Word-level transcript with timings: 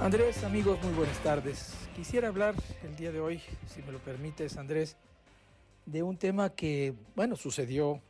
Andrés, 0.00 0.44
amigos, 0.44 0.78
muy 0.84 0.94
buenas 0.94 1.18
tardes. 1.24 1.74
Quisiera 1.96 2.28
hablar 2.28 2.54
el 2.84 2.94
día 2.94 3.10
de 3.10 3.18
hoy, 3.18 3.42
si 3.66 3.82
me 3.82 3.90
lo 3.90 3.98
permites, 3.98 4.56
Andrés, 4.56 4.96
de 5.86 6.04
un 6.04 6.16
tema 6.16 6.50
que, 6.50 6.94
bueno, 7.16 7.34
sucedió 7.34 8.00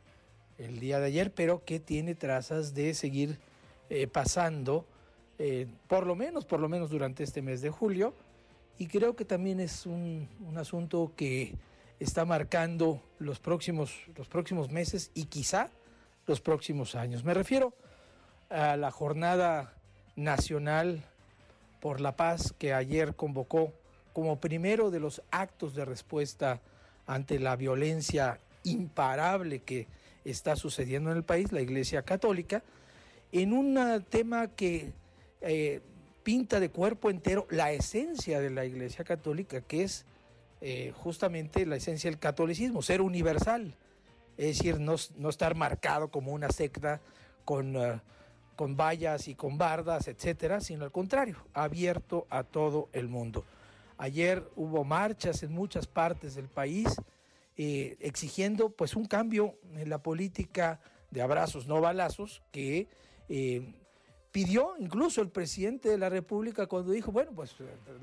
el 0.59 0.79
día 0.79 0.99
de 0.99 1.07
ayer, 1.07 1.33
pero 1.33 1.65
que 1.65 1.79
tiene 1.79 2.13
trazas 2.13 2.75
de 2.75 2.93
seguir 2.93 3.39
eh, 3.89 4.05
pasando, 4.05 4.85
eh, 5.39 5.65
por 5.87 6.05
lo 6.05 6.15
menos, 6.15 6.45
por 6.45 6.59
lo 6.59 6.69
menos 6.69 6.91
durante 6.91 7.23
este 7.23 7.41
mes 7.41 7.61
de 7.61 7.71
julio, 7.71 8.13
y 8.77 8.85
creo 8.85 9.15
que 9.15 9.25
también 9.25 9.59
es 9.59 9.87
un, 9.87 10.29
un 10.47 10.59
asunto 10.59 11.11
que 11.15 11.55
está 11.99 12.23
marcando 12.23 13.01
los 13.17 13.39
próximos, 13.39 13.95
los 14.15 14.27
próximos 14.27 14.69
meses 14.69 15.09
y 15.15 15.25
quizá 15.25 15.71
los 16.27 16.39
próximos 16.39 16.93
años. 16.93 17.23
Me 17.23 17.33
refiero 17.33 17.73
a 18.51 18.77
la 18.77 18.91
jornada 18.91 19.73
nacional 20.15 21.03
por 21.79 22.01
la 22.01 22.15
paz 22.15 22.53
que 22.57 22.73
ayer 22.73 23.15
convocó 23.15 23.73
como 24.13 24.39
primero 24.39 24.91
de 24.91 24.99
los 24.99 25.21
actos 25.31 25.75
de 25.75 25.85
respuesta 25.85 26.61
ante 27.05 27.39
la 27.39 27.55
violencia 27.55 28.39
imparable 28.63 29.59
que 29.59 29.87
está 30.25 30.55
sucediendo 30.55 31.11
en 31.11 31.17
el 31.17 31.23
país, 31.23 31.51
la 31.51 31.61
Iglesia 31.61 32.01
Católica, 32.03 32.63
en 33.31 33.53
un 33.53 34.03
tema 34.09 34.47
que 34.47 34.91
eh, 35.41 35.81
pinta 36.23 36.59
de 36.59 36.69
cuerpo 36.69 37.09
entero 37.09 37.47
la 37.49 37.71
esencia 37.71 38.39
de 38.39 38.49
la 38.49 38.65
Iglesia 38.65 39.05
Católica, 39.05 39.61
que 39.61 39.83
es 39.83 40.05
eh, 40.61 40.91
justamente 40.95 41.65
la 41.65 41.77
esencia 41.77 42.09
del 42.09 42.19
catolicismo, 42.19 42.81
ser 42.81 43.01
universal, 43.01 43.73
es 44.37 44.57
decir, 44.57 44.79
no, 44.79 44.95
estar 45.29 45.55
marcado 45.55 46.09
como 46.09 46.33
una 46.33 46.49
secta 46.49 47.01
con... 47.45 47.75
Uh, 47.75 47.99
con 48.59 48.75
vallas 48.75 49.29
y 49.29 49.35
con 49.35 49.57
bardas, 49.57 50.09
etcétera, 50.09 50.59
sino 50.59 50.83
al 50.83 50.91
contrario, 50.91 51.37
abierto 51.53 52.27
a 52.29 52.43
todo 52.43 52.89
el 52.91 53.07
mundo. 53.07 53.45
Ayer 53.97 54.43
hubo 54.57 54.83
marchas 54.83 55.43
en 55.43 55.53
muchas 55.53 55.87
partes 55.87 56.35
del 56.35 56.49
país 56.49 56.93
eh, 57.55 57.95
exigiendo 58.01 58.69
pues 58.69 58.97
un 58.97 59.05
cambio 59.05 59.55
en 59.77 59.89
la 59.89 59.99
política 59.99 60.81
de 61.09 61.21
abrazos 61.21 61.67
no 61.67 61.79
balazos 61.79 62.41
que 62.51 62.89
eh, 63.29 63.75
pidió 64.33 64.75
incluso 64.77 65.21
el 65.21 65.29
presidente 65.29 65.87
de 65.87 65.97
la 65.97 66.09
República 66.09 66.67
cuando 66.67 66.91
dijo, 66.91 67.13
bueno, 67.13 67.31
pues 67.33 67.55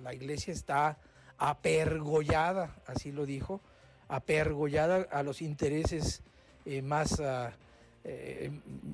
la 0.02 0.14
iglesia 0.14 0.54
está 0.54 0.96
apergollada, 1.36 2.76
así 2.86 3.12
lo 3.12 3.26
dijo, 3.26 3.60
apergollada 4.08 5.06
a 5.10 5.22
los 5.22 5.42
intereses 5.42 6.22
eh, 6.64 6.80
más... 6.80 7.20
Uh, 7.20 7.65
eh, 8.08 8.52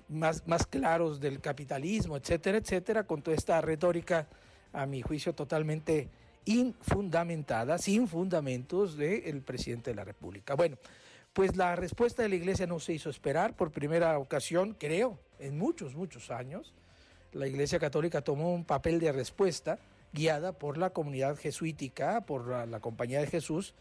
más, 0.09 0.47
más 0.47 0.67
claros 0.67 1.21
del 1.21 1.39
capitalismo, 1.39 2.17
etcétera, 2.17 2.57
etcétera, 2.57 3.05
con 3.05 3.21
toda 3.21 3.37
esta 3.37 3.61
retórica, 3.61 4.27
a 4.73 4.87
mi 4.87 5.03
juicio, 5.03 5.35
totalmente 5.35 6.09
infundamentada, 6.47 7.77
sin 7.77 8.09
fundamentos 8.09 8.97
del 8.97 9.43
presidente 9.43 9.91
de 9.91 9.97
la 9.97 10.05
República. 10.05 10.55
Bueno, 10.55 10.79
pues 11.35 11.57
la 11.57 11.77
respuesta 11.77 12.23
de 12.23 12.31
la 12.31 12.37
Iglesia 12.37 12.67
no 12.67 12.81
se 12.81 12.95
hizo 12.95 13.11
esperar 13.11 13.55
por 13.55 13.71
primera 13.71 14.19
ocasión, 14.19 14.75
creo, 14.79 15.19
en 15.39 15.59
muchos, 15.59 15.95
muchos 15.95 16.31
años. 16.31 16.73
La 17.33 17.47
Iglesia 17.47 17.79
Católica 17.79 18.23
tomó 18.23 18.55
un 18.55 18.65
papel 18.65 18.99
de 18.99 19.13
respuesta 19.13 19.79
guiada 20.15 20.53
por 20.53 20.79
la 20.79 20.89
comunidad 20.89 21.37
jesuítica, 21.37 22.23
por 22.23 22.67
la 22.67 22.81
Compañía 22.81 23.21
de 23.21 23.27
Jesús, 23.27 23.75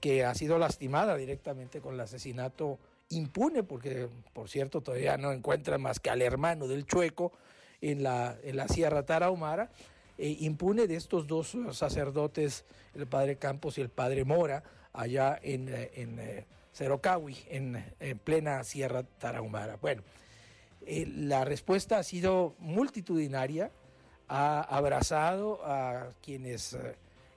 que 0.00 0.24
ha 0.24 0.36
sido 0.36 0.56
lastimada 0.56 1.16
directamente 1.16 1.80
con 1.80 1.94
el 1.94 2.00
asesinato 2.00 2.78
impune, 3.10 3.62
porque 3.62 4.08
por 4.32 4.48
cierto 4.48 4.80
todavía 4.80 5.16
no 5.16 5.32
encuentra 5.32 5.78
más 5.78 6.00
que 6.00 6.10
al 6.10 6.22
hermano 6.22 6.66
del 6.68 6.86
chueco 6.86 7.32
en 7.80 8.02
la, 8.02 8.36
en 8.42 8.56
la 8.56 8.68
Sierra 8.68 9.04
Tarahumara, 9.04 9.70
eh, 10.18 10.36
impune 10.40 10.86
de 10.86 10.96
estos 10.96 11.26
dos 11.26 11.56
sacerdotes, 11.72 12.64
el 12.94 13.06
padre 13.06 13.36
Campos 13.36 13.78
y 13.78 13.80
el 13.80 13.88
padre 13.88 14.24
Mora, 14.24 14.62
allá 14.92 15.38
en, 15.42 15.68
eh, 15.68 15.90
en 15.94 16.18
eh, 16.18 16.46
Cerocahui, 16.72 17.36
en, 17.48 17.84
en, 18.00 18.18
plena 18.18 18.64
Sierra 18.64 19.04
Tarahumara. 19.04 19.76
Bueno, 19.76 20.02
la 20.86 21.44
respuesta 21.44 21.98
ha 21.98 22.02
sido 22.02 22.56
multitudinaria, 22.58 23.70
ha 24.26 24.60
abrazado 24.60 25.60
a 25.64 26.12
quienes 26.22 26.76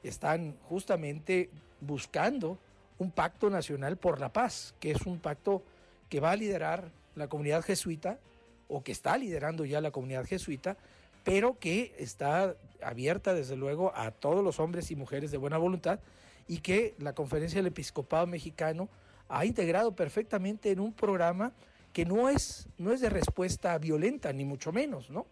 están 0.03 0.57
justamente 0.63 1.49
buscando 1.81 2.57
un 3.01 3.09
pacto 3.09 3.50
nacional 3.50 3.97
por 3.97 4.19
la 4.19 4.31
paz, 4.31 4.75
que 4.79 4.91
es 4.91 5.07
un 5.07 5.17
pacto 5.17 5.63
que 6.07 6.19
va 6.19 6.31
a 6.31 6.35
liderar 6.35 6.91
la 7.16 7.28
comunidad 7.28 7.63
jesuita 7.63 8.19
o 8.67 8.84
que 8.84 8.91
está 8.91 9.17
liderando 9.17 9.66
ya 9.66 9.81
la 9.81 9.89
comunidad 9.89 10.23
jesuita, 10.25 10.78
pero 11.23 11.57
que 11.57 11.95
está 11.97 12.56
abierta 12.84 13.34
desde 13.34 13.56
luego 13.56 13.91
a 13.95 14.11
todos 14.11 14.44
los 14.44 14.59
hombres 14.59 14.91
y 14.91 14.95
mujeres 14.95 15.31
de 15.31 15.38
buena 15.38 15.57
voluntad 15.57 16.00
y 16.47 16.59
que 16.59 16.94
la 17.00 17.13
Conferencia 17.13 17.57
del 17.57 17.67
Episcopado 17.67 18.28
Mexicano 18.28 18.88
ha 19.29 19.45
integrado 19.45 19.95
perfectamente 19.95 20.69
en 20.69 20.79
un 20.79 20.94
programa 20.94 21.53
que 21.94 22.06
no 22.06 22.29
es, 22.29 22.67
no 22.78 22.94
es 22.94 23.01
de 23.01 23.09
respuesta 23.09 23.75
violenta, 23.79 24.31
ni 24.31 24.45
mucho 24.45 24.72
menos, 24.72 25.09
¿no? 25.09 25.25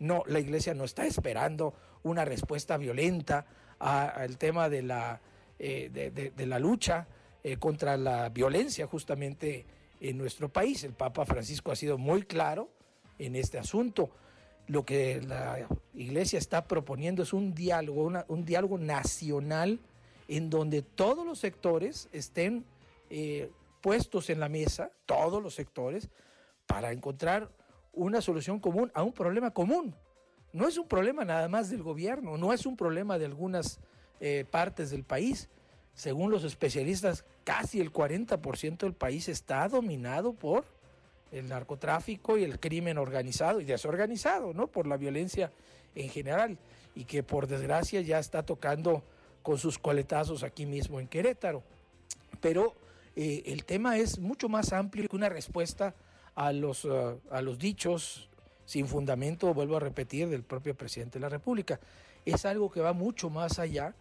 No, 0.00 0.24
la 0.26 0.40
iglesia 0.40 0.74
no 0.74 0.82
está 0.82 1.06
esperando 1.06 1.74
una 2.02 2.24
respuesta 2.24 2.76
violenta 2.76 3.46
al 3.78 4.36
tema 4.36 4.68
de 4.68 4.82
la 4.82 5.20
eh, 5.58 5.90
de, 6.34 6.46
la 6.46 6.58
lucha 6.58 7.06
eh, 7.42 7.56
contra 7.56 7.96
la 7.96 8.28
violencia 8.28 8.86
justamente 8.86 9.66
en 10.00 10.18
nuestro 10.18 10.48
país. 10.48 10.84
El 10.84 10.92
Papa 10.92 11.24
Francisco 11.24 11.72
ha 11.72 11.76
sido 11.76 11.98
muy 11.98 12.22
claro 12.22 12.70
en 13.18 13.36
este 13.36 13.58
asunto. 13.58 14.10
Lo 14.66 14.84
que 14.84 15.20
la 15.20 15.68
Iglesia 15.94 16.38
está 16.38 16.66
proponiendo 16.66 17.22
es 17.22 17.32
un 17.32 17.54
diálogo, 17.54 18.10
un 18.28 18.44
diálogo 18.44 18.78
nacional 18.78 19.78
en 20.28 20.50
donde 20.50 20.82
todos 20.82 21.26
los 21.26 21.38
sectores 21.38 22.08
estén 22.12 22.64
eh, 23.10 23.50
puestos 23.80 24.30
en 24.30 24.40
la 24.40 24.48
mesa, 24.48 24.90
todos 25.06 25.42
los 25.42 25.54
sectores, 25.54 26.08
para 26.66 26.92
encontrar 26.92 27.50
una 27.92 28.20
solución 28.20 28.58
común 28.58 28.90
a 28.94 29.02
un 29.02 29.12
problema 29.12 29.50
común. 29.52 29.94
No 30.52 30.66
es 30.66 30.78
un 30.78 30.88
problema 30.88 31.24
nada 31.24 31.48
más 31.48 31.68
del 31.68 31.82
gobierno, 31.82 32.38
no 32.38 32.52
es 32.52 32.64
un 32.64 32.76
problema 32.76 33.18
de 33.18 33.26
algunas 33.26 33.80
eh, 34.20 34.44
partes 34.50 34.90
del 34.90 35.04
país. 35.04 35.48
Según 35.94 36.30
los 36.30 36.44
especialistas, 36.44 37.24
casi 37.44 37.80
el 37.80 37.92
40% 37.92 38.78
del 38.78 38.94
país 38.94 39.28
está 39.28 39.68
dominado 39.68 40.32
por 40.32 40.64
el 41.30 41.48
narcotráfico 41.48 42.38
y 42.38 42.44
el 42.44 42.58
crimen 42.60 42.98
organizado 42.98 43.60
y 43.60 43.64
desorganizado, 43.64 44.54
¿no? 44.54 44.66
Por 44.68 44.86
la 44.86 44.96
violencia 44.96 45.50
en 45.94 46.08
general 46.08 46.58
y 46.94 47.04
que 47.04 47.22
por 47.22 47.46
desgracia 47.46 48.00
ya 48.00 48.18
está 48.18 48.44
tocando 48.44 49.02
con 49.42 49.58
sus 49.58 49.78
coletazos 49.78 50.42
aquí 50.42 50.66
mismo 50.66 51.00
en 51.00 51.08
Querétaro. 51.08 51.62
Pero 52.40 52.74
eh, 53.16 53.42
el 53.46 53.64
tema 53.64 53.98
es 53.98 54.18
mucho 54.18 54.48
más 54.48 54.72
amplio 54.72 55.08
que 55.08 55.16
una 55.16 55.28
respuesta 55.28 55.94
a 56.34 56.52
los, 56.52 56.84
uh, 56.84 57.20
a 57.30 57.42
los 57.42 57.58
dichos 57.58 58.28
sin 58.64 58.88
fundamento, 58.88 59.52
vuelvo 59.52 59.76
a 59.76 59.80
repetir, 59.80 60.28
del 60.28 60.42
propio 60.42 60.74
presidente 60.74 61.18
de 61.18 61.20
la 61.20 61.28
República. 61.28 61.78
Es 62.24 62.44
algo 62.44 62.70
que 62.70 62.80
va 62.80 62.92
mucho 62.92 63.28
más 63.28 63.58
allá 63.58 63.94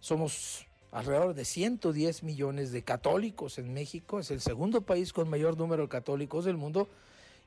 somos 0.00 0.66
alrededor 0.92 1.34
de 1.34 1.44
110 1.44 2.22
millones 2.22 2.72
de 2.72 2.82
católicos 2.82 3.58
en 3.58 3.74
México, 3.74 4.20
es 4.20 4.30
el 4.30 4.40
segundo 4.40 4.82
país 4.82 5.12
con 5.12 5.28
mayor 5.28 5.56
número 5.56 5.82
de 5.82 5.88
católicos 5.88 6.44
del 6.44 6.56
mundo. 6.56 6.88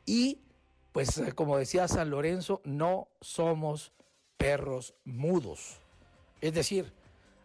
Y 0.05 0.39
pues 0.91 1.17
eh, 1.17 1.31
como 1.33 1.57
decía 1.57 1.87
San 1.87 2.09
Lorenzo, 2.09 2.61
no 2.63 3.07
somos 3.21 3.91
perros 4.37 4.93
mudos. 5.05 5.79
Es 6.41 6.53
decir, 6.53 6.91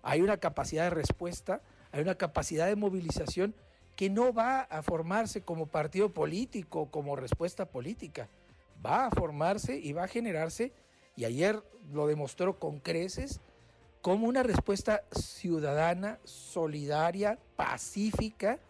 hay 0.03 0.23
una 0.23 0.37
capacidad 0.39 0.85
de 0.85 0.91
respuesta, 0.91 1.61
hay 1.93 2.01
una 2.01 2.17
capacidad 2.17 2.67
de 2.67 2.77
movilización 2.77 3.55
que 3.97 4.11
no 4.11 4.33
va 4.33 4.63
a 4.63 4.83
formarse 4.83 5.43
como 5.43 5.67
partido 5.67 6.11
político, 6.11 6.91
como 6.91 7.17
respuesta 7.17 7.67
política, 7.67 8.29
va 8.85 9.07
a 9.07 9.11
formarse 9.11 9.77
y 9.79 9.93
va 9.93 10.05
a 10.05 10.09
generarse, 10.09 10.73
y 11.17 11.25
ayer 11.25 11.63
lo 11.93 12.07
demostró 12.07 12.59
con 12.59 12.79
creces, 12.79 13.41
como 14.07 14.29
una 14.29 14.45
respuesta 14.45 15.03
ciudadana, 15.11 16.21
solidaria, 16.23 17.41
pacífica 17.57 18.61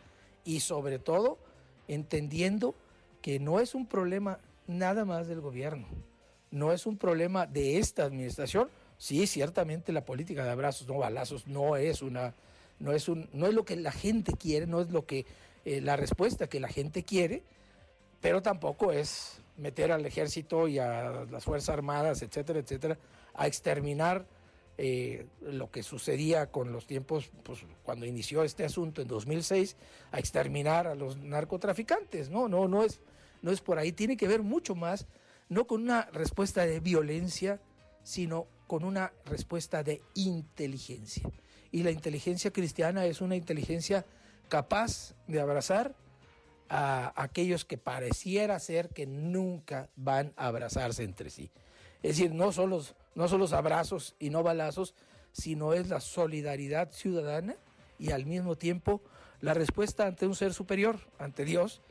y 0.47 0.61
sobre 0.61 0.99
todo 0.99 1.37
entendiendo 1.89 2.75
que 3.21 3.39
no 3.39 3.61
es 3.61 3.75
un 3.75 3.85
problema 3.85 4.39
nada 4.67 5.05
más 5.05 5.27
del 5.27 5.43
gobierno, 5.43 5.89
no 6.51 6.73
es 6.73 6.87
un 6.87 6.97
problema 6.97 7.45
de 7.45 7.77
esta 7.77 8.05
administración. 8.05 8.71
Sí, 8.97 9.27
ciertamente 9.27 9.93
la 9.93 10.07
política 10.07 10.43
de 10.43 10.53
abrazos, 10.53 10.89
no 10.89 10.97
balazos, 10.97 11.47
no 11.47 11.77
es 11.77 12.01
una, 12.01 12.33
no 12.79 12.93
es 12.93 13.07
un, 13.07 13.29
no 13.35 13.47
es 13.47 13.53
lo 13.53 13.67
que 13.67 13.77
la 13.77 13.93
gente 13.93 14.33
quiere, 14.33 14.67
no 14.67 14.81
es 14.81 14.91
lo 14.91 15.05
que 15.05 15.27
eh, 15.67 15.83
la 15.83 15.97
respuesta 15.97 16.49
que 16.49 16.61
la 16.61 16.69
gente 16.69 17.05
quiere, 17.05 17.43
pero 18.23 18.41
tampoco 18.41 18.91
es 18.91 19.43
meter 19.59 19.93
al 19.93 20.07
ejército 20.07 20.67
y 20.67 20.79
a 20.79 21.27
las 21.31 21.45
fuerzas 21.45 21.75
armadas, 21.75 22.23
etcétera, 22.23 22.59
etcétera, 22.59 22.97
a 23.35 23.47
exterminar 23.47 24.25
eh, 24.79 25.27
lo 25.41 25.71
que 25.71 25.83
sucedía 25.83 26.51
con 26.51 26.73
los 26.73 26.87
tiempos, 26.87 27.31
pues, 27.43 27.61
cuando 27.83 28.05
inició 28.05 28.43
este 28.43 28.65
asunto 28.65 29.01
en 29.01 29.09
2006, 29.09 29.77
a 30.13 30.19
exterminar 30.19 30.87
a 30.87 30.95
los 30.95 31.17
narcotraficantes. 31.17 32.29
No, 32.29 32.49
no, 32.49 32.69
no 32.69 32.83
es, 32.83 33.01
no 33.43 33.51
es 33.51 33.61
por 33.61 33.79
ahí. 33.79 33.93
Tiene 33.93 34.17
que 34.17 34.29
ver 34.29 34.43
mucho 34.43 34.75
más, 34.75 35.07
no 35.49 35.67
con 35.67 35.83
una 35.83 36.03
respuesta 36.13 36.67
de 36.67 36.81
violencia, 36.81 37.61
sino 38.03 38.47
con 38.67 38.85
una 38.85 39.13
respuesta 39.25 39.83
de 39.83 40.03
inteligencia. 40.15 41.29
Y 41.71 41.83
la 41.83 41.91
inteligencia 41.91 42.53
cristiana 42.53 43.07
es 43.07 43.21
una 43.21 43.37
inteligencia 43.37 44.05
capaz 44.49 45.15
de 45.27 45.41
abrazar 45.41 45.95
a 46.69 47.13
aquellos 47.21 47.65
que 47.65 47.79
pareciera 47.79 48.59
ser 48.59 48.89
que 48.91 49.07
nunca 49.07 49.89
van 49.97 50.33
a 50.37 50.49
abrazarse 50.49 51.03
entre 51.03 51.31
sí. 51.31 51.51
Es 52.03 52.17
decir, 52.17 52.33
no 52.33 52.53
son 52.53 52.71
los, 52.71 52.95
no 53.17 53.27
son 53.27 53.41
los 53.41 53.53
abrazos 53.53 54.15
y 54.21 54.31
no 54.31 54.45
balazos, 54.45 54.95
sino 55.33 55.73
es 55.73 55.89
la 55.89 56.01
solidaridad 56.01 56.93
ciudadana 56.93 57.57
y 57.99 58.13
al 58.13 58.27
mismo 58.27 58.57
tiempo 58.57 59.03
la 59.41 59.55
respuesta 59.55 60.07
ante 60.07 60.27
un 60.27 60.37
ser 60.37 60.55
superior, 60.55 61.01
ante 61.19 61.45
Dios, 61.45 61.83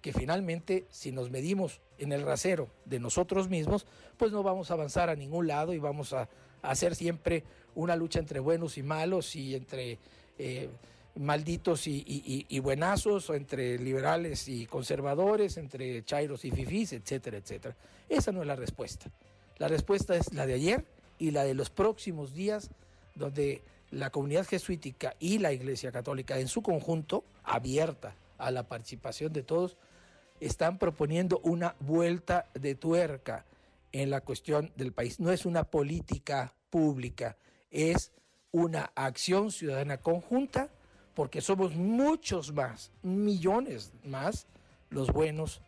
que 0.00 0.12
finalmente 0.12 0.86
si 0.90 1.10
nos 1.10 1.30
medimos 1.30 1.80
en 1.98 2.12
el 2.12 2.22
rasero 2.22 2.68
de 2.84 3.00
nosotros 3.00 3.48
mismos, 3.48 3.86
pues 4.18 4.30
no 4.30 4.42
vamos 4.42 4.70
a 4.70 4.74
avanzar 4.74 5.08
a 5.08 5.16
ningún 5.16 5.46
lado 5.46 5.72
y 5.72 5.78
vamos 5.78 6.12
a, 6.12 6.28
hacer 6.62 6.94
siempre 6.94 7.44
una 7.74 7.94
lucha 7.94 8.18
entre 8.18 8.40
buenos 8.40 8.78
y 8.78 8.82
malos 8.82 9.36
y 9.36 9.54
entre 9.54 9.98
eh, 10.38 10.70
malditos 11.16 11.86
y, 11.86 12.58
buenazos, 12.60 13.28
o 13.28 13.34
entre 13.34 13.78
liberales 13.78 14.48
y 14.48 14.64
conservadores, 14.64 15.58
entre 15.58 16.04
chairos 16.04 16.44
y 16.46 16.50
fifís, 16.50 16.94
etcétera, 16.94 17.36
etcétera. 17.36 17.76
Esa 18.08 18.32
no 18.32 18.40
es 18.40 18.46
la 18.46 18.56
respuesta. 18.56 19.10
La 19.58 19.68
respuesta 19.68 20.16
es 20.16 20.32
la 20.34 20.46
de 20.46 20.54
ayer 20.54 20.84
y 21.18 21.30
la 21.30 21.44
de 21.44 21.54
los 21.54 21.70
próximos 21.70 22.34
días, 22.34 22.70
donde 23.14 23.62
la 23.90 24.10
comunidad 24.10 24.46
jesuítica 24.46 25.14
y 25.20 25.38
la 25.38 25.52
Iglesia 25.52 25.92
Católica 25.92 26.38
en 26.38 26.48
su 26.48 26.62
conjunto, 26.62 27.24
abierta 27.44 28.16
a 28.38 28.50
la 28.50 28.64
participación 28.64 29.32
de 29.32 29.42
todos, 29.42 29.76
están 30.40 30.78
proponiendo 30.78 31.40
una 31.44 31.76
vuelta 31.80 32.46
de 32.54 32.74
tuerca 32.74 33.44
en 33.92 34.10
la 34.10 34.20
cuestión 34.20 34.72
del 34.76 34.92
país. 34.92 35.20
No 35.20 35.30
es 35.30 35.46
una 35.46 35.64
política 35.64 36.54
pública, 36.70 37.36
es 37.70 38.10
una 38.50 38.90
acción 38.96 39.52
ciudadana 39.52 39.98
conjunta 39.98 40.68
porque 41.14 41.40
somos 41.40 41.76
muchos 41.76 42.52
más, 42.52 42.90
millones 43.02 43.92
más, 44.04 44.46
los 44.90 45.12
buenos 45.12 45.60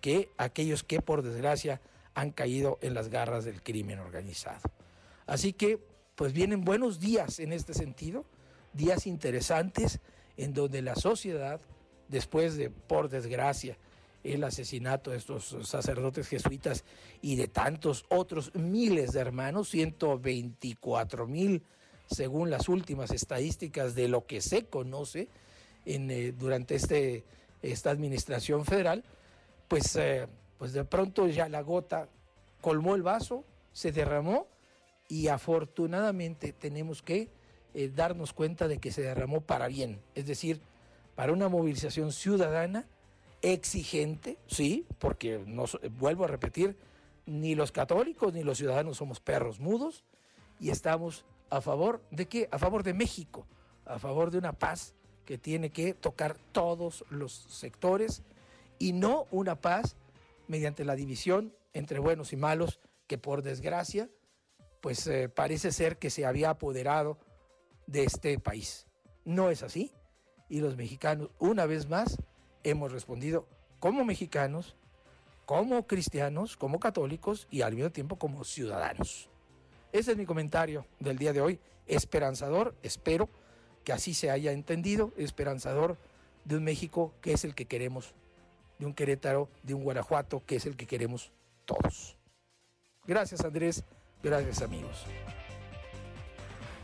que 0.00 0.30
aquellos 0.38 0.82
que 0.82 1.02
por 1.02 1.22
desgracia 1.22 1.80
han 2.20 2.32
caído 2.32 2.78
en 2.82 2.94
las 2.94 3.08
garras 3.08 3.44
del 3.44 3.62
crimen 3.62 3.98
organizado. 3.98 4.60
Así 5.26 5.52
que, 5.52 5.78
pues 6.14 6.32
vienen 6.32 6.64
buenos 6.64 7.00
días 7.00 7.38
en 7.38 7.52
este 7.52 7.72
sentido, 7.72 8.26
días 8.74 9.06
interesantes 9.06 10.00
en 10.36 10.52
donde 10.52 10.82
la 10.82 10.96
sociedad, 10.96 11.60
después 12.08 12.56
de, 12.56 12.68
por 12.70 13.08
desgracia, 13.08 13.78
el 14.22 14.44
asesinato 14.44 15.10
de 15.10 15.16
estos 15.16 15.56
sacerdotes 15.62 16.28
jesuitas 16.28 16.84
y 17.22 17.36
de 17.36 17.48
tantos 17.48 18.04
otros 18.10 18.54
miles 18.54 19.12
de 19.12 19.20
hermanos, 19.20 19.70
124 19.70 21.26
mil 21.26 21.64
según 22.10 22.50
las 22.50 22.68
últimas 22.68 23.12
estadísticas 23.12 23.94
de 23.94 24.08
lo 24.08 24.26
que 24.26 24.42
se 24.42 24.66
conoce 24.66 25.28
en, 25.86 26.10
eh, 26.10 26.32
durante 26.32 26.74
este, 26.74 27.24
esta 27.62 27.90
administración 27.90 28.64
federal, 28.66 29.04
pues, 29.68 29.94
eh, 29.96 30.26
pues 30.60 30.74
de 30.74 30.84
pronto 30.84 31.26
ya 31.26 31.48
la 31.48 31.62
gota 31.62 32.10
colmó 32.60 32.94
el 32.94 33.02
vaso, 33.02 33.46
se 33.72 33.92
derramó 33.92 34.46
y 35.08 35.28
afortunadamente 35.28 36.52
tenemos 36.52 37.00
que 37.00 37.30
eh, 37.72 37.88
darnos 37.88 38.34
cuenta 38.34 38.68
de 38.68 38.76
que 38.76 38.92
se 38.92 39.00
derramó 39.00 39.40
para 39.40 39.68
bien, 39.68 40.02
es 40.14 40.26
decir, 40.26 40.60
para 41.14 41.32
una 41.32 41.48
movilización 41.48 42.12
ciudadana 42.12 42.86
exigente, 43.40 44.36
sí, 44.48 44.86
porque 44.98 45.42
no, 45.46 45.64
vuelvo 45.92 46.24
a 46.24 46.28
repetir, 46.28 46.76
ni 47.24 47.54
los 47.54 47.72
católicos 47.72 48.34
ni 48.34 48.42
los 48.42 48.58
ciudadanos 48.58 48.98
somos 48.98 49.18
perros 49.18 49.60
mudos 49.60 50.04
y 50.60 50.68
estamos 50.68 51.24
a 51.48 51.62
favor 51.62 52.02
de 52.10 52.28
qué? 52.28 52.50
A 52.52 52.58
favor 52.58 52.82
de 52.82 52.92
México, 52.92 53.46
a 53.86 53.98
favor 53.98 54.30
de 54.30 54.36
una 54.36 54.52
paz 54.52 54.92
que 55.24 55.38
tiene 55.38 55.70
que 55.70 55.94
tocar 55.94 56.36
todos 56.52 57.06
los 57.08 57.32
sectores 57.32 58.22
y 58.78 58.92
no 58.92 59.26
una 59.30 59.54
paz 59.54 59.96
mediante 60.50 60.84
la 60.84 60.96
división 60.96 61.54
entre 61.72 62.00
buenos 62.00 62.32
y 62.32 62.36
malos 62.36 62.80
que 63.06 63.18
por 63.18 63.42
desgracia 63.42 64.10
pues 64.80 65.06
eh, 65.06 65.28
parece 65.28 65.70
ser 65.70 65.96
que 65.98 66.10
se 66.10 66.26
había 66.26 66.50
apoderado 66.50 67.18
de 67.86 68.02
este 68.02 68.36
país. 68.40 68.88
No 69.24 69.50
es 69.50 69.62
así 69.62 69.92
y 70.48 70.60
los 70.60 70.76
mexicanos 70.76 71.30
una 71.38 71.66
vez 71.66 71.88
más 71.88 72.18
hemos 72.64 72.90
respondido 72.90 73.46
como 73.78 74.04
mexicanos, 74.04 74.74
como 75.46 75.86
cristianos, 75.86 76.56
como 76.56 76.80
católicos 76.80 77.46
y 77.48 77.62
al 77.62 77.76
mismo 77.76 77.90
tiempo 77.90 78.16
como 78.16 78.42
ciudadanos. 78.42 79.30
Ese 79.92 80.12
es 80.12 80.18
mi 80.18 80.26
comentario 80.26 80.84
del 80.98 81.16
día 81.16 81.32
de 81.32 81.42
hoy. 81.42 81.60
Esperanzador, 81.86 82.74
espero 82.82 83.28
que 83.84 83.92
así 83.92 84.14
se 84.14 84.30
haya 84.30 84.50
entendido, 84.50 85.12
esperanzador 85.16 85.96
de 86.44 86.56
un 86.56 86.64
México 86.64 87.14
que 87.20 87.34
es 87.34 87.44
el 87.44 87.54
que 87.54 87.66
queremos, 87.66 88.14
de 88.80 88.86
un 88.86 88.94
Querétaro, 88.94 89.48
de 89.62 89.74
un 89.74 89.84
Guanajuato 89.84 90.42
que 90.44 90.56
es 90.56 90.66
el 90.66 90.74
que 90.74 90.86
queremos 90.86 91.30
todos. 91.66 92.16
Gracias 93.06 93.44
Andrés, 93.44 93.84
gracias 94.22 94.62
amigos. 94.62 95.04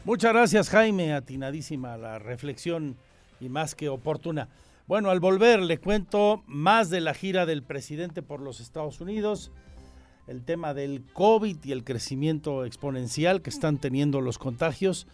Muchas 0.04 0.32
gracias 0.32 0.68
Jaime, 0.68 1.14
atinadísima 1.14 1.96
la 1.96 2.20
reflexión 2.20 2.96
y 3.40 3.48
más 3.48 3.74
que 3.74 3.88
oportuna. 3.88 4.48
Bueno, 4.86 5.10
al 5.10 5.18
volver 5.18 5.60
le 5.60 5.78
cuento 5.78 6.44
más 6.46 6.90
de 6.90 7.00
la 7.00 7.14
gira 7.14 7.44
del 7.46 7.64
presidente 7.64 8.22
por 8.22 8.40
los 8.40 8.60
Estados 8.60 9.00
Unidos 9.00 9.50
el 10.26 10.44
tema 10.44 10.74
del 10.74 11.04
COVID 11.12 11.64
y 11.64 11.72
el 11.72 11.84
crecimiento 11.84 12.64
exponencial 12.64 13.42
que 13.42 13.50
están 13.50 13.78
teniendo 13.78 14.20
los 14.20 14.38
contagios. 14.38 15.06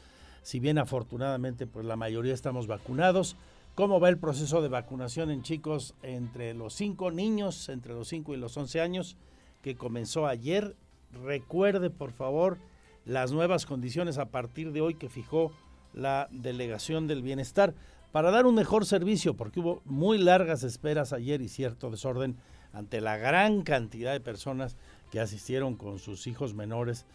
Si 0.43 0.59
bien 0.59 0.79
afortunadamente 0.79 1.67
pues 1.67 1.87
la 1.87 1.97
mayoría 1.97 2.35
estamos 2.35 2.67
vacunados, 2.67 3.37
¿cómo 3.75 4.01
va 4.01 4.09
el 4.09 4.19
proceso 4.19 4.63
de 4.63 4.69
vacunación 4.69 5.31
en 5.31 5.43
chicos 5.43 5.95
entre 6.03 6.55
los 6.55 6.75
5 6.75 7.11
niños, 7.11 7.69
entre 7.69 7.95
los 7.95 8.09
5 8.09 8.35
y 8.35 8.37
los 8.37 8.57
11 8.57 8.81
años, 8.81 9.17
que 9.63 9.77
comenzó 9.77 10.27
ayer? 10.27 10.77
Recuerde 11.13 11.91
por 11.91 12.13
favor 12.13 12.59
las 13.05 13.33
nuevas 13.33 13.67
condiciones 13.67 14.19
a 14.19 14.27
partir 14.27 14.73
de 14.73 14.81
hoy 14.81 14.95
que 14.95 15.09
fijó 15.09 15.53
la 15.93 16.29
Delegación 16.31 17.07
del 17.07 17.23
Bienestar 17.23 17.75
para 18.13 18.31
dar 18.31 18.47
un 18.47 18.55
mejor 18.55 18.85
servicio, 18.85 19.35
porque 19.35 19.61
hubo 19.61 19.83
muy 19.85 20.19
largas 20.19 20.63
esperas 20.63 21.13
ayer 21.13 21.41
y 21.41 21.49
cierto 21.49 21.91
desorden 21.91 22.37
ante 22.73 23.01
la 23.01 23.17
gran 23.17 23.63
cantidad 23.63 24.13
de 24.13 24.21
personas 24.21 24.77
que 25.11 25.21
asistieron 25.21 25.77
con 25.77 25.99
sus 25.99 26.27
hijos 26.27 26.55
menores, 26.55 27.07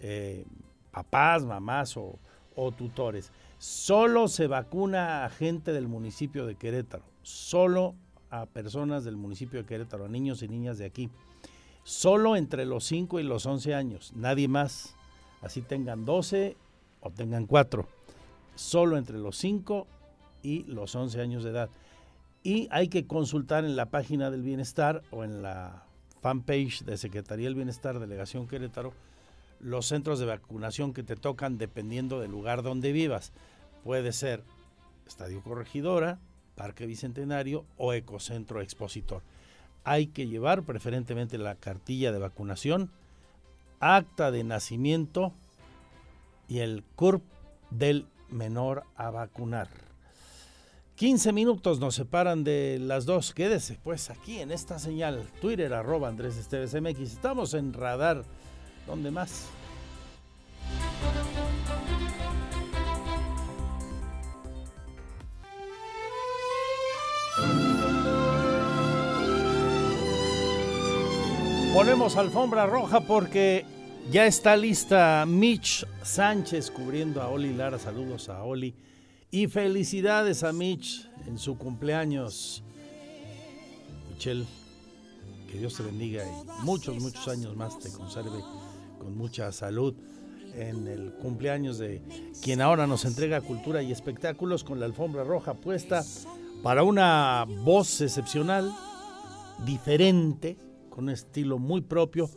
eh, 0.00 0.44
papás, 0.90 1.44
mamás 1.44 1.96
o, 1.96 2.18
tutores. 2.76 3.30
Solo 3.58 4.28
se 4.28 4.46
vacuna 4.46 5.24
a 5.24 5.30
gente 5.30 5.72
del 5.72 5.88
municipio 5.88 6.46
de 6.46 6.54
Querétaro, 6.54 7.04
solo 7.22 7.96
a 8.30 8.46
personas 8.46 9.04
del 9.04 9.16
municipio 9.16 9.60
de 9.60 9.66
Querétaro, 9.66 10.04
a 10.04 10.08
niños 10.08 10.42
y 10.42 10.48
niñas 10.48 10.78
de 10.78 10.84
aquí. 10.84 11.10
Solo 11.82 12.36
entre 12.36 12.66
los 12.66 12.84
5 12.84 13.18
y 13.18 13.24
los 13.24 13.46
11 13.46 13.74
años, 13.74 14.12
nadie 14.14 14.46
más. 14.46 14.94
Así 15.40 15.62
tengan 15.62 16.04
12 16.04 16.56
o 17.00 17.10
tengan 17.10 17.46
4. 17.46 17.88
Solo 18.54 18.96
entre 18.96 19.18
los 19.18 19.36
5 19.38 19.86
y 20.42 20.64
los 20.64 20.94
11 20.94 21.20
años 21.20 21.42
de 21.42 21.50
edad. 21.50 21.70
Y 22.44 22.68
hay 22.70 22.88
que 22.88 23.06
consultar 23.06 23.64
en 23.64 23.74
la 23.74 23.86
página 23.86 24.30
del 24.30 24.42
bienestar 24.42 25.02
o 25.10 25.24
en 25.24 25.42
la 25.42 25.84
fanpage 26.20 26.84
de 26.84 26.96
Secretaría 26.96 27.46
del 27.46 27.54
Bienestar, 27.54 27.98
Delegación 27.98 28.46
Querétaro, 28.46 28.92
los 29.60 29.86
centros 29.86 30.18
de 30.18 30.26
vacunación 30.26 30.92
que 30.92 31.02
te 31.02 31.16
tocan 31.16 31.58
dependiendo 31.58 32.20
del 32.20 32.30
lugar 32.30 32.62
donde 32.62 32.92
vivas. 32.92 33.32
Puede 33.84 34.12
ser 34.12 34.42
Estadio 35.06 35.42
Corregidora, 35.42 36.18
Parque 36.54 36.86
Bicentenario 36.86 37.64
o 37.76 37.92
Ecocentro 37.92 38.60
Expositor. 38.60 39.22
Hay 39.84 40.08
que 40.08 40.26
llevar 40.26 40.64
preferentemente 40.64 41.38
la 41.38 41.54
cartilla 41.54 42.12
de 42.12 42.18
vacunación, 42.18 42.90
acta 43.80 44.30
de 44.30 44.44
nacimiento 44.44 45.32
y 46.48 46.58
el 46.58 46.84
CURP 46.96 47.22
del 47.70 48.06
menor 48.28 48.84
a 48.96 49.10
vacunar. 49.10 49.68
15 50.96 51.32
minutos 51.32 51.78
nos 51.78 51.94
separan 51.94 52.42
de 52.42 52.78
las 52.80 53.06
dos. 53.06 53.32
Quédese 53.32 53.78
pues 53.84 54.10
aquí 54.10 54.40
en 54.40 54.50
esta 54.50 54.80
señal. 54.80 55.30
Twitter 55.40 55.72
arroba 55.72 56.08
Andrés 56.08 56.36
Esteves 56.36 56.74
MX. 56.74 57.12
Estamos 57.12 57.54
en 57.54 57.72
radar. 57.72 58.24
¿Dónde 58.88 59.10
más? 59.10 59.46
Ponemos 71.74 72.16
alfombra 72.16 72.66
roja 72.66 73.00
porque 73.00 73.64
ya 74.10 74.26
está 74.26 74.56
lista 74.56 75.24
Mitch 75.28 75.86
Sánchez 76.02 76.70
cubriendo 76.70 77.22
a 77.22 77.28
Oli 77.28 77.52
Lara. 77.52 77.78
Saludos 77.78 78.30
a 78.30 78.42
Oli 78.42 78.74
y 79.30 79.46
felicidades 79.46 80.42
a 80.42 80.52
Mitch 80.52 81.08
en 81.26 81.38
su 81.38 81.56
cumpleaños. 81.58 82.64
Michelle, 84.10 84.46
que 85.52 85.58
Dios 85.58 85.74
te 85.74 85.82
bendiga 85.82 86.24
y 86.24 86.64
muchos, 86.64 86.98
muchos 87.00 87.28
años 87.28 87.54
más 87.54 87.78
te 87.78 87.92
conserve 87.92 88.42
con 88.98 89.16
mucha 89.16 89.52
salud 89.52 89.94
en 90.54 90.86
el 90.86 91.12
cumpleaños 91.14 91.78
de 91.78 92.02
quien 92.42 92.60
ahora 92.60 92.86
nos 92.86 93.04
entrega 93.04 93.40
cultura 93.40 93.82
y 93.82 93.92
espectáculos 93.92 94.64
con 94.64 94.80
la 94.80 94.86
alfombra 94.86 95.24
roja 95.24 95.54
puesta 95.54 96.04
para 96.62 96.82
una 96.82 97.46
voz 97.64 98.00
excepcional, 98.00 98.74
diferente, 99.64 100.56
con 100.90 101.04
un 101.04 101.10
estilo 101.10 101.58
muy 101.58 101.80
propio. 101.80 102.28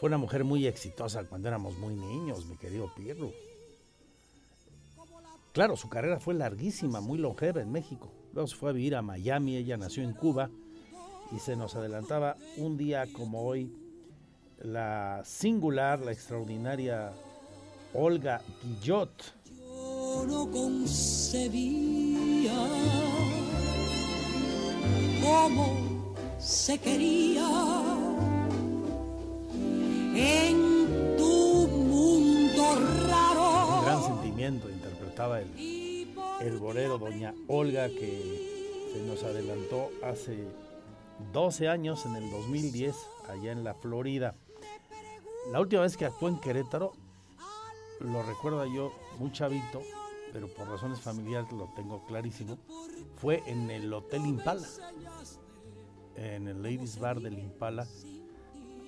Fue 0.00 0.08
una 0.08 0.18
mujer 0.18 0.44
muy 0.44 0.66
exitosa 0.66 1.24
cuando 1.24 1.48
éramos 1.48 1.76
muy 1.78 1.94
niños, 1.94 2.46
mi 2.46 2.56
querido 2.56 2.90
Pirro. 2.94 3.30
Claro, 5.52 5.76
su 5.76 5.88
carrera 5.88 6.20
fue 6.20 6.34
larguísima, 6.34 7.00
muy 7.00 7.18
longeva 7.18 7.62
en 7.62 7.72
México. 7.72 8.12
Luego 8.32 8.46
se 8.46 8.56
fue 8.56 8.70
a 8.70 8.72
vivir 8.72 8.94
a 8.94 9.02
Miami, 9.02 9.56
ella 9.56 9.76
nació 9.76 10.02
en 10.02 10.12
Cuba 10.12 10.50
y 11.34 11.38
se 11.38 11.56
nos 11.56 11.74
adelantaba 11.74 12.36
un 12.58 12.76
día 12.76 13.06
como 13.12 13.42
hoy 13.42 13.72
la 14.62 15.22
singular, 15.24 16.00
la 16.00 16.12
extraordinaria 16.12 17.12
Olga 17.94 18.42
Guillot. 18.62 19.10
Yo 19.58 20.24
no 20.26 20.50
concebía 20.50 22.54
cómo 25.22 26.14
se 26.38 26.78
quería 26.78 27.48
en 30.14 31.16
tu 31.16 31.68
mundo 31.68 32.62
raro. 33.08 33.78
Un 33.78 33.84
gran 33.84 34.04
sentimiento 34.04 34.70
interpretaba 34.70 35.40
el, 35.40 36.08
el 36.40 36.58
bolero 36.58 36.98
Doña 36.98 37.34
Olga 37.48 37.88
que 37.88 38.90
se 38.92 39.02
nos 39.02 39.22
adelantó 39.22 39.90
hace 40.02 40.46
12 41.32 41.68
años, 41.68 42.04
en 42.06 42.16
el 42.16 42.30
2010, 42.30 42.94
allá 43.28 43.52
en 43.52 43.64
la 43.64 43.74
Florida. 43.74 44.34
La 45.50 45.60
última 45.60 45.82
vez 45.82 45.96
que 45.96 46.04
actuó 46.04 46.28
en 46.28 46.40
Querétaro, 46.40 46.92
lo 48.00 48.22
recuerdo 48.22 48.66
yo 48.66 48.92
muy 49.18 49.32
chavito, 49.32 49.80
pero 50.32 50.48
por 50.48 50.68
razones 50.68 51.00
familiares 51.00 51.52
lo 51.52 51.68
tengo 51.76 52.04
clarísimo, 52.06 52.58
fue 53.16 53.44
en 53.46 53.70
el 53.70 53.92
Hotel 53.92 54.26
Impala, 54.26 54.66
en 56.16 56.48
el 56.48 56.60
Ladies 56.62 56.98
Bar 56.98 57.20
del 57.20 57.38
Impala, 57.38 57.86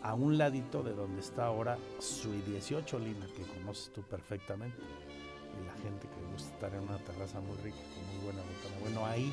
a 0.02 0.14
un 0.14 0.36
ladito 0.36 0.82
de 0.82 0.94
donde 0.94 1.20
está 1.20 1.46
ahora 1.46 1.78
Sui 2.00 2.42
18 2.42 2.98
Lina, 2.98 3.28
que 3.36 3.44
conoces 3.44 3.92
tú 3.92 4.02
perfectamente, 4.02 4.78
y 4.78 5.64
la 5.64 5.74
gente 5.82 6.08
que 6.08 6.20
gusta 6.32 6.52
estar 6.54 6.74
en 6.74 6.80
una 6.80 6.98
terraza 6.98 7.40
muy 7.40 7.56
rica, 7.58 7.78
con 7.94 8.04
muy 8.14 8.24
buena 8.24 8.42
botana. 8.42 8.76
Bueno, 8.80 9.06
ahí 9.06 9.32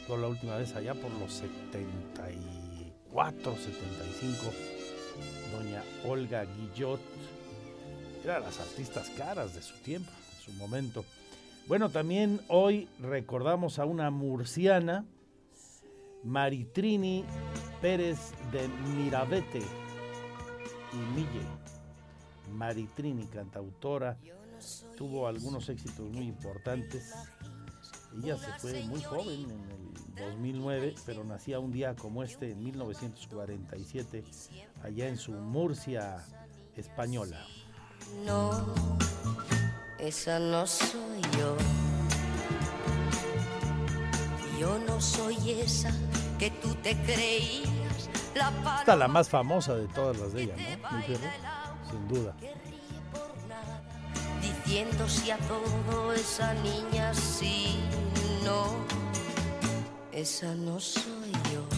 actuó 0.00 0.16
la 0.16 0.28
última 0.28 0.56
vez 0.56 0.74
allá 0.74 0.94
por 0.94 1.10
los 1.12 1.30
74, 1.32 3.56
75, 3.56 4.52
doña 5.56 5.82
Olga 6.04 6.44
Guillot, 6.44 7.00
era 8.22 8.40
las 8.40 8.58
artistas 8.58 9.10
caras 9.10 9.54
de 9.54 9.62
su 9.62 9.74
tiempo, 9.78 10.10
de 10.10 10.42
su 10.44 10.52
momento. 10.52 11.04
Bueno, 11.66 11.90
también 11.90 12.40
hoy 12.48 12.88
recordamos 13.00 13.78
a 13.78 13.84
una 13.84 14.10
murciana, 14.10 15.04
Maritrini 16.22 17.24
Pérez 17.80 18.32
de 18.50 18.68
Mirabete 18.96 19.60
y 20.92 20.96
Mille. 21.14 21.46
Maritrini, 22.52 23.26
cantautora, 23.26 24.18
tuvo 24.96 25.26
algunos 25.26 25.68
éxitos 25.68 26.08
muy 26.10 26.26
importantes. 26.26 27.14
Ella 28.22 28.36
se 28.36 28.52
fue 28.58 28.82
muy 28.84 29.02
joven 29.02 29.50
en 29.50 29.70
el 29.70 30.28
2009, 30.28 30.94
pero 31.04 31.24
nacía 31.24 31.58
un 31.58 31.72
día 31.72 31.94
como 31.96 32.22
este 32.22 32.52
en 32.52 32.62
1947, 32.62 34.24
allá 34.82 35.08
en 35.08 35.16
su 35.16 35.32
Murcia 35.32 36.24
española. 36.76 37.44
No, 38.24 38.74
esa 39.98 40.38
no 40.38 40.66
soy 40.66 41.20
yo. 41.38 41.56
Yo 44.60 44.78
no 44.78 45.00
soy 45.00 45.50
esa 45.50 45.90
que 46.38 46.50
tú 46.50 46.74
te 46.76 46.96
creías. 47.02 48.10
La 48.34 48.78
Esta 48.80 48.96
la 48.96 49.08
más 49.08 49.28
famosa 49.28 49.74
de 49.74 49.88
todas 49.88 50.18
las 50.18 50.32
de 50.32 50.44
ella, 50.44 50.54
¿no? 50.56 51.90
Sin 51.90 52.08
duda. 52.08 52.34
Si 55.06 55.30
a 55.30 55.38
todo 55.38 56.12
esa 56.12 56.54
niña 56.54 57.12
sí, 57.14 57.76
no, 58.44 58.66
esa 60.12 60.54
no 60.54 60.80
soy 60.80 61.32
yo. 61.52 61.73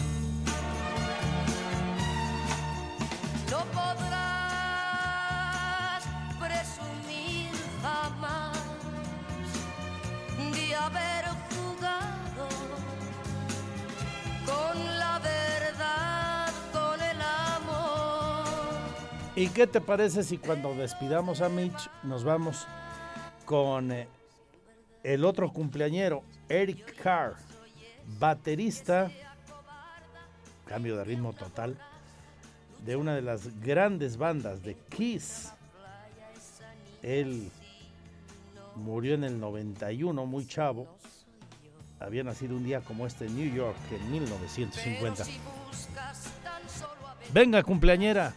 ¿Y 19.37 19.49
qué 19.49 19.67
te 19.67 19.81
parece 19.81 20.23
si 20.23 20.39
cuando 20.39 20.73
despidamos 20.73 21.41
a 21.41 21.47
Mitch 21.47 21.91
nos 22.01 22.23
vamos 22.23 22.65
con 23.45 23.91
eh, 23.91 24.07
el 25.03 25.23
otro 25.23 25.53
cumpleañero, 25.53 26.23
Eric 26.49 26.99
Carr, 27.03 27.35
baterista, 28.17 29.11
cambio 30.65 30.97
de 30.97 31.03
ritmo 31.03 31.33
total, 31.33 31.77
de 32.83 32.95
una 32.95 33.13
de 33.13 33.21
las 33.21 33.61
grandes 33.61 34.17
bandas 34.17 34.63
de 34.63 34.73
Kiss. 34.89 35.53
Él 37.03 37.51
murió 38.73 39.13
en 39.13 39.23
el 39.23 39.39
91, 39.39 40.25
muy 40.25 40.47
chavo. 40.47 40.87
Había 41.99 42.23
nacido 42.23 42.55
un 42.55 42.63
día 42.63 42.81
como 42.81 43.05
este 43.05 43.27
en 43.27 43.37
New 43.37 43.53
York 43.53 43.77
en 43.91 44.11
1950. 44.11 45.25
Venga, 47.31 47.61
cumpleañera. 47.61 48.33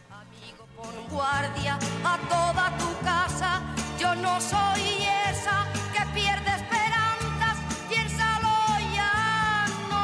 Pon 0.80 1.08
guardia 1.10 1.78
a 2.04 2.16
toda 2.28 2.74
tu 2.78 3.04
casa. 3.04 3.60
Yo 3.98 4.14
no 4.14 4.40
soy 4.40 5.04
esa 5.28 5.66
que 5.92 6.00
pierde 6.14 6.50
esperanzas. 6.56 7.58
Piénsalo 7.90 8.48
ya, 8.94 9.66
no. 9.90 10.00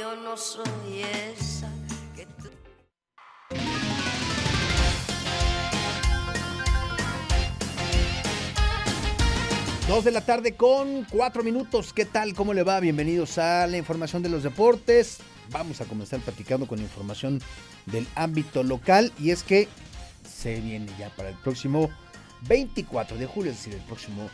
Yo 0.00 0.16
no 0.16 0.36
soy 0.36 1.02
esa 1.32 1.68
que 2.16 2.26
tú. 2.26 2.48
Dos 9.86 10.04
de 10.04 10.10
la 10.10 10.22
tarde 10.22 10.56
con 10.56 11.04
cuatro 11.04 11.44
minutos. 11.44 11.92
¿Qué 11.92 12.04
tal? 12.04 12.34
¿Cómo 12.34 12.52
le 12.52 12.64
va? 12.64 12.80
Bienvenidos 12.80 13.38
a 13.38 13.68
la 13.68 13.76
información 13.76 14.24
de 14.24 14.28
los 14.28 14.42
deportes. 14.42 15.20
Vamos 15.50 15.80
a 15.80 15.84
comenzar 15.86 16.20
platicando 16.20 16.66
con 16.66 16.80
información 16.80 17.40
del 17.86 18.06
ámbito 18.14 18.62
local. 18.62 19.12
Y 19.18 19.30
es 19.30 19.42
que 19.42 19.68
se 20.28 20.60
viene 20.60 20.90
ya 20.98 21.10
para 21.10 21.30
el 21.30 21.36
próximo 21.36 21.90
24 22.48 23.16
de 23.16 23.26
julio, 23.26 23.50
es 23.52 23.58
decir, 23.58 23.74
el 23.74 23.86
próximo 23.86 24.28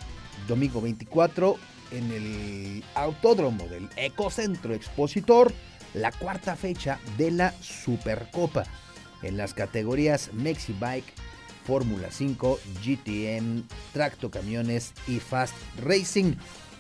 domingo 0.48 0.80
24, 0.80 1.56
en 1.92 2.12
el 2.12 2.84
autódromo 2.94 3.66
del 3.66 3.88
Ecocentro 3.96 4.74
Expositor, 4.74 5.52
la 5.94 6.12
cuarta 6.12 6.56
fecha 6.56 6.98
de 7.16 7.30
la 7.30 7.54
Supercopa 7.60 8.64
en 9.22 9.36
las 9.36 9.54
categorías 9.54 10.30
Mexi 10.32 10.74
Bike, 10.78 11.12
Fórmula 11.66 12.08
5, 12.10 12.58
GTM, 12.84 13.62
Tracto 13.92 14.30
Camiones 14.30 14.92
y 15.08 15.18
Fast 15.18 15.54
Racing. 15.82 16.34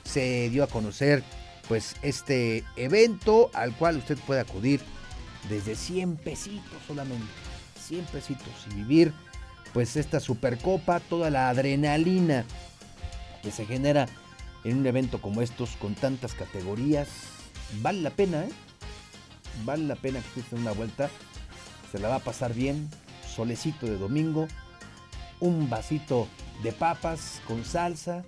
Se 0.04 0.50
dio 0.50 0.64
a 0.64 0.66
conocer 0.66 1.24
pues 1.68 1.96
este 2.02 2.64
evento 2.76 3.50
al 3.54 3.74
cual 3.74 3.98
usted 3.98 4.18
puede 4.18 4.40
acudir 4.40 4.80
desde 5.48 5.74
100 5.76 6.16
pesitos 6.16 6.78
solamente, 6.86 7.26
100 7.86 8.04
pesitos 8.06 8.52
y 8.70 8.74
vivir 8.74 9.12
pues 9.72 9.96
esta 9.96 10.20
supercopa, 10.20 11.00
toda 11.00 11.30
la 11.30 11.48
adrenalina 11.48 12.44
que 13.42 13.50
se 13.50 13.66
genera 13.66 14.06
en 14.64 14.78
un 14.78 14.86
evento 14.86 15.20
como 15.20 15.42
estos 15.42 15.70
con 15.76 15.94
tantas 15.94 16.32
categorías. 16.34 17.08
Vale 17.82 18.00
la 18.00 18.10
pena, 18.10 18.44
¿eh? 18.44 18.50
Vale 19.64 19.84
la 19.84 19.96
pena 19.96 20.20
que 20.32 20.40
usted 20.40 20.56
una 20.56 20.72
vuelta. 20.72 21.10
Se 21.92 21.98
la 21.98 22.08
va 22.08 22.16
a 22.16 22.20
pasar 22.20 22.54
bien. 22.54 22.88
Solecito 23.34 23.86
de 23.86 23.98
domingo. 23.98 24.48
Un 25.40 25.68
vasito 25.68 26.28
de 26.62 26.72
papas 26.72 27.40
con 27.46 27.64
salsa. 27.64 28.24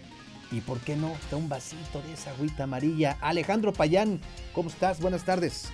Y 0.52 0.60
por 0.60 0.78
qué 0.80 0.96
no, 0.96 1.12
está 1.14 1.36
un 1.36 1.48
vasito 1.48 2.00
de 2.02 2.12
esa 2.12 2.30
agüita 2.30 2.64
amarilla. 2.64 3.16
Alejandro 3.20 3.72
Payán, 3.72 4.20
¿cómo 4.52 4.68
estás? 4.68 5.00
Buenas 5.00 5.24
tardes. 5.24 5.72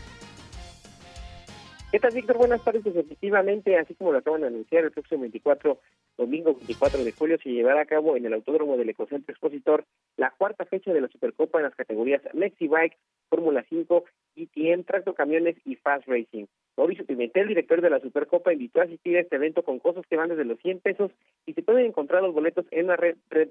¿Qué 1.92 2.00
tal, 2.00 2.14
Víctor? 2.14 2.38
Buenas 2.38 2.64
tardes. 2.64 2.82
Pues, 2.82 2.96
efectivamente, 2.96 3.78
así 3.78 3.94
como 3.94 4.12
lo 4.12 4.18
acaban 4.18 4.40
de 4.40 4.46
anunciar, 4.46 4.84
el 4.84 4.92
próximo 4.92 5.20
24, 5.20 5.78
domingo 6.16 6.54
24 6.54 7.04
de 7.04 7.12
julio, 7.12 7.36
se 7.42 7.50
llevará 7.50 7.82
a 7.82 7.86
cabo 7.86 8.16
en 8.16 8.24
el 8.24 8.32
Autódromo 8.32 8.78
del 8.78 8.88
Ecocentro 8.88 9.30
Expositor 9.30 9.84
la 10.16 10.30
cuarta 10.30 10.64
fecha 10.64 10.90
de 10.90 11.02
la 11.02 11.08
Supercopa 11.08 11.58
en 11.58 11.64
las 11.64 11.74
categorías 11.74 12.22
Mexi 12.32 12.66
Bike, 12.66 12.96
Fórmula 13.28 13.62
5, 13.68 14.04
GTM, 14.36 14.84
Tracto 14.84 15.12
Camiones 15.12 15.56
y 15.66 15.76
Fast 15.76 16.06
Racing. 16.06 16.46
Mauricio 16.76 17.04
Pimentel, 17.04 17.48
director 17.48 17.82
de 17.82 17.90
la 17.90 18.00
Supercopa, 18.00 18.52
invitó 18.52 18.80
a 18.80 18.84
asistir 18.84 19.16
a 19.16 19.20
este 19.20 19.36
evento 19.36 19.62
con 19.62 19.78
cosas 19.78 20.04
que 20.08 20.16
van 20.16 20.30
desde 20.30 20.44
los 20.44 20.58
100 20.60 20.80
pesos 20.80 21.10
y 21.44 21.52
se 21.52 21.62
pueden 21.62 21.86
encontrar 21.86 22.22
los 22.22 22.34
boletos 22.34 22.64
en 22.70 22.86
la 22.86 22.96
red, 22.96 23.16
red 23.30 23.50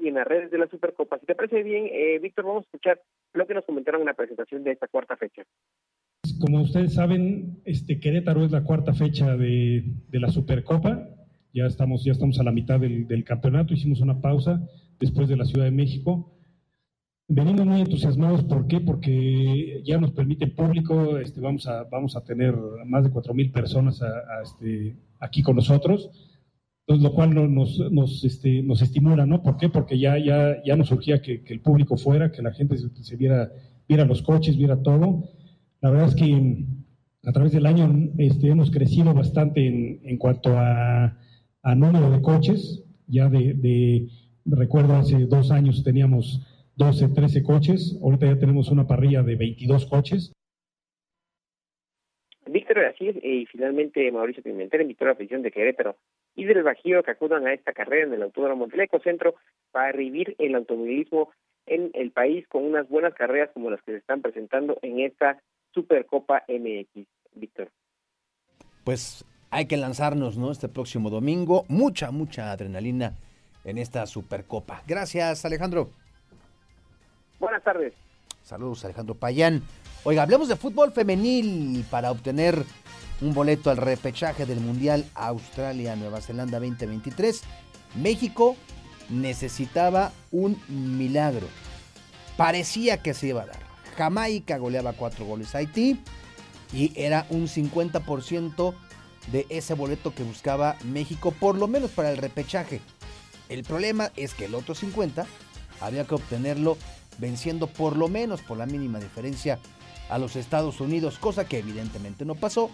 y 0.00 0.08
en 0.08 0.14
las 0.14 0.26
redes 0.26 0.50
de 0.50 0.58
la 0.58 0.66
Supercopa. 0.66 1.18
Si 1.18 1.26
te 1.26 1.34
parece 1.34 1.62
bien, 1.62 1.88
eh, 1.92 2.18
Víctor, 2.18 2.44
vamos 2.46 2.64
a 2.64 2.66
escuchar 2.66 3.00
lo 3.34 3.46
que 3.46 3.54
nos 3.54 3.64
comentaron 3.64 4.02
en 4.02 4.08
la 4.08 4.14
presentación 4.14 4.64
de 4.64 4.72
esta 4.72 4.88
cuarta 4.88 5.16
fecha. 5.16 5.44
Como 6.40 6.62
ustedes 6.62 6.94
saben, 6.94 7.60
este 7.64 8.00
Querétaro 8.00 8.44
es 8.44 8.50
la 8.50 8.64
cuarta 8.64 8.94
fecha 8.94 9.36
de, 9.36 9.84
de 10.08 10.20
la 10.20 10.28
Supercopa. 10.28 11.06
Ya 11.52 11.66
estamos, 11.66 12.04
ya 12.04 12.12
estamos 12.12 12.40
a 12.40 12.44
la 12.44 12.52
mitad 12.52 12.80
del, 12.80 13.06
del 13.06 13.24
campeonato. 13.24 13.74
Hicimos 13.74 14.00
una 14.00 14.20
pausa 14.20 14.60
después 14.98 15.28
de 15.28 15.36
la 15.36 15.44
Ciudad 15.44 15.66
de 15.66 15.70
México. 15.70 16.39
Venimos 17.32 17.64
muy 17.64 17.80
entusiasmados, 17.80 18.42
¿por 18.42 18.66
qué? 18.66 18.80
Porque 18.80 19.82
ya 19.84 19.98
nos 19.98 20.10
permite 20.10 20.46
el 20.46 20.52
público, 20.52 21.16
este, 21.16 21.40
vamos, 21.40 21.64
a, 21.68 21.84
vamos 21.84 22.16
a 22.16 22.24
tener 22.24 22.56
más 22.86 23.04
de 23.04 23.10
4.000 23.10 23.52
personas 23.52 24.02
a, 24.02 24.08
a 24.08 24.42
este, 24.42 24.96
aquí 25.20 25.40
con 25.40 25.54
nosotros, 25.54 26.10
entonces, 26.80 27.04
lo 27.08 27.14
cual 27.14 27.54
nos, 27.54 27.78
nos, 27.92 28.24
este, 28.24 28.64
nos 28.64 28.82
estimula, 28.82 29.26
¿no? 29.26 29.44
¿Por 29.44 29.58
qué? 29.58 29.68
Porque 29.68 29.96
ya, 29.96 30.18
ya, 30.18 30.60
ya 30.64 30.74
nos 30.74 30.88
surgía 30.88 31.22
que, 31.22 31.44
que 31.44 31.54
el 31.54 31.60
público 31.60 31.96
fuera, 31.96 32.32
que 32.32 32.42
la 32.42 32.52
gente 32.52 32.76
se, 32.76 32.88
se, 33.04 33.14
viera, 33.16 33.52
viera 33.88 34.04
los 34.04 34.22
coches, 34.22 34.56
viera 34.56 34.82
todo. 34.82 35.22
La 35.80 35.90
verdad 35.90 36.08
es 36.08 36.16
que 36.16 36.64
a 37.22 37.30
través 37.30 37.52
del 37.52 37.66
año 37.66 38.10
este, 38.18 38.48
hemos 38.48 38.72
crecido 38.72 39.14
bastante 39.14 39.68
en, 39.68 40.00
en 40.02 40.18
cuanto 40.18 40.58
a, 40.58 41.16
a, 41.62 41.74
número 41.76 42.10
de 42.10 42.22
coches, 42.22 42.82
ya 43.06 43.28
de, 43.28 43.54
de, 43.54 44.08
recuerdo 44.44 44.96
hace 44.96 45.26
dos 45.26 45.52
años 45.52 45.84
teníamos 45.84 46.44
12, 46.80 47.08
13 47.08 47.42
coches. 47.42 47.98
Ahorita 48.02 48.24
ya 48.24 48.38
tenemos 48.38 48.70
una 48.70 48.86
parrilla 48.86 49.22
de 49.22 49.36
22 49.36 49.84
coches. 49.84 50.32
Víctor, 52.46 52.78
así 52.86 53.08
es, 53.08 53.16
y 53.22 53.44
finalmente 53.46 54.10
Mauricio 54.10 54.42
Pimentel 54.42 54.80
invitó 54.80 55.04
a 55.04 55.08
la 55.08 55.12
afición 55.12 55.42
de 55.42 55.52
Querétaro 55.52 55.96
y 56.34 56.44
del 56.44 56.62
Bajío 56.62 57.02
que 57.02 57.10
acudan 57.10 57.46
a 57.46 57.52
esta 57.52 57.74
carrera 57.74 58.06
en 58.06 58.14
el 58.14 58.22
Autódromo 58.22 58.66
del 58.66 58.80
Ecocentro 58.80 59.34
para 59.70 59.92
revivir 59.92 60.34
el 60.38 60.54
automovilismo 60.54 61.30
en 61.66 61.90
el 61.92 62.12
país 62.12 62.48
con 62.48 62.64
unas 62.64 62.88
buenas 62.88 63.12
carreras 63.12 63.50
como 63.52 63.70
las 63.70 63.82
que 63.82 63.92
se 63.92 63.98
están 63.98 64.22
presentando 64.22 64.78
en 64.80 65.00
esta 65.00 65.38
Supercopa 65.74 66.44
MX. 66.48 67.06
Víctor. 67.34 67.70
Pues 68.84 69.24
hay 69.50 69.66
que 69.66 69.76
lanzarnos, 69.76 70.38
¿no? 70.38 70.50
Este 70.50 70.68
próximo 70.68 71.10
domingo. 71.10 71.64
Mucha, 71.68 72.10
mucha 72.10 72.50
adrenalina 72.50 73.18
en 73.64 73.76
esta 73.76 74.06
Supercopa. 74.06 74.82
Gracias, 74.88 75.44
Alejandro. 75.44 75.90
Buenas 77.40 77.64
tardes. 77.64 77.94
Saludos, 78.44 78.84
Alejandro 78.84 79.14
Payán. 79.14 79.62
Oiga, 80.04 80.22
hablemos 80.22 80.48
de 80.48 80.56
fútbol 80.56 80.92
femenil 80.92 81.86
para 81.90 82.10
obtener 82.10 82.62
un 83.22 83.32
boleto 83.32 83.70
al 83.70 83.78
repechaje 83.78 84.44
del 84.44 84.60
Mundial 84.60 85.06
Australia-Nueva 85.14 86.20
Zelanda 86.20 86.60
2023. 86.60 87.42
México 87.94 88.56
necesitaba 89.08 90.12
un 90.30 90.60
milagro. 90.68 91.46
Parecía 92.36 92.98
que 93.02 93.14
se 93.14 93.28
iba 93.28 93.42
a 93.42 93.46
dar. 93.46 93.60
Jamaica 93.96 94.58
goleaba 94.58 94.92
cuatro 94.92 95.24
goles 95.24 95.54
a 95.54 95.58
Haití 95.58 95.98
y 96.74 96.92
era 96.94 97.26
un 97.30 97.48
50% 97.48 98.74
de 99.32 99.46
ese 99.48 99.72
boleto 99.74 100.14
que 100.14 100.24
buscaba 100.24 100.76
México, 100.84 101.32
por 101.32 101.56
lo 101.56 101.68
menos 101.68 101.90
para 101.90 102.10
el 102.10 102.18
repechaje. 102.18 102.82
El 103.48 103.64
problema 103.64 104.10
es 104.16 104.34
que 104.34 104.44
el 104.44 104.54
otro 104.54 104.74
50 104.74 105.26
había 105.80 106.06
que 106.06 106.14
obtenerlo 106.14 106.76
venciendo 107.20 107.66
por 107.66 107.96
lo 107.96 108.08
menos 108.08 108.40
por 108.40 108.56
la 108.56 108.66
mínima 108.66 108.98
diferencia 108.98 109.58
a 110.08 110.18
los 110.18 110.36
Estados 110.36 110.80
Unidos, 110.80 111.18
cosa 111.18 111.46
que 111.46 111.58
evidentemente 111.58 112.24
no 112.24 112.34
pasó. 112.34 112.70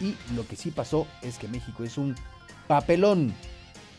Y 0.00 0.16
lo 0.34 0.46
que 0.46 0.56
sí 0.56 0.70
pasó 0.70 1.06
es 1.20 1.38
que 1.38 1.46
México 1.48 1.84
es 1.84 1.98
un 1.98 2.16
papelón. 2.66 3.32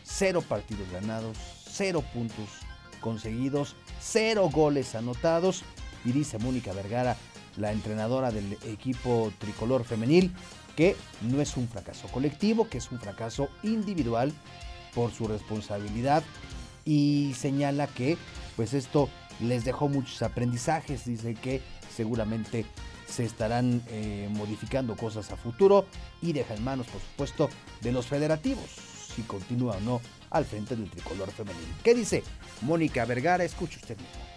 Cero 0.02 0.42
partidos 0.46 0.90
ganados, 0.90 1.38
cero 1.66 2.04
puntos 2.12 2.48
conseguidos, 3.00 3.74
cero 4.00 4.50
goles 4.52 4.94
anotados. 4.94 5.62
Y 6.04 6.12
dice 6.12 6.38
Mónica 6.38 6.74
Vergara, 6.74 7.16
la 7.56 7.72
entrenadora 7.72 8.30
del 8.30 8.58
equipo 8.64 9.32
tricolor 9.38 9.84
femenil, 9.84 10.34
que 10.76 10.94
no 11.22 11.40
es 11.40 11.56
un 11.56 11.68
fracaso 11.68 12.08
colectivo, 12.08 12.68
que 12.68 12.78
es 12.78 12.90
un 12.90 12.98
fracaso 12.98 13.48
individual 13.62 14.32
por 14.94 15.10
su 15.10 15.26
responsabilidad. 15.26 16.22
Y 16.84 17.32
señala 17.38 17.86
que 17.86 18.18
pues 18.56 18.74
esto 18.74 19.08
les 19.40 19.64
dejó 19.64 19.88
muchos 19.88 20.22
aprendizajes, 20.22 21.04
dice 21.04 21.34
que 21.34 21.60
seguramente 21.94 22.66
se 23.06 23.24
estarán 23.24 23.82
eh, 23.88 24.28
modificando 24.32 24.96
cosas 24.96 25.30
a 25.30 25.36
futuro 25.36 25.86
y 26.22 26.32
deja 26.32 26.54
en 26.54 26.64
manos, 26.64 26.86
por 26.86 27.00
supuesto, 27.00 27.50
de 27.80 27.92
los 27.92 28.06
federativos, 28.06 28.64
si 29.14 29.22
continúa 29.22 29.76
o 29.76 29.80
no 29.80 30.00
al 30.30 30.44
frente 30.44 30.74
del 30.74 30.90
tricolor 30.90 31.30
femenino. 31.30 31.74
¿Qué 31.82 31.94
dice 31.94 32.22
Mónica 32.62 33.04
Vergara? 33.04 33.44
Escuche 33.44 33.76
usted 33.76 33.96
mismo. 33.96 34.33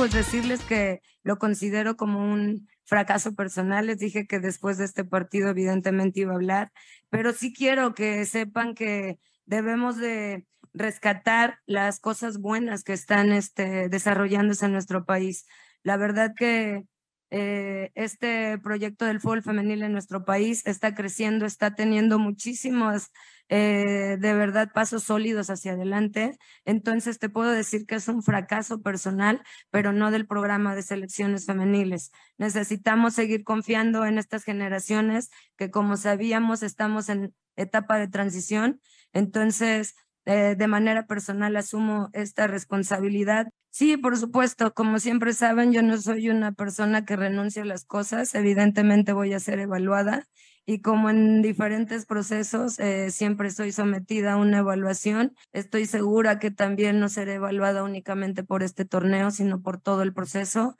Pues 0.00 0.12
decirles 0.14 0.64
que 0.64 1.02
lo 1.22 1.38
considero 1.38 1.94
como 1.98 2.20
un 2.20 2.70
fracaso 2.86 3.34
personal. 3.34 3.86
Les 3.86 3.98
dije 3.98 4.26
que 4.26 4.40
después 4.40 4.78
de 4.78 4.86
este 4.86 5.04
partido 5.04 5.50
evidentemente 5.50 6.20
iba 6.20 6.32
a 6.32 6.36
hablar, 6.36 6.72
pero 7.10 7.34
sí 7.34 7.52
quiero 7.52 7.92
que 7.92 8.24
sepan 8.24 8.74
que 8.74 9.18
debemos 9.44 9.98
de 9.98 10.46
rescatar 10.72 11.58
las 11.66 12.00
cosas 12.00 12.38
buenas 12.38 12.82
que 12.82 12.94
están 12.94 13.30
este, 13.30 13.90
desarrollándose 13.90 14.64
en 14.64 14.72
nuestro 14.72 15.04
país. 15.04 15.44
La 15.82 15.98
verdad 15.98 16.32
que 16.34 16.86
eh, 17.30 17.92
este 17.94 18.58
proyecto 18.58 19.04
del 19.04 19.20
fútbol 19.20 19.42
femenil 19.42 19.82
en 19.82 19.92
nuestro 19.92 20.24
país 20.24 20.66
está 20.66 20.94
creciendo, 20.94 21.46
está 21.46 21.74
teniendo 21.74 22.18
muchísimos, 22.18 23.10
eh, 23.48 24.16
de 24.20 24.34
verdad, 24.34 24.70
pasos 24.72 25.04
sólidos 25.04 25.48
hacia 25.50 25.72
adelante. 25.72 26.36
Entonces, 26.64 27.18
te 27.18 27.28
puedo 27.28 27.50
decir 27.50 27.86
que 27.86 27.96
es 27.96 28.08
un 28.08 28.22
fracaso 28.22 28.82
personal, 28.82 29.42
pero 29.70 29.92
no 29.92 30.10
del 30.10 30.26
programa 30.26 30.74
de 30.74 30.82
selecciones 30.82 31.46
femeniles. 31.46 32.10
Necesitamos 32.38 33.14
seguir 33.14 33.44
confiando 33.44 34.04
en 34.06 34.18
estas 34.18 34.44
generaciones 34.44 35.30
que, 35.56 35.70
como 35.70 35.96
sabíamos, 35.96 36.62
estamos 36.62 37.08
en 37.08 37.34
etapa 37.56 37.98
de 37.98 38.08
transición. 38.08 38.80
Entonces, 39.12 39.94
eh, 40.26 40.54
de 40.56 40.66
manera 40.68 41.06
personal 41.06 41.56
asumo 41.56 42.10
esta 42.12 42.46
responsabilidad. 42.46 43.48
Sí, 43.72 43.96
por 43.96 44.16
supuesto, 44.18 44.74
como 44.74 44.98
siempre 44.98 45.32
saben, 45.32 45.72
yo 45.72 45.82
no 45.82 45.96
soy 45.96 46.28
una 46.28 46.50
persona 46.52 47.04
que 47.04 47.14
renuncia 47.14 47.62
a 47.62 47.64
las 47.66 47.84
cosas, 47.84 48.34
evidentemente 48.34 49.12
voy 49.12 49.32
a 49.32 49.38
ser 49.38 49.60
evaluada 49.60 50.26
y 50.66 50.80
como 50.80 51.08
en 51.08 51.40
diferentes 51.40 52.04
procesos 52.04 52.80
eh, 52.80 53.10
siempre 53.12 53.50
soy 53.50 53.70
sometida 53.70 54.32
a 54.32 54.36
una 54.36 54.58
evaluación, 54.58 55.36
estoy 55.52 55.86
segura 55.86 56.40
que 56.40 56.50
también 56.50 56.98
no 56.98 57.08
seré 57.08 57.34
evaluada 57.34 57.84
únicamente 57.84 58.42
por 58.42 58.64
este 58.64 58.84
torneo, 58.84 59.30
sino 59.30 59.62
por 59.62 59.80
todo 59.80 60.02
el 60.02 60.12
proceso. 60.12 60.76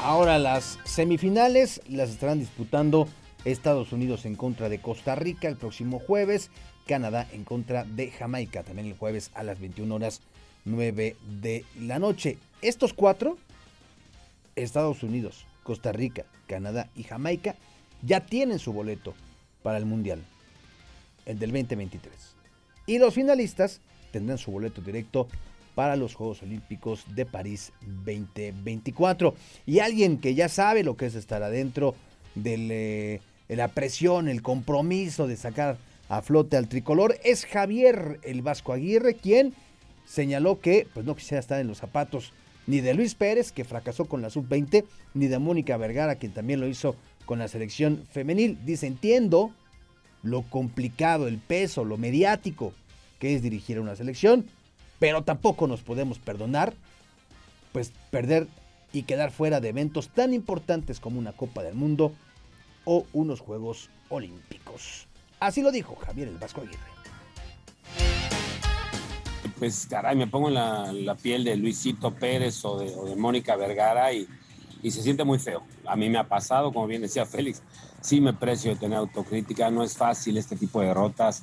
Ahora 0.00 0.38
las 0.38 0.78
semifinales 0.84 1.82
las 1.88 2.10
estarán 2.10 2.38
disputando 2.38 3.08
Estados 3.44 3.92
Unidos 3.92 4.24
en 4.24 4.34
contra 4.34 4.68
de 4.68 4.80
Costa 4.80 5.14
Rica 5.14 5.48
el 5.48 5.56
próximo 5.56 5.98
jueves, 5.98 6.50
Canadá 6.88 7.28
en 7.32 7.44
contra 7.44 7.84
de 7.84 8.10
Jamaica 8.10 8.62
también 8.62 8.88
el 8.88 8.96
jueves 8.96 9.30
a 9.34 9.42
las 9.44 9.60
21 9.60 9.94
horas 9.94 10.22
9 10.64 11.16
de 11.40 11.64
la 11.78 11.98
noche. 11.98 12.38
Estos 12.62 12.94
cuatro, 12.94 13.36
Estados 14.56 15.02
Unidos, 15.02 15.44
Costa 15.62 15.92
Rica, 15.92 16.24
Canadá 16.46 16.88
y 16.96 17.02
Jamaica, 17.04 17.54
ya 18.02 18.20
tienen 18.20 18.58
su 18.58 18.72
boleto 18.72 19.14
para 19.62 19.76
el 19.76 19.84
Mundial, 19.84 20.24
el 21.26 21.38
del 21.38 21.52
2023. 21.52 22.12
Y 22.86 22.98
los 22.98 23.14
finalistas 23.14 23.80
tendrán 24.10 24.38
su 24.38 24.50
boleto 24.50 24.80
directo 24.80 25.28
para 25.74 25.94
los 25.94 26.14
Juegos 26.14 26.42
Olímpicos 26.42 27.04
de 27.14 27.26
París 27.26 27.72
2024. 27.82 29.34
Y 29.66 29.80
alguien 29.80 30.18
que 30.18 30.34
ya 30.34 30.48
sabe 30.48 30.82
lo 30.82 30.96
que 30.96 31.06
es 31.06 31.14
estar 31.14 31.42
adentro 31.42 31.94
eh, 32.42 33.20
de 33.46 33.56
la 33.56 33.68
presión, 33.68 34.28
el 34.28 34.40
compromiso 34.40 35.26
de 35.26 35.36
sacar 35.36 35.76
a 36.08 36.22
flote 36.22 36.56
al 36.56 36.68
tricolor 36.68 37.16
es 37.22 37.44
Javier 37.44 38.18
el 38.22 38.42
Vasco 38.42 38.72
Aguirre, 38.72 39.14
quien 39.14 39.54
señaló 40.06 40.60
que 40.60 40.86
pues, 40.94 41.04
no 41.04 41.14
quisiera 41.14 41.40
estar 41.40 41.60
en 41.60 41.68
los 41.68 41.78
zapatos 41.78 42.32
ni 42.66 42.80
de 42.80 42.94
Luis 42.94 43.14
Pérez, 43.14 43.50
que 43.50 43.64
fracasó 43.64 44.04
con 44.04 44.20
la 44.20 44.30
sub-20, 44.30 44.84
ni 45.14 45.26
de 45.26 45.38
Mónica 45.38 45.76
Vergara, 45.76 46.16
quien 46.16 46.32
también 46.32 46.60
lo 46.60 46.68
hizo 46.68 46.96
con 47.24 47.38
la 47.38 47.48
selección 47.48 48.06
femenil. 48.10 48.58
Dice, 48.64 48.86
entiendo 48.86 49.52
lo 50.22 50.42
complicado, 50.42 51.28
el 51.28 51.38
peso, 51.38 51.84
lo 51.84 51.96
mediático 51.96 52.72
que 53.18 53.34
es 53.34 53.42
dirigir 53.42 53.78
a 53.78 53.80
una 53.80 53.96
selección, 53.96 54.46
pero 54.98 55.24
tampoco 55.24 55.66
nos 55.66 55.80
podemos 55.80 56.18
perdonar, 56.18 56.74
pues 57.72 57.92
perder 58.10 58.46
y 58.92 59.02
quedar 59.02 59.30
fuera 59.30 59.60
de 59.60 59.70
eventos 59.70 60.08
tan 60.08 60.32
importantes 60.34 61.00
como 61.00 61.18
una 61.18 61.32
Copa 61.32 61.62
del 61.62 61.74
Mundo 61.74 62.12
o 62.84 63.06
unos 63.12 63.40
Juegos 63.40 63.90
Olímpicos. 64.08 65.07
Así 65.40 65.62
lo 65.62 65.70
dijo 65.70 65.96
Javier 66.04 66.28
El 66.28 66.38
Vasco 66.38 66.60
Aguirre. 66.60 66.78
Pues 69.58 69.86
caray, 69.86 70.16
me 70.16 70.26
pongo 70.26 70.48
en 70.48 70.54
la, 71.04 71.14
piel 71.16 71.44
de 71.44 71.56
Luisito 71.56 72.14
Pérez 72.14 72.64
o 72.64 72.78
de, 72.78 73.16
Mónica 73.16 73.56
Vergara 73.56 74.12
y, 74.12 74.28
se 74.82 75.02
siente 75.02 75.24
muy 75.24 75.38
feo. 75.38 75.62
A 75.86 75.96
mí 75.96 76.08
me 76.08 76.18
ha 76.18 76.28
pasado, 76.28 76.72
como 76.72 76.86
bien 76.86 77.02
decía 77.02 77.26
Félix, 77.26 77.62
sí 78.00 78.20
me 78.20 78.32
precio 78.32 78.76
tener 78.76 78.98
autocrítica, 78.98 79.70
no 79.70 79.82
es 79.82 79.96
fácil 79.96 80.36
este 80.36 80.54
tipo 80.56 80.80
de 80.80 80.88
derrotas. 80.88 81.42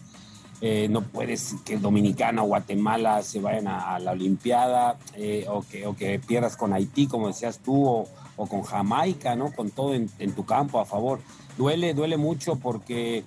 Eh, 0.62 0.88
no 0.90 1.02
puedes 1.02 1.56
que 1.66 1.78
Dominicana 1.78 2.44
o 2.44 2.46
Guatemala 2.46 3.22
se 3.24 3.42
vayan 3.42 3.68
a, 3.68 4.00
la 4.00 4.12
Olimpiada 4.12 4.98
eh, 5.16 5.46
o, 5.50 5.62
que, 5.96 6.22
pierdas 6.26 6.56
con 6.56 6.72
Haití, 6.72 7.08
como 7.08 7.28
decías 7.28 7.60
tú, 7.60 7.86
o, 7.86 8.08
o 8.38 8.48
con 8.48 8.62
Jamaica, 8.62 9.36
¿no? 9.36 9.52
Con 9.52 9.72
todo 9.72 9.94
en, 9.94 10.10
en, 10.20 10.32
tu 10.34 10.46
campo 10.46 10.80
a 10.80 10.86
favor. 10.86 11.20
Duele, 11.58 11.94
duele 11.94 12.16
mucho 12.16 12.56
porque 12.56 13.26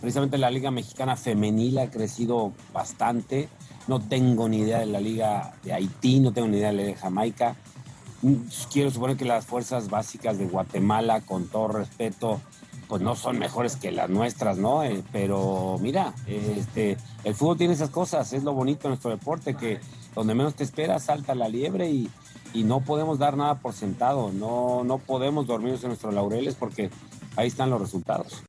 precisamente 0.00 0.38
la 0.38 0.50
Liga 0.50 0.70
Mexicana 0.70 1.16
Femenil 1.16 1.78
ha 1.78 1.90
crecido 1.90 2.52
bastante. 2.72 3.48
No 3.86 4.00
tengo 4.00 4.48
ni 4.48 4.58
idea 4.58 4.80
de 4.80 4.86
la 4.86 5.00
Liga 5.00 5.54
de 5.64 5.72
Haití, 5.72 6.20
no 6.20 6.32
tengo 6.32 6.48
ni 6.48 6.58
idea 6.58 6.68
de 6.68 6.74
la 6.74 6.82
Liga 6.82 6.94
de 6.94 7.00
Jamaica. 7.00 7.56
Mm, 8.22 8.34
Quiero 8.72 8.90
suponer 8.90 9.16
que 9.16 9.24
las 9.24 9.46
fuerzas 9.46 9.88
básicas 9.88 10.38
de 10.38 10.46
Guatemala, 10.46 11.20
con 11.22 11.48
todo 11.48 11.68
respeto, 11.68 12.40
pues 12.88 13.02
no 13.02 13.14
son 13.14 13.38
mejores 13.38 13.76
que 13.76 13.92
las 13.92 14.08
nuestras, 14.08 14.58
¿no? 14.58 14.82
Eh, 14.82 15.04
pero 15.12 15.76
mira, 15.80 16.14
este, 16.26 16.96
el 17.24 17.34
fútbol 17.34 17.58
tiene 17.58 17.74
esas 17.74 17.90
cosas, 17.90 18.32
es 18.32 18.44
lo 18.44 18.54
bonito 18.54 18.84
de 18.84 18.88
nuestro 18.90 19.10
deporte, 19.10 19.54
que 19.54 19.78
donde 20.14 20.34
menos 20.34 20.54
te 20.54 20.64
esperas 20.64 21.04
salta 21.04 21.34
la 21.34 21.48
liebre 21.48 21.90
y, 21.90 22.10
y 22.54 22.64
no 22.64 22.80
podemos 22.80 23.18
dar 23.18 23.36
nada 23.36 23.56
por 23.56 23.74
sentado, 23.74 24.32
no, 24.32 24.84
no 24.84 24.98
podemos 24.98 25.46
dormirnos 25.46 25.82
en 25.82 25.88
nuestros 25.88 26.14
laureles 26.14 26.54
porque 26.54 26.90
ahí 27.36 27.46
están 27.46 27.70
los 27.70 27.80
resultados. 27.80 28.42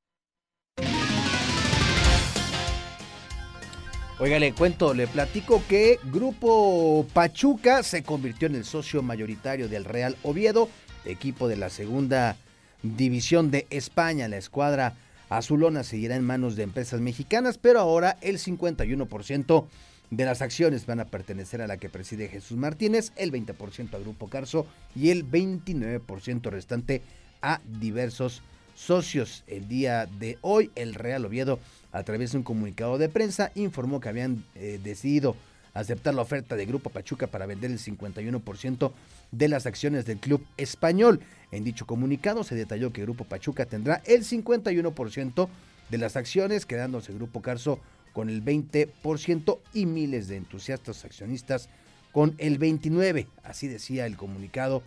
Oiga, 4.22 4.38
le 4.38 4.52
cuento, 4.52 4.94
le 4.94 5.08
platico 5.08 5.64
que 5.70 5.98
Grupo 6.12 7.08
Pachuca 7.14 7.84
se 7.84 8.04
convirtió 8.04 8.50
en 8.50 8.56
el 8.56 8.66
socio 8.66 9.02
mayoritario 9.02 9.70
del 9.70 9.86
Real 9.86 10.18
Oviedo, 10.24 10.68
equipo 11.06 11.48
de 11.48 11.56
la 11.56 11.70
segunda 11.70 12.36
división 12.84 13.50
de 13.50 13.66
España. 13.70 14.28
La 14.28 14.36
escuadra 14.36 14.98
azulona 15.30 15.86
seguirá 15.86 16.18
en 16.18 16.26
manos 16.26 16.58
de 16.58 16.64
empresas 16.64 17.00
mexicanas, 17.00 17.58
pero 17.58 17.80
ahora 17.80 18.18
el 18.20 18.40
51% 18.40 19.66
de 20.10 20.26
las 20.26 20.42
acciones 20.42 20.86
van 20.86 21.00
a 21.00 21.06
pertenecer 21.06 21.62
a 21.62 21.68
la 21.68 21.78
que 21.78 21.88
preside 21.88 22.28
Jesús 22.28 22.58
Martínez, 22.58 23.14
el 23.16 23.32
20% 23.32 23.94
a 23.94 24.00
Grupo 24.00 24.28
Carso 24.28 24.68
y 24.98 25.12
el 25.12 25.26
29% 25.26 26.50
restante 26.50 27.04
a 27.42 27.62
diversos 27.66 28.42
socios. 28.80 29.44
El 29.48 29.68
día 29.68 30.06
de 30.06 30.38
hoy, 30.42 30.72
el 30.76 30.96
Real 30.96 31.26
Oviedo, 31.26 31.60
a 31.92 32.04
través 32.04 32.32
de 32.32 32.38
un 32.38 32.44
comunicado 32.44 32.98
de 32.98 33.10
prensa, 33.10 33.52
informó 33.56 34.00
que 34.00 34.10
habían 34.10 34.44
eh, 34.56 34.80
decidido 34.82 35.36
aceptar 35.74 36.14
la 36.16 36.22
oferta 36.22 36.56
de 36.56 36.66
Grupo 36.66 36.90
Pachuca 36.90 37.28
para 37.28 37.46
vender 37.46 37.72
el 37.72 37.80
51% 37.80 38.92
de 39.32 39.48
las 39.48 39.66
acciones 39.66 40.06
del 40.06 40.18
club 40.18 40.46
español. 40.58 41.20
En 41.52 41.64
dicho 41.64 41.86
comunicado 41.86 42.44
se 42.44 42.56
detalló 42.56 42.92
que 42.92 43.02
Grupo 43.02 43.26
Pachuca 43.26 43.66
tendrá 43.66 44.02
el 44.06 44.24
51% 44.24 45.50
de 45.90 45.98
las 45.98 46.16
acciones, 46.16 46.66
quedándose 46.66 47.14
Grupo 47.14 47.42
Carso 47.42 47.80
con 48.14 48.30
el 48.30 48.44
20% 48.44 49.60
y 49.74 49.86
miles 49.86 50.28
de 50.28 50.38
entusiastas 50.38 51.06
accionistas 51.06 51.70
con 52.12 52.34
el 52.38 52.60
29%. 52.60 53.28
Así 53.44 53.68
decía 53.68 54.06
el 54.06 54.16
comunicado 54.16 54.82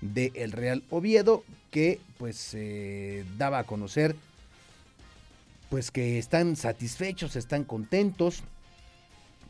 del 0.00 0.32
el 0.34 0.52
Real 0.52 0.82
Oviedo 0.90 1.44
que 1.70 2.00
pues 2.18 2.54
eh, 2.54 3.24
daba 3.38 3.60
a 3.60 3.64
conocer 3.64 4.16
pues 5.68 5.90
que 5.90 6.18
están 6.18 6.56
satisfechos, 6.56 7.36
están 7.36 7.64
contentos 7.64 8.42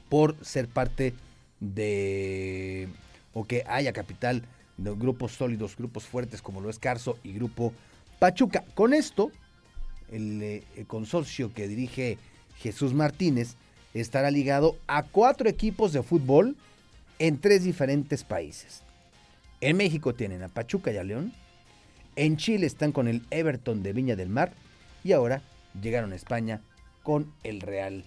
por 0.09 0.37
ser 0.45 0.69
parte 0.69 1.15
de 1.61 2.89
o 3.33 3.45
que 3.45 3.65
haya 3.67 3.93
capital 3.93 4.43
de 4.77 4.95
grupos 4.95 5.33
sólidos, 5.33 5.77
grupos 5.77 6.05
fuertes 6.05 6.43
como 6.43 6.61
lo 6.61 6.69
es 6.69 6.79
Carso 6.79 7.19
y 7.23 7.33
Grupo 7.33 7.73
Pachuca. 8.19 8.65
Con 8.75 8.93
esto, 8.93 9.31
el, 10.11 10.43
eh, 10.43 10.65
el 10.77 10.87
consorcio 10.87 11.55
que 11.55 11.69
dirige 11.69 12.19
Jesús 12.59 12.93
Martínez 12.93 13.57
estará 13.95 14.31
ligado 14.31 14.77
a 14.87 15.03
cuatro 15.05 15.49
equipos 15.49 15.93
de 15.93 16.03
fútbol 16.03 16.57
en 17.19 17.39
tres 17.39 17.65
diferentes 17.65 18.25
países. 18.25 18.83
En 19.61 19.77
México 19.77 20.15
tienen 20.15 20.43
a 20.43 20.49
Pachuca 20.49 20.91
y 20.91 20.97
a 20.97 21.05
León. 21.05 21.35
En 22.17 22.39
Chile 22.39 22.67
están 22.67 22.93
con 22.93 23.09
el 23.09 23.23
Everton 23.31 23.83
de 23.83 23.93
Viña 23.93 24.17
del 24.17 24.31
Mar. 24.31 24.53
Y 25.05 25.13
ahora 25.13 25.43
llegaron 25.81 26.13
a 26.13 26.17
España 26.17 26.63
con 27.03 27.33
el 27.45 27.61
Real 27.61 28.05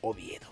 Oviedo. 0.00 0.46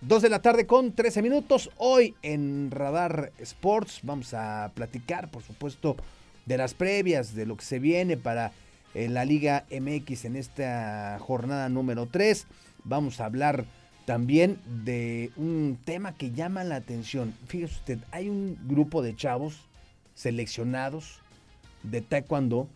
Dos 0.00 0.22
de 0.22 0.30
la 0.30 0.40
tarde 0.40 0.66
con 0.66 0.92
13 0.92 1.20
minutos. 1.20 1.70
Hoy 1.76 2.14
en 2.22 2.70
Radar 2.70 3.32
Sports 3.38 4.00
vamos 4.02 4.32
a 4.32 4.72
platicar, 4.74 5.30
por 5.30 5.42
supuesto, 5.42 5.96
de 6.46 6.56
las 6.56 6.72
previas, 6.72 7.34
de 7.34 7.44
lo 7.44 7.58
que 7.58 7.64
se 7.66 7.78
viene 7.78 8.16
para 8.16 8.52
eh, 8.94 9.10
la 9.10 9.26
Liga 9.26 9.66
MX 9.70 10.24
en 10.24 10.36
esta 10.36 11.18
jornada 11.20 11.68
número 11.68 12.06
3. 12.06 12.46
Vamos 12.84 13.20
a 13.20 13.26
hablar 13.26 13.66
también 14.06 14.58
de 14.64 15.30
un 15.36 15.78
tema 15.84 16.14
que 16.14 16.30
llama 16.30 16.64
la 16.64 16.76
atención. 16.76 17.34
Fíjese 17.46 17.74
usted, 17.74 17.98
hay 18.10 18.30
un 18.30 18.58
grupo 18.66 19.02
de 19.02 19.14
chavos 19.14 19.69
seleccionados 20.14 21.20
de 21.82 22.00
Taekwondo 22.00 22.68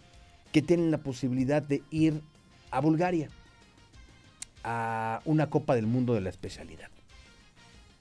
que 0.53 0.63
tienen 0.63 0.91
la 0.91 0.99
posibilidad 0.99 1.63
de 1.63 1.83
ir 1.91 2.23
a 2.71 2.81
Bulgaria 2.81 3.29
a 4.63 5.21
una 5.25 5.51
Copa 5.51 5.75
del 5.75 5.87
Mundo 5.87 6.15
de 6.15 6.21
la 6.21 6.31
especialidad. 6.31 6.89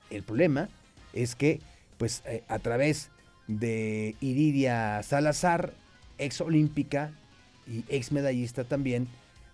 El 0.10 0.24
problema 0.24 0.70
es 1.14 1.36
que, 1.36 1.60
pues, 1.98 2.24
eh, 2.26 2.44
a 2.48 2.60
través 2.60 3.10
de 3.48 4.16
Iridia 4.22 5.02
Salazar, 5.04 5.74
ex 6.18 6.40
olímpica 6.42 7.12
y 7.68 7.84
ex 7.90 8.12
medallista 8.12 8.64
también, 8.64 9.08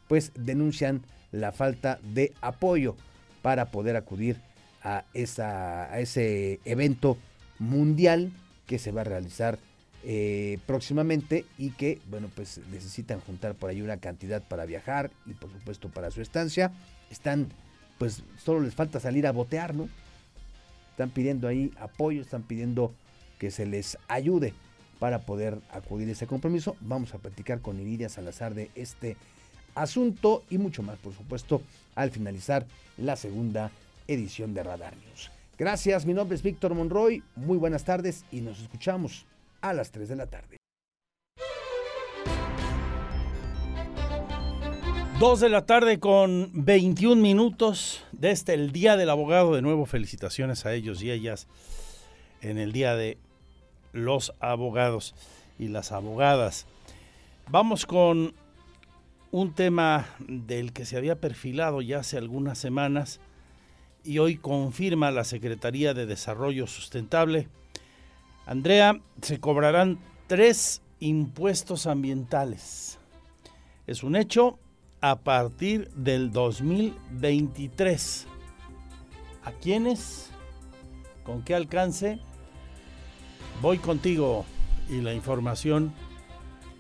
pues 0.08 0.32
denuncian 0.36 1.04
la 1.32 1.52
falta 1.52 2.00
de 2.04 2.34
apoyo 2.42 2.96
para 3.42 3.72
poder 3.72 3.96
acudir 3.96 4.42
a, 4.84 5.06
esa, 5.14 5.92
a 5.92 6.00
ese 6.00 6.60
evento 6.66 7.18
mundial 7.60 8.32
que 8.66 8.80
se 8.80 8.92
va 8.92 9.02
a 9.02 9.06
realizar 9.06 9.60
eh, 10.04 10.60
próximamente 10.66 11.46
y 11.58 11.72
que, 11.72 12.00
bueno, 12.10 12.30
pues 12.34 12.62
necesitan 12.72 13.20
juntar 13.20 13.56
por 13.56 13.70
ahí 13.70 13.82
una 13.82 13.98
cantidad 13.98 14.42
para 14.42 14.66
viajar 14.66 15.12
y 15.26 15.34
por 15.34 15.52
supuesto 15.52 15.90
para 15.90 16.12
su 16.12 16.22
estancia. 16.22 16.72
Están, 17.10 17.50
pues 17.98 18.24
solo 18.38 18.62
les 18.62 18.76
falta 18.76 19.00
salir 19.00 19.28
a 19.28 19.32
botear, 19.32 19.76
¿no? 19.76 19.90
Están 20.92 21.10
pidiendo 21.10 21.48
ahí 21.48 21.72
apoyo, 21.80 22.22
están 22.22 22.44
pidiendo 22.44 22.94
que 23.40 23.52
se 23.52 23.66
les 23.66 23.98
ayude 24.08 24.54
para 25.00 25.20
poder 25.20 25.60
acudir 25.72 26.10
a 26.10 26.12
ese 26.12 26.28
compromiso. 26.28 26.76
Vamos 26.82 27.14
a 27.14 27.18
platicar 27.18 27.62
con 27.62 27.80
Iridia 27.80 28.10
Salazar 28.10 28.54
de 28.54 28.70
este 28.76 29.18
asunto 29.76 30.44
y 30.50 30.58
mucho 30.58 30.84
más, 30.84 30.98
por 31.00 31.14
supuesto, 31.14 31.62
al 31.96 32.12
finalizar 32.12 32.66
la 32.98 33.16
segunda 33.16 33.72
edición 34.08 34.54
de 34.54 34.64
Radar 34.64 34.96
News. 34.96 35.32
Gracias, 35.58 36.06
mi 36.06 36.14
nombre 36.14 36.36
es 36.36 36.44
Víctor 36.44 36.74
Monroy, 36.74 37.22
muy 37.36 37.58
buenas 37.58 37.84
tardes 37.84 38.24
y 38.32 38.42
nos 38.42 38.62
escuchamos 38.62 39.26
a 39.62 39.74
las 39.74 39.92
3 39.92 40.10
de 40.10 40.16
la 40.16 40.28
tarde. 40.28 40.58
2 45.20 45.40
de 45.42 45.50
la 45.50 45.66
tarde 45.66 46.00
con 46.00 46.50
21 46.54 47.22
minutos 47.22 48.06
desde 48.14 48.32
este, 48.32 48.54
el 48.54 48.72
Día 48.72 48.96
del 48.96 49.10
Abogado. 49.10 49.54
De 49.54 49.62
nuevo, 49.62 49.86
felicitaciones 49.86 50.66
a 50.66 50.74
ellos 50.74 51.02
y 51.04 51.12
ellas 51.12 51.48
en 52.42 52.58
el 52.58 52.72
Día 52.72 52.96
de 52.96 53.18
los 53.92 54.34
Abogados 54.40 55.14
y 55.58 55.68
las 55.68 55.92
Abogadas. 55.92 56.68
Vamos 57.50 57.86
con 57.86 58.34
un 59.32 59.54
tema 59.54 60.08
del 60.20 60.72
que 60.72 60.86
se 60.86 60.96
había 60.96 61.20
perfilado 61.20 61.82
ya 61.82 62.00
hace 62.00 62.18
algunas 62.18 62.58
semanas 62.58 63.20
y 64.04 64.20
hoy 64.20 64.38
confirma 64.38 65.12
la 65.12 65.24
Secretaría 65.24 65.94
de 65.94 66.06
Desarrollo 66.06 66.66
Sustentable. 66.66 67.48
Andrea, 68.50 69.00
se 69.22 69.40
cobrarán 69.40 70.00
tres 70.26 70.82
impuestos 71.00 71.86
ambientales. 71.86 72.98
Es 73.86 74.02
un 74.02 74.16
hecho 74.16 74.58
a 75.02 75.20
partir 75.20 75.92
del 75.92 76.32
2023. 76.32 78.26
¿A 79.44 79.52
quiénes? 79.52 80.32
¿Con 81.24 81.44
qué 81.44 81.54
alcance? 81.54 82.20
Voy 83.62 83.78
contigo 83.78 84.46
y 84.90 85.02
la 85.02 85.14
información 85.14 85.94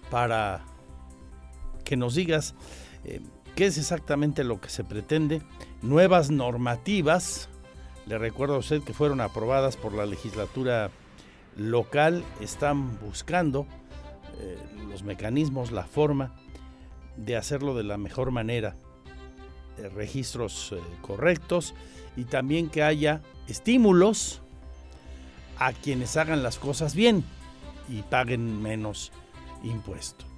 para 0.09 0.65
que 1.85 1.95
nos 1.95 2.15
digas 2.15 2.55
eh, 3.03 3.21
qué 3.55 3.67
es 3.67 3.77
exactamente 3.77 4.43
lo 4.43 4.59
que 4.59 4.69
se 4.69 4.83
pretende. 4.83 5.43
Nuevas 5.83 6.31
normativas, 6.31 7.47
le 8.07 8.17
recuerdo 8.17 8.55
a 8.55 8.57
usted 8.57 8.81
que 8.81 8.95
fueron 8.95 9.21
aprobadas 9.21 9.77
por 9.77 9.93
la 9.93 10.07
legislatura 10.07 10.89
local 11.55 12.23
están 12.41 12.99
buscando 12.99 13.65
eh, 14.39 14.57
los 14.89 15.03
mecanismos, 15.03 15.71
la 15.71 15.83
forma 15.83 16.31
de 17.17 17.35
hacerlo 17.35 17.75
de 17.75 17.83
la 17.83 17.97
mejor 17.97 18.31
manera, 18.31 18.75
eh, 19.77 19.89
registros 19.89 20.71
eh, 20.71 20.79
correctos 21.01 21.73
y 22.15 22.23
también 22.23 22.69
que 22.69 22.83
haya 22.83 23.21
estímulos 23.47 24.41
a 25.57 25.73
quienes 25.73 26.15
hagan 26.17 26.43
las 26.43 26.57
cosas 26.57 26.95
bien 26.95 27.23
y 27.89 28.01
paguen 28.03 28.61
menos 28.61 29.11
impuesto. 29.63 30.28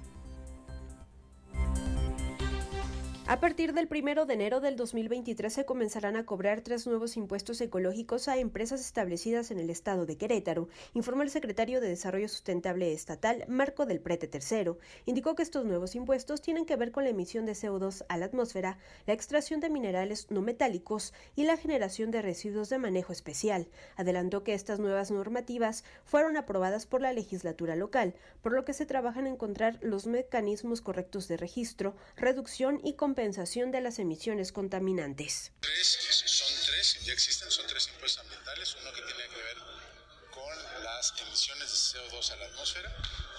A 3.32 3.40
partir 3.40 3.72
del 3.72 3.88
1 3.90 4.26
de 4.26 4.34
enero 4.34 4.60
del 4.60 4.76
2023 4.76 5.50
se 5.50 5.64
comenzarán 5.64 6.16
a 6.16 6.26
cobrar 6.26 6.60
tres 6.60 6.86
nuevos 6.86 7.16
impuestos 7.16 7.62
ecológicos 7.62 8.28
a 8.28 8.36
empresas 8.36 8.82
establecidas 8.82 9.50
en 9.50 9.58
el 9.58 9.70
estado 9.70 10.04
de 10.04 10.18
Querétaro, 10.18 10.68
informó 10.92 11.22
el 11.22 11.30
secretario 11.30 11.80
de 11.80 11.88
Desarrollo 11.88 12.28
Sustentable 12.28 12.92
Estatal, 12.92 13.46
Marco 13.48 13.86
del 13.86 14.00
Prete 14.00 14.28
III. 14.30 14.72
Indicó 15.06 15.34
que 15.34 15.42
estos 15.42 15.64
nuevos 15.64 15.94
impuestos 15.94 16.42
tienen 16.42 16.66
que 16.66 16.76
ver 16.76 16.92
con 16.92 17.04
la 17.04 17.08
emisión 17.08 17.46
de 17.46 17.52
CO2 17.52 18.04
a 18.06 18.18
la 18.18 18.26
atmósfera, 18.26 18.76
la 19.06 19.14
extracción 19.14 19.60
de 19.60 19.70
minerales 19.70 20.30
no 20.30 20.42
metálicos 20.42 21.14
y 21.34 21.44
la 21.44 21.56
generación 21.56 22.10
de 22.10 22.20
residuos 22.20 22.68
de 22.68 22.76
manejo 22.76 23.14
especial. 23.14 23.66
Adelantó 23.96 24.44
que 24.44 24.52
estas 24.52 24.78
nuevas 24.78 25.10
normativas 25.10 25.84
fueron 26.04 26.36
aprobadas 26.36 26.84
por 26.84 27.00
la 27.00 27.14
legislatura 27.14 27.76
local, 27.76 28.14
por 28.42 28.52
lo 28.52 28.66
que 28.66 28.74
se 28.74 28.84
trabaja 28.84 29.20
en 29.20 29.26
encontrar 29.26 29.78
los 29.80 30.06
mecanismos 30.06 30.82
correctos 30.82 31.28
de 31.28 31.38
registro, 31.38 31.94
reducción 32.16 32.78
y 32.84 32.92
compensación 32.92 33.21
de 33.22 33.80
las 33.80 34.00
emisiones 34.00 34.50
contaminantes. 34.50 35.52
Tres, 35.60 35.86
son 35.86 36.48
tres, 36.66 36.98
ya 37.04 37.12
existen, 37.12 37.48
son 37.52 37.64
tres 37.68 37.86
impuestos 37.86 38.20
ambientales, 38.24 38.74
uno 38.80 38.92
que 38.92 39.02
tiene 39.02 39.28
que 39.28 39.42
ver 39.42 39.56
con 40.32 40.82
las 40.82 41.14
emisiones 41.20 41.70
de 41.70 42.00
CO2 42.00 42.32
a 42.32 42.36
la 42.36 42.46
atmósfera, 42.46 42.92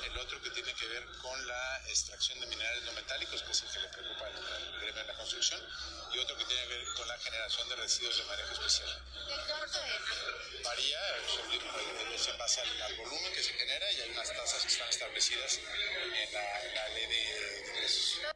el 0.06 0.17
otro 0.19 0.41
que 0.41 0.52
tiene 0.52 0.74
que 0.74 0.88
ver 0.88 1.06
con 1.22 1.48
la 1.48 1.82
extracción 1.89 2.39
de 2.39 2.48
minerales 2.48 2.84
no 2.86 2.93
metálicos, 2.93 3.43
que 3.43 3.52
es 3.52 3.62
el 3.62 3.72
que 3.72 3.80
le 3.82 3.88
preocupa 3.89 4.26
al, 4.26 4.80
gremio 4.80 5.02
de 5.02 5.04
la 5.04 5.17
construcción, 5.17 5.60
y 6.13 6.19
otro 6.19 6.38
que 6.38 6.46
tiene 6.46 6.62
que 6.63 6.78
ver 6.78 6.86
con 6.96 7.08
la 7.10 7.17
generación 7.17 7.67
de 7.67 7.76
residuos 7.76 8.17
de 8.17 8.24
manejo 8.24 8.54
especial. 8.54 9.02
Varía, 10.63 11.00
es 12.15 12.28
en 12.30 12.38
base 12.38 12.62
al, 12.62 12.82
al, 12.84 12.96
volumen 12.96 13.34
que 13.34 13.43
se 13.43 13.52
genera 13.52 13.91
y 13.91 14.00
hay 14.00 14.10
unas 14.12 14.32
tasas 14.32 14.62
que 14.62 14.69
están 14.69 14.88
establecidas 14.88 15.58
en 15.58 16.34
la, 16.34 16.62
en 16.62 16.74
la 16.74 16.88
ley 16.88 17.06
de 17.06 17.65
ingresos. 17.67 18.33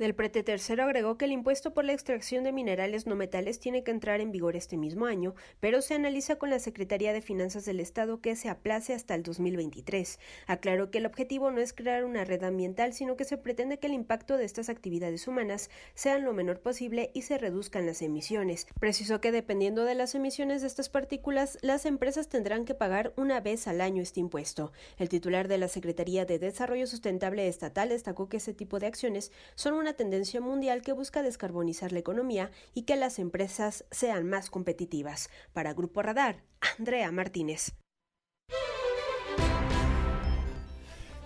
Del 0.00 0.14
prete 0.14 0.42
tercero 0.42 0.84
agregó 0.84 1.18
que 1.18 1.26
el 1.26 1.32
impuesto 1.32 1.74
por 1.74 1.84
la 1.84 1.92
extracción 1.92 2.42
de 2.42 2.52
minerales 2.52 3.06
no 3.06 3.16
metales 3.16 3.60
tiene 3.60 3.84
que 3.84 3.90
entrar 3.90 4.22
en 4.22 4.32
vigor 4.32 4.56
este 4.56 4.78
mismo 4.78 5.04
año, 5.04 5.34
pero 5.60 5.82
se 5.82 5.92
analiza 5.92 6.36
con 6.36 6.48
la 6.48 6.58
Secretaría 6.58 7.12
de 7.12 7.20
Finanzas 7.20 7.66
del 7.66 7.80
Estado 7.80 8.22
que 8.22 8.34
se 8.34 8.48
aplace 8.48 8.94
hasta 8.94 9.14
el 9.14 9.22
2023. 9.22 10.18
Aclaró 10.46 10.90
que 10.90 10.96
el 10.96 11.04
objetivo 11.04 11.50
no 11.50 11.60
es 11.60 11.74
crear 11.74 12.06
una 12.06 12.24
red 12.24 12.42
ambiental, 12.44 12.94
sino 12.94 13.14
que 13.18 13.24
se 13.24 13.36
pretende 13.36 13.78
que 13.78 13.88
el 13.88 13.92
impacto 13.92 14.38
de 14.38 14.46
estas 14.46 14.70
actividades 14.70 15.28
humanas 15.28 15.68
sean 15.92 16.24
lo 16.24 16.32
menor 16.32 16.60
posible 16.60 17.10
y 17.12 17.20
se 17.20 17.36
reduzcan 17.36 17.84
las 17.84 18.00
emisiones. 18.00 18.68
Precisó 18.80 19.20
que 19.20 19.32
dependiendo 19.32 19.84
de 19.84 19.96
las 19.96 20.14
emisiones 20.14 20.62
de 20.62 20.68
estas 20.68 20.88
partículas, 20.88 21.58
las 21.60 21.84
empresas 21.84 22.30
tendrán 22.30 22.64
que 22.64 22.74
pagar 22.74 23.12
una 23.18 23.40
vez 23.40 23.68
al 23.68 23.82
año 23.82 24.02
este 24.02 24.20
impuesto. 24.20 24.72
El 24.96 25.10
titular 25.10 25.46
de 25.46 25.58
la 25.58 25.68
Secretaría 25.68 26.24
de 26.24 26.38
Desarrollo 26.38 26.86
Sustentable 26.86 27.46
Estatal 27.46 27.90
destacó 27.90 28.30
que 28.30 28.38
ese 28.38 28.54
tipo 28.54 28.78
de 28.78 28.86
acciones 28.86 29.30
son 29.56 29.74
una 29.74 29.89
tendencia 29.94 30.40
mundial 30.40 30.82
que 30.82 30.92
busca 30.92 31.22
descarbonizar 31.22 31.92
la 31.92 31.98
economía 31.98 32.50
y 32.74 32.82
que 32.82 32.96
las 32.96 33.18
empresas 33.18 33.84
sean 33.90 34.28
más 34.28 34.50
competitivas. 34.50 35.30
Para 35.52 35.74
Grupo 35.74 36.02
Radar, 36.02 36.42
Andrea 36.78 37.10
Martínez. 37.12 37.74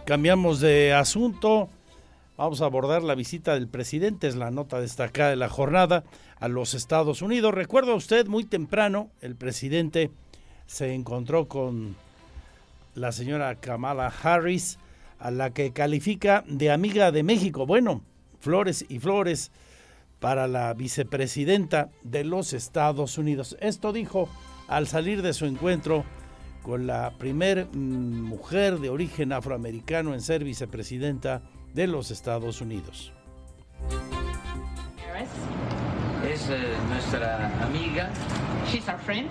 Cambiamos 0.04 0.60
de 0.60 0.92
asunto. 0.92 1.70
Vamos 2.36 2.60
a 2.60 2.66
abordar 2.66 3.02
la 3.02 3.14
visita 3.14 3.54
del 3.54 3.68
presidente, 3.68 4.26
es 4.26 4.36
la 4.36 4.50
nota 4.50 4.80
destacada 4.80 5.30
de 5.30 5.36
la 5.36 5.48
jornada 5.48 6.04
a 6.40 6.48
los 6.48 6.74
Estados 6.74 7.22
Unidos. 7.22 7.54
Recuerda 7.54 7.94
usted, 7.94 8.26
muy 8.26 8.44
temprano, 8.44 9.10
el 9.20 9.36
presidente 9.36 10.10
se 10.66 10.92
encontró 10.92 11.48
con 11.48 11.96
la 12.94 13.12
señora 13.12 13.54
Kamala 13.56 14.12
Harris, 14.22 14.78
a 15.18 15.30
la 15.30 15.54
que 15.54 15.72
califica 15.72 16.44
de 16.46 16.70
amiga 16.70 17.10
de 17.10 17.22
México. 17.22 17.64
Bueno, 17.66 18.02
flores 18.44 18.84
y 18.88 18.98
flores 18.98 19.50
para 20.20 20.46
la 20.46 20.72
vicepresidenta 20.74 21.88
de 22.02 22.24
los 22.24 22.52
Estados 22.52 23.18
Unidos. 23.18 23.56
Esto 23.60 23.92
dijo 23.92 24.28
al 24.68 24.86
salir 24.86 25.22
de 25.22 25.32
su 25.32 25.46
encuentro 25.46 26.04
con 26.62 26.86
la 26.86 27.12
primer 27.18 27.66
mujer 27.74 28.78
de 28.80 28.90
origen 28.90 29.32
afroamericano 29.32 30.14
en 30.14 30.20
ser 30.20 30.44
vicepresidenta 30.44 31.42
de 31.72 31.86
los 31.86 32.10
Estados 32.10 32.60
Unidos. 32.60 33.12
Es 36.30 36.48
eh, 36.48 36.58
nuestra 36.88 37.50
amiga. 37.64 38.10
She's 38.70 38.88
our 38.88 38.98
friend. 38.98 39.30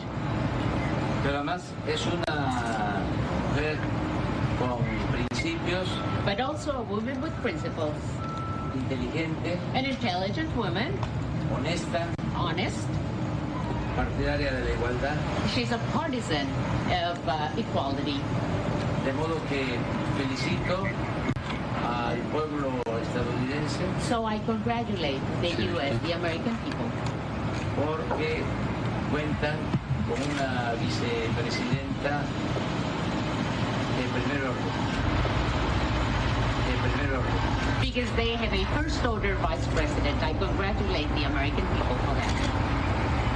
Pero 1.23 1.38
además 1.38 1.63
es 1.88 2.06
una 2.06 3.02
mujer 3.49 3.78
con 4.60 4.80
principios. 5.12 5.88
But 6.26 6.39
also 6.39 6.71
a 6.71 6.82
woman 6.82 7.21
with 7.21 7.32
principles. 7.41 7.93
Inteligente. 8.76 9.60
An 9.74 9.86
intelligent 9.86 10.56
woman. 10.56 10.98
Honesta. 11.52 12.08
Honest. 12.36 12.88
Partidaria 13.96 14.52
de 14.52 14.64
la 14.66 14.72
igualdad. 14.72 15.18
She's 15.54 15.72
a 15.72 15.78
partisan 15.94 16.48
of 16.90 17.20
uh, 17.28 17.50
equality. 17.58 18.20
De 19.06 19.14
modo 19.14 19.40
que 19.50 19.78
felicito 20.18 20.88
al 21.86 22.18
pueblo 22.32 22.72
estadounidense. 23.02 23.84
So 24.08 24.26
I 24.26 24.40
congratulate 24.46 25.22
the. 25.42 25.50
U.S., 25.74 26.00
the 26.06 26.14
American 26.14 26.58
people, 26.66 26.90
porque 27.76 28.42
cuentan 29.12 29.58
con 30.08 30.18
una 30.34 30.74
vicepresidenta 30.82 32.22
de 33.98 34.04
primer 34.20 34.50
orden. 34.50 34.93
Because 37.94 38.12
they 38.16 38.34
have 38.34 38.52
a 38.54 38.66
first-order 38.74 39.36
vice 39.36 39.68
president. 39.68 40.18
I 40.24 40.34
congratulate 40.34 41.08
the 41.10 41.26
American 41.30 41.62
people 41.78 41.96
for 42.02 42.16
that. 42.18 42.34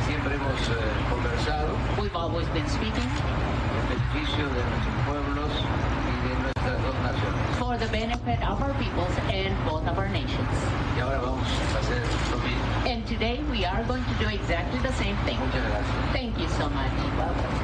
Siempre 0.08 0.34
hemos 0.34 0.58
eh, 0.70 0.82
conversado 1.10 1.78
We've 2.02 2.16
always 2.16 2.48
been 2.50 2.68
speaking 2.68 3.06
en 3.06 3.86
beneficio 3.86 4.50
de 4.50 4.62
nuestros 4.66 4.98
pueblos 5.06 5.52
y 5.62 6.16
de 6.26 6.34
nuestras 6.42 6.82
dos 6.82 6.96
naciones. 7.06 7.58
for 7.60 7.78
the 7.78 7.88
benefit 7.92 8.42
of 8.42 8.62
our 8.62 8.74
peoples 8.82 9.14
and 9.30 9.54
both 9.66 9.86
of 9.86 9.98
our 10.00 10.10
nations. 10.10 10.50
Y 10.96 11.02
ahora 11.02 11.20
vamos 11.20 11.46
a 11.46 11.78
hacer 11.78 12.02
lo 12.32 12.38
mismo. 12.42 12.90
And 12.90 13.06
today 13.06 13.44
we 13.52 13.64
are 13.64 13.84
going 13.84 14.04
to 14.06 14.16
do 14.18 14.28
exactly 14.28 14.80
the 14.80 14.94
same 14.94 15.18
thing. 15.28 15.38
Muchas 15.38 15.62
gracias. 15.70 16.14
Thank 16.14 16.40
you 16.40 16.48
so 16.58 16.68
much. 16.70 17.57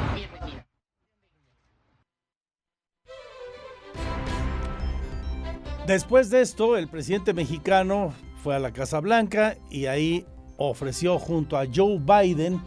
Después 5.94 6.32
de 6.32 6.42
esto, 6.42 6.76
el 6.76 6.88
presidente 6.88 7.36
mexicano 7.36 8.16
fue 8.42 8.56
a 8.56 8.60
la 8.60 8.72
Casa 8.72 9.00
Blanca 9.00 9.58
y 9.70 9.86
ahí 9.86 10.26
ofreció 10.58 11.20
junto 11.20 11.56
a 11.56 11.68
Joe 11.72 12.00
Biden 12.00 12.60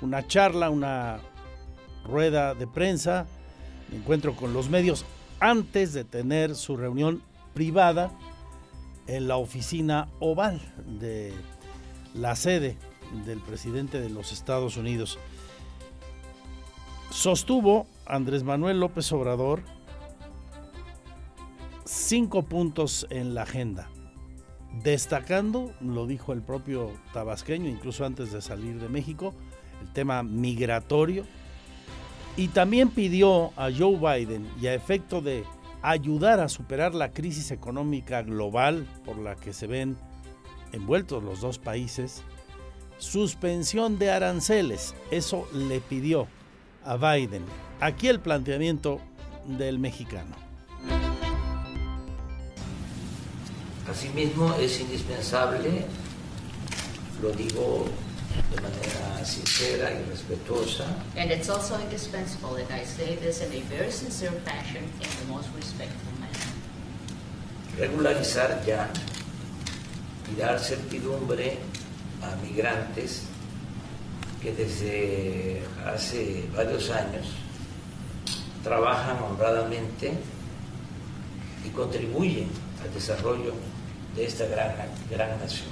una 0.00 0.26
charla, 0.26 0.70
una 0.70 1.18
rueda 2.02 2.54
de 2.54 2.66
prensa, 2.66 3.26
un 3.90 3.98
encuentro 3.98 4.34
con 4.34 4.54
los 4.54 4.70
medios 4.70 5.04
antes 5.38 5.92
de 5.92 6.04
tener 6.04 6.54
su 6.54 6.78
reunión 6.78 7.22
privada 7.52 8.10
en 9.06 9.28
la 9.28 9.36
oficina 9.36 10.08
oval 10.18 10.58
de 10.98 11.34
la 12.14 12.34
sede 12.36 12.78
del 13.26 13.40
presidente 13.40 14.00
de 14.00 14.08
los 14.08 14.32
Estados 14.32 14.78
Unidos. 14.78 15.18
Sostuvo 17.10 17.86
Andrés 18.06 18.44
Manuel 18.44 18.80
López 18.80 19.12
Obrador 19.12 19.62
cinco 21.92 22.42
puntos 22.44 23.06
en 23.10 23.34
la 23.34 23.42
agenda. 23.42 23.90
Destacando, 24.82 25.74
lo 25.80 26.06
dijo 26.06 26.32
el 26.32 26.40
propio 26.40 26.90
tabasqueño, 27.12 27.68
incluso 27.68 28.06
antes 28.06 28.32
de 28.32 28.40
salir 28.40 28.80
de 28.80 28.88
México, 28.88 29.34
el 29.82 29.92
tema 29.92 30.22
migratorio. 30.22 31.24
Y 32.36 32.48
también 32.48 32.88
pidió 32.88 33.52
a 33.56 33.70
Joe 33.70 33.98
Biden, 33.98 34.48
y 34.60 34.68
a 34.68 34.74
efecto 34.74 35.20
de 35.20 35.44
ayudar 35.82 36.40
a 36.40 36.48
superar 36.48 36.94
la 36.94 37.10
crisis 37.10 37.50
económica 37.50 38.22
global 38.22 38.86
por 39.04 39.18
la 39.18 39.36
que 39.36 39.52
se 39.52 39.66
ven 39.66 39.98
envueltos 40.72 41.22
los 41.22 41.42
dos 41.42 41.58
países, 41.58 42.22
suspensión 42.96 43.98
de 43.98 44.10
aranceles. 44.10 44.94
Eso 45.10 45.46
le 45.52 45.80
pidió 45.80 46.26
a 46.84 46.96
Biden. 46.96 47.44
Aquí 47.80 48.08
el 48.08 48.20
planteamiento 48.20 48.98
del 49.44 49.78
mexicano. 49.78 50.41
Asimismo, 53.92 54.54
es 54.54 54.80
indispensable, 54.80 55.84
lo 57.20 57.30
digo 57.32 57.84
de 58.54 58.60
manera 58.62 59.22
sincera 59.22 59.92
y 59.92 60.02
respetuosa. 60.08 60.86
And 61.14 61.30
it's 61.30 61.50
also 61.50 61.78
indispensable 61.78 62.54
that 62.56 62.70
I 62.70 62.86
say 62.86 63.16
this 63.16 63.42
in 63.42 63.52
a 63.52 63.60
very 63.68 63.92
sincere 63.92 64.32
fashion 64.46 64.84
in 64.98 65.08
the 65.20 65.30
most 65.30 65.50
respectful 65.54 66.10
manner. 66.18 66.32
Regularizar 67.78 68.64
ya 68.64 68.88
y 70.32 70.40
dar 70.40 70.58
certidumbre 70.58 71.58
a 72.22 72.34
migrantes 72.36 73.24
que 74.40 74.52
desde 74.52 75.62
hace 75.84 76.48
varios 76.56 76.88
años 76.88 77.26
trabajan 78.64 79.18
honradamente 79.22 80.14
y 81.66 81.68
contribuyen 81.68 82.48
al 82.82 82.94
desarrollo 82.94 83.52
de 84.16 84.24
esta 84.26 84.46
gran, 84.46 84.74
gran 85.10 85.38
nación. 85.38 85.68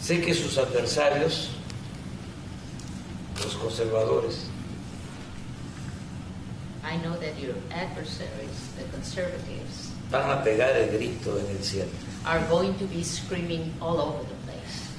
Sé 0.00 0.20
que 0.20 0.34
sus 0.34 0.58
adversarios, 0.58 1.50
los 3.42 3.54
conservadores, 3.56 4.48
I 6.84 6.96
know 6.96 7.14
that 7.20 7.38
your 7.38 7.54
adversaries, 7.70 8.70
the 8.76 8.84
conservatives, 8.90 9.92
van 10.10 10.30
a 10.30 10.42
pegar 10.42 10.76
el 10.76 10.90
grito 10.90 11.38
en 11.38 11.46
el 11.56 11.62
cielo. 11.62 11.90
are 12.26 12.40
going 12.48 12.74
to 12.78 12.84
be 12.86 13.02
screaming 13.02 13.72
all 13.80 14.00
over 14.00 14.22
the 14.24 14.34
place. 14.44 14.90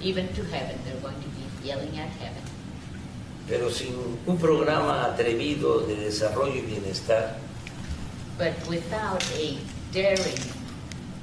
Even 0.00 0.28
to 0.34 0.44
heaven, 0.44 0.78
they're 0.84 1.00
going 1.00 1.20
to 1.20 1.28
be 1.28 1.66
yelling 1.66 1.98
at 1.98 2.10
heaven. 2.20 2.42
Pero 3.48 3.70
sin 3.70 3.94
un 4.26 4.36
programa 4.38 5.06
atrevido 5.06 5.86
de 5.86 5.96
desarrollo 5.96 6.54
y 6.56 6.60
bienestar, 6.62 7.38
But 8.36 8.52
without 8.68 9.24
a 9.38 9.56
daring, 9.92 10.42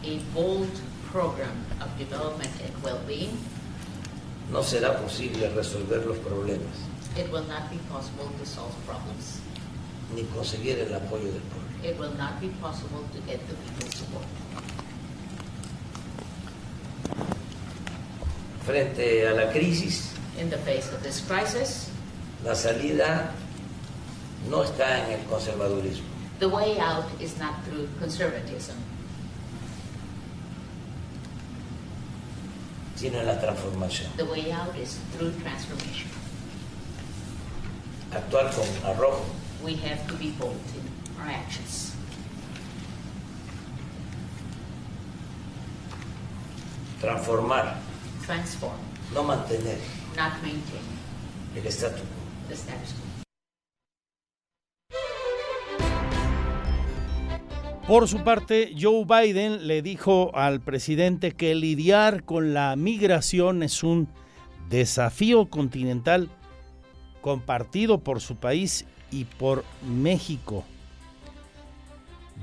a 0.04 0.20
bold 0.34 0.72
program 1.12 1.66
of 1.82 1.90
development 1.98 2.52
and 2.64 2.84
well-being, 2.84 3.38
no 4.52 4.60
será 4.62 5.00
posible 5.02 5.48
resolver 5.56 6.06
los 6.06 6.18
problemas 6.20 6.94
it 7.16 7.32
will 7.32 7.46
not 7.46 7.70
be 7.70 7.78
possible 7.90 8.30
to 8.40 8.46
solve 8.46 8.74
problems. 8.86 9.40
ni 10.16 10.24
conseguir 10.36 10.78
el 10.80 10.94
apoyo 10.94 11.32
del 11.32 11.42
pueblo. 11.50 11.70
It 11.84 11.98
will 11.98 12.14
not 12.18 12.40
be 12.40 12.50
possible 12.62 13.04
to 13.14 13.20
get 13.22 13.40
the 13.48 13.56
people's 13.56 13.96
support. 13.96 14.26
Frente 18.66 19.26
a 19.26 19.34
la 19.34 19.52
crisis, 19.52 20.14
In 20.40 20.50
the 20.50 20.58
face 20.58 20.92
of 20.94 21.02
this 21.04 21.22
crisis, 21.22 21.90
la 22.44 22.54
salida 22.54 23.32
no 24.50 24.64
está 24.64 25.06
en 25.06 25.20
el 25.20 25.26
conservadurismo, 25.26 26.06
the 26.40 26.50
way 26.50 26.78
out 26.80 27.06
is 27.20 27.38
not 27.40 27.54
through 27.66 27.88
conservatism, 28.00 28.76
en 33.08 33.26
la 33.26 33.40
transformación. 33.40 34.10
the 34.18 34.26
way 34.26 34.52
out 34.52 34.76
is 34.78 34.98
through 35.18 35.32
transformation. 35.42 36.10
Actuar 38.12 38.52
con 38.54 38.66
arrojo, 38.86 39.24
We 39.64 39.76
have 39.76 40.06
to 40.08 40.14
be 40.16 40.32
bold 40.40 40.60
in 40.76 40.84
our 41.22 41.30
actions. 41.30 41.96
transformar, 47.02 47.76
Transform, 48.26 48.78
no 49.14 49.24
mantener 49.24 49.78
not 50.16 50.42
maintain 50.42 50.86
el 51.56 51.72
statu 51.72 51.98
quo. 52.04 52.22
the 52.50 52.56
status 52.56 52.94
quo. 52.94 53.13
Por 57.88 58.08
su 58.08 58.24
parte, 58.24 58.74
Joe 58.80 59.04
Biden 59.04 59.68
le 59.68 59.82
dijo 59.82 60.32
al 60.36 60.62
presidente 60.62 61.34
que 61.34 61.54
lidiar 61.54 62.24
con 62.24 62.54
la 62.54 62.78
migración 62.78 63.62
es 63.62 63.84
un 63.84 64.08
desafío 64.70 65.50
continental 65.50 66.30
compartido 67.20 68.00
por 68.00 68.22
su 68.22 68.38
país 68.38 68.86
y 69.12 69.26
por 69.26 69.66
México. 69.86 70.64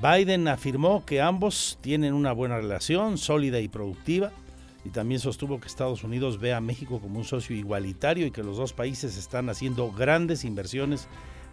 Biden 0.03 0.47
afirmó 0.47 1.07
que 1.07 1.23
ambos 1.23 1.79
tienen 1.81 2.13
una 2.13 2.33
buena 2.33 2.59
relación, 2.59 3.17
sólida 3.17 3.61
y 3.61 3.69
productiva, 3.69 4.33
y 4.85 4.91
también 4.91 5.21
sostuvo 5.21 5.59
que 5.59 5.69
Estados 5.69 6.05
Unidos 6.05 6.39
ve 6.39 6.53
a 6.53 6.61
México 6.61 7.01
como 7.01 7.19
un 7.19 7.25
socio 7.25 7.57
igualitario 7.57 8.27
y 8.27 8.31
que 8.31 8.43
los 8.43 8.59
dos 8.59 8.75
países 8.75 9.17
están 9.17 9.49
haciendo 9.49 9.91
grandes 9.91 10.45
inversiones 10.45 11.09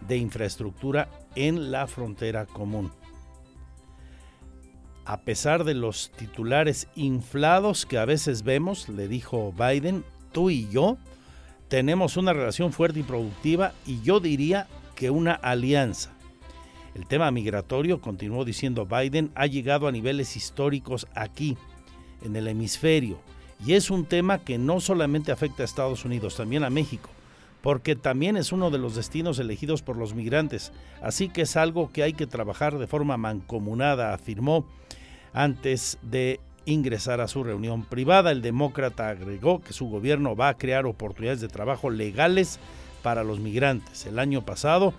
de 0.06 0.18
infraestructura 0.18 1.08
en 1.34 1.70
la 1.70 1.86
frontera 1.86 2.44
común. 2.44 2.90
A 5.08 5.16
pesar 5.22 5.64
de 5.64 5.72
los 5.72 6.10
titulares 6.10 6.86
inflados 6.94 7.86
que 7.86 7.96
a 7.96 8.04
veces 8.04 8.42
vemos, 8.42 8.90
le 8.90 9.08
dijo 9.08 9.54
Biden, 9.54 10.04
tú 10.32 10.50
y 10.50 10.68
yo 10.68 10.98
tenemos 11.68 12.18
una 12.18 12.34
relación 12.34 12.74
fuerte 12.74 13.00
y 13.00 13.04
productiva 13.04 13.72
y 13.86 14.02
yo 14.02 14.20
diría 14.20 14.68
que 14.96 15.08
una 15.08 15.32
alianza. 15.32 16.12
El 16.94 17.06
tema 17.06 17.30
migratorio, 17.30 18.02
continuó 18.02 18.44
diciendo 18.44 18.84
Biden, 18.84 19.32
ha 19.34 19.46
llegado 19.46 19.88
a 19.88 19.92
niveles 19.92 20.36
históricos 20.36 21.06
aquí, 21.14 21.56
en 22.22 22.36
el 22.36 22.46
hemisferio, 22.46 23.18
y 23.64 23.72
es 23.72 23.90
un 23.90 24.04
tema 24.04 24.44
que 24.44 24.58
no 24.58 24.78
solamente 24.78 25.32
afecta 25.32 25.62
a 25.62 25.64
Estados 25.64 26.04
Unidos, 26.04 26.36
también 26.36 26.64
a 26.64 26.70
México, 26.70 27.08
porque 27.62 27.96
también 27.96 28.36
es 28.36 28.52
uno 28.52 28.70
de 28.70 28.78
los 28.78 28.94
destinos 28.94 29.38
elegidos 29.38 29.82
por 29.82 29.96
los 29.96 30.14
migrantes, 30.14 30.72
así 31.02 31.28
que 31.28 31.42
es 31.42 31.56
algo 31.56 31.90
que 31.92 32.02
hay 32.02 32.12
que 32.12 32.26
trabajar 32.26 32.78
de 32.78 32.86
forma 32.86 33.16
mancomunada, 33.16 34.14
afirmó 34.14 34.64
antes 35.32 35.98
de 36.02 36.40
ingresar 36.64 37.20
a 37.20 37.28
su 37.28 37.42
reunión 37.44 37.84
privada. 37.84 38.30
El 38.30 38.42
demócrata 38.42 39.08
agregó 39.08 39.60
que 39.60 39.72
su 39.72 39.88
gobierno 39.88 40.36
va 40.36 40.48
a 40.48 40.58
crear 40.58 40.86
oportunidades 40.86 41.40
de 41.40 41.48
trabajo 41.48 41.90
legales 41.90 42.58
para 43.02 43.24
los 43.24 43.40
migrantes. 43.40 44.06
El 44.06 44.18
año 44.18 44.44
pasado, 44.44 44.92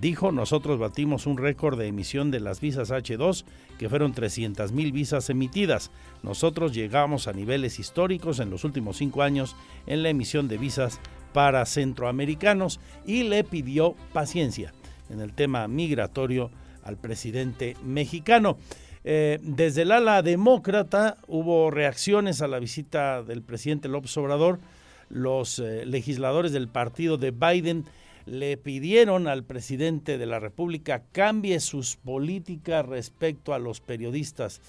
dijo, 0.00 0.32
nosotros 0.32 0.78
batimos 0.78 1.26
un 1.26 1.38
récord 1.38 1.78
de 1.78 1.86
emisión 1.86 2.30
de 2.30 2.40
las 2.40 2.60
visas 2.60 2.90
H2, 2.90 3.44
que 3.78 3.88
fueron 3.88 4.12
300 4.12 4.72
mil 4.72 4.92
visas 4.92 5.30
emitidas. 5.30 5.90
Nosotros 6.22 6.72
llegamos 6.72 7.28
a 7.28 7.32
niveles 7.32 7.78
históricos 7.78 8.40
en 8.40 8.50
los 8.50 8.64
últimos 8.64 8.96
cinco 8.96 9.22
años 9.22 9.54
en 9.86 10.02
la 10.02 10.08
emisión 10.08 10.48
de 10.48 10.58
visas 10.58 11.00
para 11.32 11.64
centroamericanos 11.66 12.80
y 13.06 13.24
le 13.24 13.44
pidió 13.44 13.94
paciencia 14.12 14.72
en 15.10 15.20
el 15.20 15.32
tema 15.32 15.68
migratorio 15.68 16.50
al 16.82 16.96
presidente 16.96 17.76
mexicano. 17.84 18.58
Eh, 19.04 19.38
desde 19.42 19.82
el 19.82 19.92
ala 19.92 20.22
demócrata 20.22 21.16
hubo 21.26 21.70
reacciones 21.70 22.40
a 22.40 22.48
la 22.48 22.60
visita 22.60 23.22
del 23.22 23.42
presidente 23.42 23.88
López 23.88 24.16
Obrador. 24.16 24.60
Los 25.08 25.58
eh, 25.58 25.84
legisladores 25.86 26.52
del 26.52 26.68
partido 26.68 27.18
de 27.18 27.32
Biden 27.32 27.84
le 28.26 28.56
pidieron 28.56 29.26
al 29.26 29.44
presidente 29.44 30.18
de 30.18 30.26
la 30.26 30.38
República 30.38 31.02
cambie 31.12 31.58
sus 31.60 31.96
políticas 31.96 32.86
respecto 32.86 33.52
a 33.52 33.58
los 33.58 33.80
periodistas. 33.80 34.60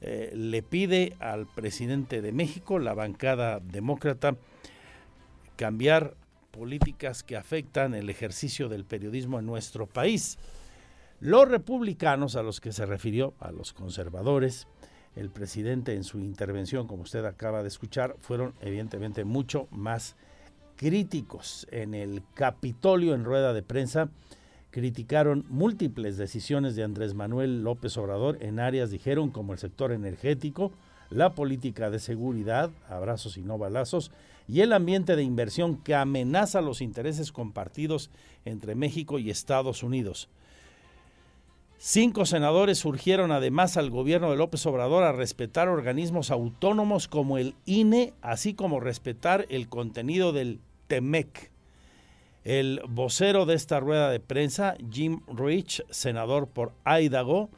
Eh, 0.00 0.32
le 0.34 0.62
pide 0.62 1.14
al 1.20 1.46
presidente 1.46 2.22
de 2.22 2.32
México, 2.32 2.78
la 2.78 2.94
bancada 2.94 3.60
demócrata, 3.60 4.36
cambiar 5.56 6.14
políticas 6.50 7.22
que 7.22 7.36
afectan 7.36 7.94
el 7.94 8.10
ejercicio 8.10 8.68
del 8.68 8.84
periodismo 8.84 9.38
en 9.38 9.46
nuestro 9.46 9.86
país. 9.86 10.38
Los 11.20 11.48
republicanos 11.48 12.36
a 12.36 12.42
los 12.42 12.60
que 12.60 12.72
se 12.72 12.86
refirió, 12.86 13.34
a 13.40 13.52
los 13.52 13.72
conservadores, 13.72 14.66
el 15.14 15.30
presidente 15.30 15.94
en 15.94 16.04
su 16.04 16.18
intervención, 16.18 16.86
como 16.86 17.02
usted 17.02 17.24
acaba 17.24 17.62
de 17.62 17.68
escuchar, 17.68 18.16
fueron 18.20 18.54
evidentemente 18.60 19.24
mucho 19.24 19.68
más 19.70 20.16
críticos. 20.76 21.66
En 21.70 21.94
el 21.94 22.22
Capitolio, 22.34 23.14
en 23.14 23.24
rueda 23.24 23.52
de 23.52 23.62
prensa, 23.62 24.08
criticaron 24.70 25.44
múltiples 25.48 26.16
decisiones 26.16 26.74
de 26.74 26.82
Andrés 26.82 27.14
Manuel 27.14 27.62
López 27.62 27.96
Obrador 27.98 28.38
en 28.40 28.58
áreas, 28.58 28.90
dijeron, 28.90 29.30
como 29.30 29.52
el 29.52 29.58
sector 29.58 29.92
energético, 29.92 30.72
la 31.10 31.34
política 31.34 31.90
de 31.90 31.98
seguridad, 31.98 32.70
abrazos 32.88 33.36
y 33.36 33.42
no 33.42 33.58
balazos, 33.58 34.10
y 34.48 34.60
el 34.60 34.72
ambiente 34.72 35.16
de 35.16 35.22
inversión 35.22 35.76
que 35.76 35.94
amenaza 35.94 36.60
los 36.60 36.80
intereses 36.80 37.32
compartidos 37.32 38.10
entre 38.44 38.74
México 38.74 39.18
y 39.18 39.30
Estados 39.30 39.82
Unidos. 39.82 40.28
Cinco 41.84 42.26
senadores 42.26 42.84
urgieron 42.84 43.32
además 43.32 43.76
al 43.76 43.90
gobierno 43.90 44.30
de 44.30 44.36
López 44.36 44.64
Obrador 44.66 45.02
a 45.02 45.10
respetar 45.10 45.68
organismos 45.68 46.30
autónomos 46.30 47.08
como 47.08 47.38
el 47.38 47.56
INE, 47.64 48.12
así 48.22 48.54
como 48.54 48.78
respetar 48.78 49.46
el 49.48 49.68
contenido 49.68 50.32
del 50.32 50.60
TEMEC. 50.86 51.50
El 52.44 52.82
vocero 52.88 53.46
de 53.46 53.54
esta 53.54 53.80
rueda 53.80 54.10
de 54.10 54.20
prensa, 54.20 54.76
Jim 54.92 55.22
Rich, 55.26 55.84
senador 55.90 56.46
por 56.46 56.72
Idaho, 56.84 57.50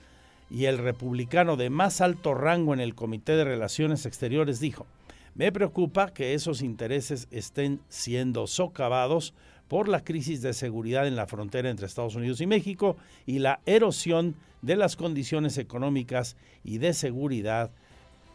y 0.50 0.66
el 0.66 0.78
republicano 0.78 1.56
de 1.56 1.68
más 1.68 2.00
alto 2.00 2.32
rango 2.32 2.72
en 2.72 2.80
el 2.80 2.94
Comité 2.94 3.36
de 3.36 3.44
Relaciones 3.44 4.06
Exteriores, 4.06 4.58
dijo, 4.58 4.86
me 5.34 5.50
preocupa 5.50 6.12
que 6.12 6.34
esos 6.34 6.62
intereses 6.62 7.26
estén 7.30 7.80
siendo 7.88 8.46
socavados 8.46 9.34
por 9.68 9.88
la 9.88 10.04
crisis 10.04 10.42
de 10.42 10.52
seguridad 10.52 11.06
en 11.06 11.16
la 11.16 11.26
frontera 11.26 11.70
entre 11.70 11.86
Estados 11.86 12.14
Unidos 12.14 12.40
y 12.40 12.46
México 12.46 12.96
y 13.26 13.40
la 13.40 13.60
erosión 13.66 14.36
de 14.62 14.76
las 14.76 14.96
condiciones 14.96 15.58
económicas 15.58 16.36
y 16.62 16.78
de 16.78 16.94
seguridad 16.94 17.70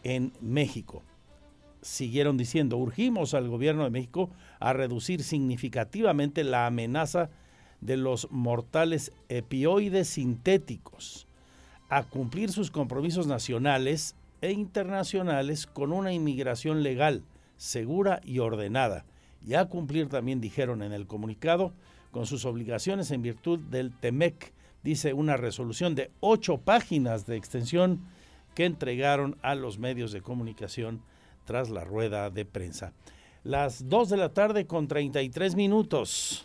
en 0.02 0.32
México. 0.40 1.02
siguieron 1.82 2.36
diciendo, 2.36 2.76
urgimos 2.76 3.32
al 3.32 3.48
gobierno 3.48 3.84
de 3.84 3.90
México 3.90 4.28
a 4.58 4.74
reducir 4.74 5.22
significativamente 5.22 6.44
la 6.44 6.66
amenaza 6.66 7.30
de 7.80 7.96
los 7.96 8.30
mortales 8.30 9.12
epioides 9.30 10.08
sintéticos, 10.08 11.26
a 11.88 12.02
cumplir 12.02 12.52
sus 12.52 12.70
compromisos 12.70 13.26
nacionales 13.26 14.14
e 14.40 14.52
internacionales 14.52 15.66
con 15.66 15.92
una 15.92 16.12
inmigración 16.12 16.82
legal, 16.82 17.22
segura 17.56 18.20
y 18.24 18.38
ordenada, 18.38 19.04
y 19.46 19.54
a 19.54 19.66
cumplir 19.66 20.08
también, 20.08 20.40
dijeron 20.40 20.82
en 20.82 20.92
el 20.92 21.06
comunicado, 21.06 21.72
con 22.10 22.26
sus 22.26 22.44
obligaciones 22.44 23.10
en 23.10 23.22
virtud 23.22 23.58
del 23.58 23.92
TEMEC, 23.92 24.52
dice 24.82 25.12
una 25.12 25.36
resolución 25.36 25.94
de 25.94 26.10
ocho 26.20 26.58
páginas 26.58 27.26
de 27.26 27.36
extensión 27.36 28.00
que 28.54 28.64
entregaron 28.64 29.36
a 29.42 29.54
los 29.54 29.78
medios 29.78 30.12
de 30.12 30.22
comunicación 30.22 31.02
tras 31.44 31.70
la 31.70 31.84
rueda 31.84 32.30
de 32.30 32.44
prensa. 32.44 32.92
Las 33.44 33.88
2 33.88 34.10
de 34.10 34.16
la 34.16 34.28
tarde 34.30 34.66
con 34.66 34.88
33 34.88 35.54
minutos. 35.54 36.44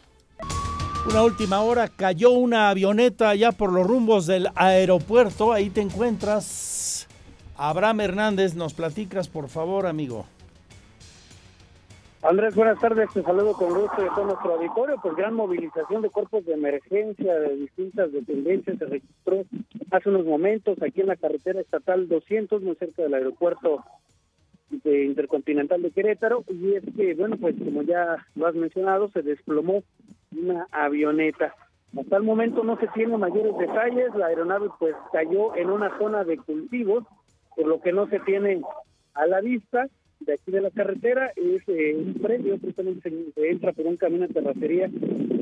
Una 1.09 1.23
última 1.23 1.61
hora, 1.61 1.87
cayó 1.87 2.31
una 2.31 2.69
avioneta 2.69 3.35
ya 3.35 3.51
por 3.51 3.71
los 3.71 3.85
rumbos 3.85 4.25
del 4.25 4.47
aeropuerto. 4.55 5.51
Ahí 5.53 5.69
te 5.69 5.81
encuentras. 5.81 6.84
Abraham 7.57 8.01
Hernández, 8.01 8.55
nos 8.55 8.73
platicas, 8.73 9.29
por 9.29 9.47
favor, 9.47 9.85
amigo. 9.87 10.25
Andrés, 12.21 12.55
buenas 12.55 12.79
tardes. 12.79 13.07
Te 13.13 13.21
saludo 13.21 13.53
con 13.53 13.69
gusto 13.69 14.01
de 14.01 14.09
todo 14.09 14.25
nuestro 14.25 14.55
auditorio. 14.55 14.95
Pues 15.01 15.15
gran 15.15 15.35
movilización 15.35 16.01
de 16.01 16.09
cuerpos 16.09 16.43
de 16.45 16.53
emergencia 16.53 17.35
de 17.35 17.55
distintas 17.55 18.11
dependencias 18.11 18.79
se 18.79 18.85
registró 18.85 19.43
hace 19.91 20.09
unos 20.09 20.25
momentos 20.25 20.81
aquí 20.81 21.01
en 21.01 21.07
la 21.07 21.15
carretera 21.17 21.61
estatal 21.61 22.07
200, 22.07 22.63
muy 22.63 22.75
cerca 22.75 23.03
del 23.03 23.13
aeropuerto 23.13 23.83
Intercontinental 24.83 25.83
de 25.83 25.91
Querétaro. 25.91 26.43
Y 26.49 26.73
es 26.73 26.83
que, 26.97 27.13
bueno, 27.13 27.37
pues 27.37 27.55
como 27.57 27.83
ya 27.83 28.25
lo 28.33 28.47
has 28.47 28.55
mencionado, 28.55 29.09
se 29.09 29.21
desplomó 29.21 29.83
una 30.35 30.67
avioneta. 30.71 31.53
Hasta 31.97 32.17
el 32.17 32.23
momento 32.23 32.63
no 32.63 32.77
se 32.79 32.87
tiene 32.87 33.17
mayores 33.17 33.55
detalles. 33.57 34.15
La 34.15 34.27
aeronave 34.27 34.69
pues 34.79 34.95
cayó 35.13 35.55
en 35.55 35.69
una 35.69 35.95
zona 35.99 36.23
de 36.23 36.37
cultivos, 36.37 37.03
por 37.55 37.67
lo 37.67 37.81
que 37.81 37.91
no 37.91 38.07
se 38.07 38.19
tiene 38.19 38.61
a 39.13 39.25
la 39.27 39.41
vista 39.41 39.87
de 40.19 40.33
aquí 40.33 40.51
de 40.51 40.61
la 40.61 40.71
carretera 40.71 41.31
es 41.35 41.61
eh, 41.67 41.95
un 41.95 42.13
predio, 42.15 42.57
precisamente 42.57 43.11
se, 43.33 43.49
entra 43.49 43.73
por 43.73 43.85
un 43.85 43.97
camino 43.97 44.27
de 44.27 44.33
terracería 44.33 44.89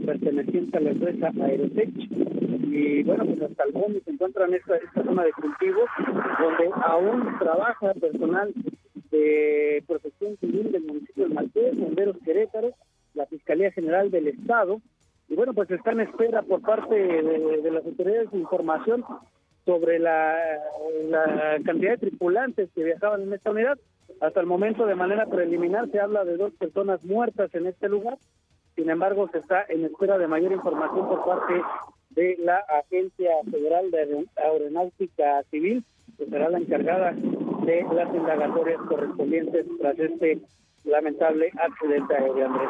perteneciente 0.06 0.78
a 0.78 0.82
la 0.82 0.92
empresa 0.92 1.32
Aerotech. 1.42 1.90
Y 1.96 3.04
bueno, 3.04 3.26
pues 3.26 3.42
hasta 3.44 3.64
el 3.66 3.74
momento 3.74 4.00
se 4.04 4.12
encuentra 4.12 4.46
en 4.46 4.56
esta, 4.56 4.76
esta 4.78 5.04
zona 5.04 5.24
de 5.24 5.32
cultivos, 5.34 5.90
donde 6.40 6.70
aún 6.84 7.38
trabaja 7.40 7.94
personal 7.94 8.52
de 9.12 9.84
protección 9.88 10.38
civil 10.38 10.72
del 10.72 10.84
municipio 10.84 11.28
de 11.28 11.34
Maltés, 11.34 11.78
Bomberos 11.78 12.18
Querétaro, 12.26 12.72
la 13.14 13.28
Fiscalía 13.28 13.72
General 13.72 14.10
del 14.10 14.28
Estado. 14.28 14.82
Y 15.30 15.36
bueno, 15.36 15.54
pues 15.54 15.70
está 15.70 15.92
en 15.92 16.02
espera 16.02 16.42
por 16.42 16.62
parte 16.62 16.96
de, 16.96 17.62
de 17.62 17.72
las 17.72 17.86
autoridades 17.86 18.32
de 18.32 18.40
información 18.40 19.06
sobre 19.66 20.00
la, 20.00 20.36
cantidad 21.66 21.92
de 21.92 22.10
tripulantes 22.10 22.70
que 22.76 22.84
viajaban 22.84 23.24
en 23.24 23.34
esta 23.34 23.52
unidad. 23.52 23.78
Hasta 24.22 24.40
el 24.40 24.46
momento, 24.46 24.86
de 24.86 24.96
manera 24.96 25.26
preliminar, 25.26 25.90
se 25.90 26.00
habla 26.00 26.24
de 26.24 26.38
dos 26.38 26.54
personas 26.54 27.04
muertas 27.04 27.54
en 27.56 27.68
este 27.68 27.90
lugar. 27.90 28.18
Sin 28.76 28.90
embargo, 28.90 29.30
se 29.32 29.40
está 29.40 29.66
en 29.70 29.86
espera 29.86 30.18
de 30.18 30.28
mayor 30.28 30.52
información 30.52 31.08
por 31.08 31.26
parte 31.26 31.54
de 32.12 32.38
la 32.40 32.64
Agencia 32.86 33.32
Federal 33.50 33.92
de 33.92 34.28
Aeronáutica 34.36 35.44
Civil, 35.50 35.84
que 36.18 36.26
será 36.26 36.50
la 36.50 36.60
encargada 36.60 37.12
de 37.12 37.86
las 37.94 38.14
indagatorias 38.14 38.82
correspondientes 38.88 39.66
tras 39.80 39.98
este 40.00 40.42
lamentable 40.84 41.52
accidente 41.58 42.16
aéreo, 42.16 42.46
Andrés. 42.46 42.70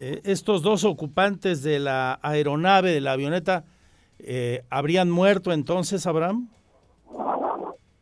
Eh, 0.00 0.20
estos 0.24 0.62
dos 0.62 0.84
ocupantes 0.84 1.62
de 1.62 1.80
la 1.80 2.18
aeronave, 2.22 2.92
de 2.92 3.00
la 3.00 3.12
avioneta, 3.12 3.64
eh, 4.18 4.62
¿habrían 4.70 5.10
muerto 5.10 5.52
entonces, 5.52 6.06
Abraham? 6.06 6.48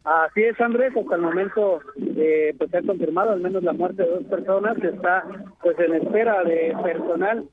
Así 0.05 0.43
es, 0.43 0.61
Andrés. 0.61 0.93
Hasta 0.97 1.17
el 1.17 1.23
momento, 1.23 1.81
eh, 1.97 2.55
pues 2.57 2.71
se 2.71 2.79
ha 2.79 2.83
confirmado 2.83 3.33
al 3.33 3.41
menos 3.41 3.63
la 3.63 3.73
muerte 3.73 4.03
de 4.05 4.11
dos 4.11 4.25
personas. 4.25 4.79
Está, 4.79 5.25
pues, 5.63 5.79
en 5.81 5.95
espera 5.95 6.45
de 6.45 6.77
personal 6.83 7.45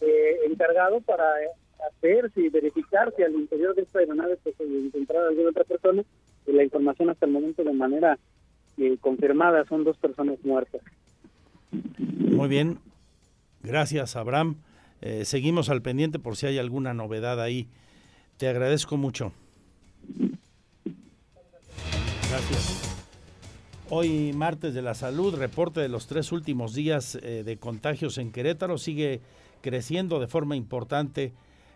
eh, 0.00 0.36
encargado 0.50 1.00
para 1.00 1.24
hacer 1.88 2.30
y 2.36 2.48
verificar 2.48 3.12
si 3.16 3.22
al 3.22 3.34
interior 3.34 3.74
de 3.74 3.82
esta 3.82 4.00
aeronave 4.00 4.36
pues, 4.42 4.56
se 4.56 4.64
encontrara 4.64 5.28
alguna 5.28 5.50
otra 5.50 5.64
persona. 5.64 6.02
Y 6.46 6.52
la 6.52 6.64
información 6.64 7.10
hasta 7.10 7.26
el 7.26 7.32
momento 7.32 7.62
de 7.62 7.72
manera 7.72 8.18
eh, 8.78 8.96
confirmada 9.00 9.64
son 9.66 9.84
dos 9.84 9.96
personas 9.96 10.38
muertas. 10.44 10.80
Muy 11.98 12.48
bien. 12.48 12.78
Gracias, 13.62 14.16
Abraham. 14.16 14.56
Eh, 15.00 15.24
seguimos 15.24 15.68
al 15.68 15.82
pendiente 15.82 16.18
por 16.18 16.36
si 16.36 16.46
hay 16.46 16.58
alguna 16.58 16.94
novedad 16.94 17.40
ahí. 17.40 17.68
Te 18.42 18.48
agradezco 18.48 18.96
mucho. 18.96 19.30
Gracias. 22.28 22.96
Hoy, 23.88 24.32
martes 24.32 24.74
de 24.74 24.82
la 24.82 24.94
salud, 24.94 25.36
reporte 25.36 25.78
de 25.78 25.88
los 25.88 26.08
tres 26.08 26.32
últimos 26.32 26.74
días 26.74 27.14
eh, 27.22 27.44
de 27.44 27.58
contagios 27.58 28.18
en 28.18 28.32
Querétaro. 28.32 28.78
Sigue 28.78 29.20
creciendo 29.60 30.18
de 30.18 30.26
forma 30.26 30.56
importante 30.56 31.26
eh, 31.26 31.34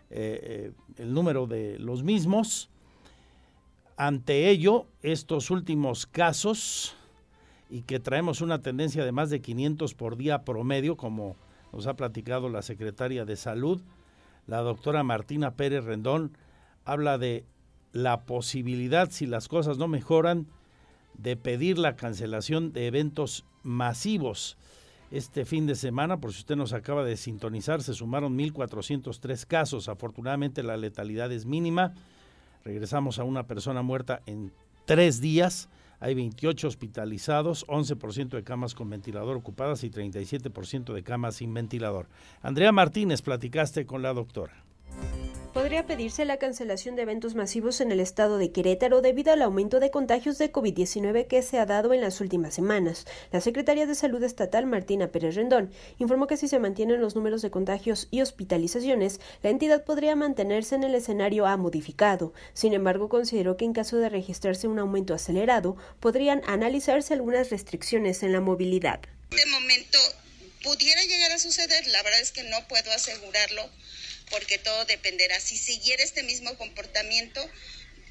eh, 0.09 0.71
el 0.97 1.13
número 1.13 1.47
de 1.47 1.79
los 1.79 2.03
mismos. 2.03 2.69
Ante 3.95 4.49
ello, 4.49 4.87
estos 5.03 5.51
últimos 5.51 6.05
casos, 6.05 6.97
y 7.69 7.83
que 7.83 8.01
traemos 8.01 8.41
una 8.41 8.61
tendencia 8.61 9.05
de 9.05 9.13
más 9.13 9.29
de 9.29 9.39
500 9.39 9.93
por 9.93 10.17
día 10.17 10.43
promedio, 10.43 10.97
como 10.97 11.37
nos 11.71 11.87
ha 11.87 11.93
platicado 11.93 12.49
la 12.49 12.61
secretaria 12.61 13.23
de 13.23 13.37
Salud, 13.37 13.79
la 14.47 14.59
doctora 14.59 15.03
Martina 15.03 15.51
Pérez 15.51 15.85
Rendón, 15.85 16.33
habla 16.87 17.17
de 17.17 17.45
la 17.91 18.25
posibilidad, 18.25 19.11
si 19.11 19.25
las 19.25 19.47
cosas 19.47 19.77
no 19.77 19.87
mejoran, 19.87 20.47
de 21.17 21.35
pedir 21.35 21.77
la 21.77 21.95
cancelación 21.95 22.71
de 22.71 22.87
eventos 22.87 23.45
masivos. 23.61 24.57
Este 25.11 25.45
fin 25.45 25.67
de 25.67 25.75
semana, 25.75 26.19
por 26.19 26.31
si 26.31 26.39
usted 26.39 26.55
nos 26.55 26.73
acaba 26.73 27.03
de 27.03 27.17
sintonizar, 27.17 27.83
se 27.83 27.93
sumaron 27.93 28.37
1.403 28.37 29.45
casos. 29.45 29.89
Afortunadamente 29.89 30.63
la 30.63 30.77
letalidad 30.77 31.31
es 31.31 31.45
mínima. 31.45 31.93
Regresamos 32.63 33.19
a 33.19 33.23
una 33.23 33.47
persona 33.47 33.81
muerta 33.81 34.21
en 34.25 34.53
tres 34.85 35.19
días. 35.19 35.69
Hay 35.99 36.13
28 36.13 36.67
hospitalizados, 36.67 37.65
11% 37.67 38.29
de 38.29 38.43
camas 38.43 38.75
con 38.75 38.89
ventilador 38.89 39.35
ocupadas 39.35 39.83
y 39.83 39.89
37% 39.89 40.93
de 40.93 41.03
camas 41.03 41.35
sin 41.35 41.53
ventilador. 41.53 42.07
Andrea 42.41 42.71
Martínez, 42.71 43.21
platicaste 43.21 43.85
con 43.85 44.03
la 44.03 44.13
doctora 44.13 44.66
podría 45.57 45.87
pedirse 45.87 46.23
la 46.23 46.37
cancelación 46.37 46.95
de 46.95 47.01
eventos 47.01 47.33
masivos 47.33 47.81
en 47.81 47.91
el 47.91 47.99
estado 47.99 48.37
de 48.37 48.51
Querétaro 48.51 49.01
debido 49.01 49.33
al 49.33 49.41
aumento 49.41 49.79
de 49.79 49.89
contagios 49.89 50.37
de 50.37 50.51
COVID-19 50.51 51.25
que 51.25 51.41
se 51.41 51.57
ha 51.57 51.65
dado 51.65 51.93
en 51.93 52.01
las 52.01 52.21
últimas 52.21 52.53
semanas. 52.53 53.07
La 53.31 53.41
secretaria 53.41 53.87
de 53.87 53.95
Salud 53.95 54.21
Estatal, 54.21 54.67
Martina 54.67 55.07
Pérez 55.07 55.33
Rendón, 55.33 55.73
informó 55.97 56.27
que 56.27 56.37
si 56.37 56.47
se 56.47 56.59
mantienen 56.59 57.01
los 57.01 57.15
números 57.15 57.41
de 57.41 57.49
contagios 57.49 58.07
y 58.11 58.21
hospitalizaciones, 58.21 59.19
la 59.41 59.49
entidad 59.49 59.83
podría 59.83 60.15
mantenerse 60.15 60.75
en 60.75 60.83
el 60.83 60.93
escenario 60.93 61.47
A 61.47 61.57
modificado. 61.57 62.35
Sin 62.53 62.73
embargo, 62.73 63.09
consideró 63.09 63.57
que 63.57 63.65
en 63.65 63.73
caso 63.73 63.97
de 63.97 64.09
registrarse 64.09 64.67
un 64.67 64.77
aumento 64.77 65.15
acelerado, 65.15 65.75
podrían 65.99 66.43
analizarse 66.45 67.15
algunas 67.15 67.49
restricciones 67.49 68.21
en 68.21 68.31
la 68.31 68.41
movilidad. 68.41 68.99
De 69.31 69.45
momento 69.47 69.97
pudiera 70.61 71.01
llegar 71.01 71.31
a 71.31 71.39
suceder, 71.39 71.87
la 71.87 72.03
verdad 72.03 72.19
es 72.19 72.31
que 72.31 72.43
no 72.43 72.57
puedo 72.67 72.91
asegurarlo 72.91 73.63
porque 74.29 74.57
todo 74.57 74.85
dependerá. 74.85 75.39
Si 75.39 75.57
siguiera 75.57 76.03
este 76.03 76.23
mismo 76.23 76.57
comportamiento, 76.57 77.49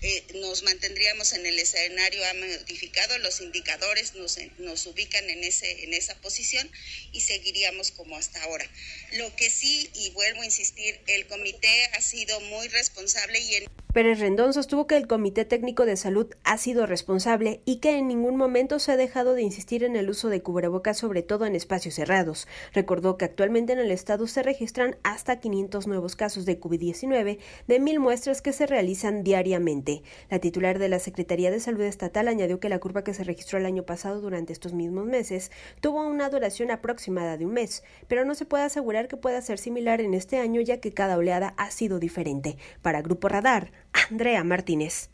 eh, 0.03 0.25
nos 0.35 0.62
mantendríamos 0.62 1.33
en 1.33 1.47
el 1.47 1.59
escenario 1.59 2.23
A 2.27 2.35
modificado, 2.35 3.17
los 3.19 3.41
indicadores 3.41 4.14
nos, 4.14 4.37
nos 4.59 4.87
ubican 4.87 5.29
en, 5.31 5.43
ese, 5.43 5.85
en 5.85 5.95
esa 5.95 6.14
posición 6.21 6.71
y 7.12 7.23
seguiríamos 7.23 7.93
como 7.93 8.17
hasta 8.17 8.43
ahora. 8.43 8.71
Lo 9.12 9.35
que 9.37 9.51
sí, 9.51 9.91
y 9.95 10.11
vuelvo 10.11 10.43
a 10.43 10.45
insistir, 10.45 11.01
el 11.07 11.27
comité 11.27 11.87
ha 11.95 12.03
sido 12.03 12.41
muy 12.41 12.69
responsable 12.69 13.41
y 13.41 13.55
en... 13.55 13.86
Pérez 13.97 14.20
Rendón 14.20 14.53
sostuvo 14.53 14.86
que 14.86 14.99
el 14.99 15.07
Comité 15.07 15.47
Técnico 15.47 15.86
de 15.86 15.97
Salud 15.97 16.26
ha 16.44 16.59
sido 16.59 16.84
responsable 16.84 17.62
y 17.64 17.76
que 17.76 17.97
en 17.97 18.09
ningún 18.09 18.36
momento 18.36 18.78
se 18.78 18.92
ha 18.92 18.99
dejado 18.99 19.32
de 19.32 19.40
insistir 19.40 19.84
en 19.84 19.97
el 19.97 20.11
uso 20.11 20.28
de 20.28 20.42
cubrebocas, 20.42 20.99
sobre 20.99 21.22
todo 21.22 21.47
en 21.47 21.57
espacios 21.57 21.94
cerrados. 21.94 22.47
Recordó 22.74 23.16
que 23.16 23.24
actualmente 23.24 23.72
en 23.72 23.78
el 23.78 23.90
estado 23.90 24.26
se 24.26 24.42
registran 24.42 24.97
hasta 25.03 25.40
500 25.40 25.86
nuevos 25.86 26.14
casos 26.14 26.44
de 26.44 26.61
COVID-19 26.61 27.38
de 27.68 27.80
mil 27.80 27.99
muestras 27.99 28.42
que 28.42 28.53
se 28.53 28.66
realizan 28.66 29.24
diariamente. 29.24 30.03
La 30.28 30.40
titular 30.40 30.78
de 30.78 30.90
la 30.90 30.99
Secretaría 30.99 31.51
de 31.51 31.59
Salud 31.59 31.80
Estatal 31.80 32.28
añadió 32.28 32.61
que 32.61 32.68
la 32.68 32.80
curva 32.80 33.03
que 33.03 33.14
se 33.14 33.24
registró 33.24 33.59
el 33.59 33.64
año 33.64 33.84
pasado 33.84 34.20
durante 34.20 34.53
estos 34.53 34.74
mismos 34.74 35.07
meses 35.07 35.51
tuvo 35.80 36.07
una 36.07 36.28
duración 36.28 36.70
aproximada 36.70 37.38
de 37.38 37.47
un 37.47 37.55
mes, 37.55 37.82
pero 38.09 38.26
no 38.26 38.34
se 38.34 38.44
puede 38.44 38.64
asegurar 38.64 39.09
que 39.09 39.16
pueda 39.16 39.40
ser 39.40 39.57
similar 39.57 40.03
en 40.03 40.12
este 40.12 40.36
año 40.36 40.61
ya 40.61 40.80
que 40.80 40.92
cada 40.92 41.16
oleada 41.16 41.55
ha 41.57 41.70
sido 41.70 41.99
diferente. 41.99 42.59
Para 42.82 43.01
Grupo 43.01 43.30
Radar, 43.30 43.72
Andrea 44.11 44.44
Martínez. 44.44 45.11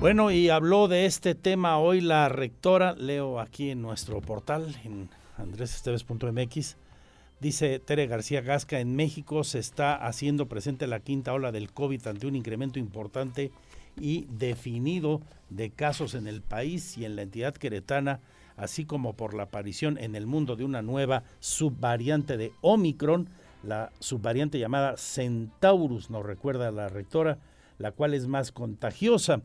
Bueno, 0.00 0.32
y 0.32 0.48
habló 0.48 0.88
de 0.88 1.06
este 1.06 1.36
tema 1.36 1.78
hoy 1.78 2.00
la 2.00 2.28
rectora, 2.28 2.94
leo 2.94 3.38
aquí 3.38 3.70
en 3.70 3.82
nuestro 3.82 4.20
portal, 4.20 4.74
en 4.84 5.08
andresesteves.mx, 5.38 6.76
dice 7.38 7.78
Tere 7.78 8.08
García 8.08 8.40
Gasca, 8.40 8.80
en 8.80 8.96
México 8.96 9.44
se 9.44 9.60
está 9.60 9.94
haciendo 9.94 10.48
presente 10.48 10.88
la 10.88 10.98
quinta 10.98 11.32
ola 11.32 11.52
del 11.52 11.72
COVID 11.72 12.04
ante 12.08 12.26
un 12.26 12.34
incremento 12.34 12.80
importante 12.80 13.52
y 14.00 14.26
definido 14.28 15.20
de 15.50 15.70
casos 15.70 16.14
en 16.14 16.26
el 16.26 16.42
país 16.42 16.98
y 16.98 17.04
en 17.04 17.14
la 17.14 17.22
entidad 17.22 17.54
queretana, 17.54 18.18
así 18.56 18.84
como 18.84 19.14
por 19.14 19.34
la 19.34 19.44
aparición 19.44 19.98
en 19.98 20.14
el 20.14 20.26
mundo 20.26 20.56
de 20.56 20.64
una 20.64 20.82
nueva 20.82 21.24
subvariante 21.40 22.36
de 22.36 22.52
Omicron, 22.60 23.28
la 23.62 23.92
subvariante 24.00 24.58
llamada 24.58 24.96
Centaurus, 24.96 26.10
nos 26.10 26.24
recuerda 26.24 26.70
la 26.70 26.88
rectora, 26.88 27.38
la 27.78 27.92
cual 27.92 28.14
es 28.14 28.26
más 28.26 28.52
contagiosa. 28.52 29.42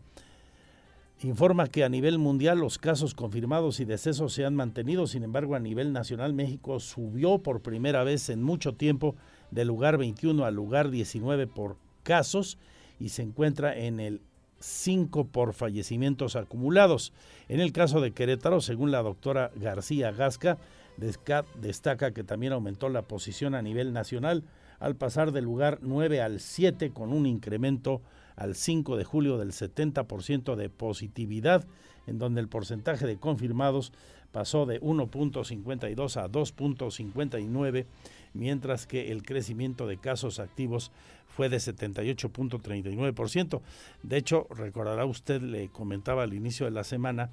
Informa 1.24 1.68
que 1.68 1.84
a 1.84 1.90
nivel 1.90 2.20
mundial 2.20 2.60
los 2.60 2.78
casos 2.78 3.16
confirmados 3.16 3.80
y 3.80 3.86
decesos 3.86 4.34
se 4.34 4.46
han 4.46 4.56
mantenido, 4.56 5.08
sin 5.08 5.24
embargo 5.24 5.56
a 5.56 5.60
nivel 5.60 5.92
nacional 5.92 6.34
México 6.34 6.80
subió 6.80 7.40
por 7.40 7.62
primera 7.62 8.04
vez 8.04 8.30
en 8.30 8.44
mucho 8.44 8.76
tiempo 8.76 9.16
del 9.50 9.68
lugar 9.68 9.98
21 9.98 10.46
al 10.46 10.54
lugar 10.54 10.92
19 10.92 11.48
por 11.48 11.78
casos 12.04 12.60
y 13.00 13.10
se 13.10 13.24
encuentra 13.24 13.76
en 13.76 14.00
el 14.00 14.22
5 14.60 15.28
por 15.28 15.54
fallecimientos 15.54 16.36
acumulados. 16.36 17.14
En 17.48 17.60
el 17.60 17.72
caso 17.72 18.02
de 18.02 18.12
Querétaro, 18.12 18.62
según 18.62 18.92
la 18.92 19.02
doctora 19.02 19.52
García 19.56 20.12
Gasca, 20.12 20.58
destaca 20.98 22.14
que 22.14 22.24
también 22.24 22.54
aumentó 22.54 22.90
la 22.90 23.04
posición 23.04 23.56
a 23.56 23.62
nivel 23.62 23.94
nacional 23.94 24.44
al 24.80 24.96
pasar 24.96 25.32
del 25.32 25.46
lugar 25.46 25.80
9 25.82 26.22
al 26.22 26.40
7 26.40 26.92
con 26.92 27.14
un 27.14 27.26
incremento 27.26 28.02
al 28.36 28.56
5 28.56 28.98
de 28.98 29.04
julio 29.04 29.38
del 29.38 29.52
70% 29.52 30.56
de 30.56 30.70
positividad, 30.70 31.66
en 32.06 32.20
donde 32.20 32.42
el 32.42 32.48
porcentaje 32.48 33.08
de 33.08 33.18
confirmados 33.18 33.92
pasó 34.32 34.66
de 34.66 34.80
1.52 34.82 36.18
a 36.18 36.30
2.59, 36.30 37.86
mientras 38.34 38.88
que 38.88 39.12
el 39.12 39.24
crecimiento 39.24 39.88
de 39.88 39.98
casos 39.98 40.40
activos 40.40 40.92
fue 41.28 41.50
de 41.50 41.58
78.39%. 41.58 43.62
De 44.04 44.18
hecho, 44.18 44.48
recordará 44.50 45.06
usted, 45.06 45.42
le 45.42 45.70
comentaba 45.70 46.24
al 46.24 46.34
inicio 46.34 46.66
de 46.66 46.72
la 46.72 46.84
semana, 46.84 47.30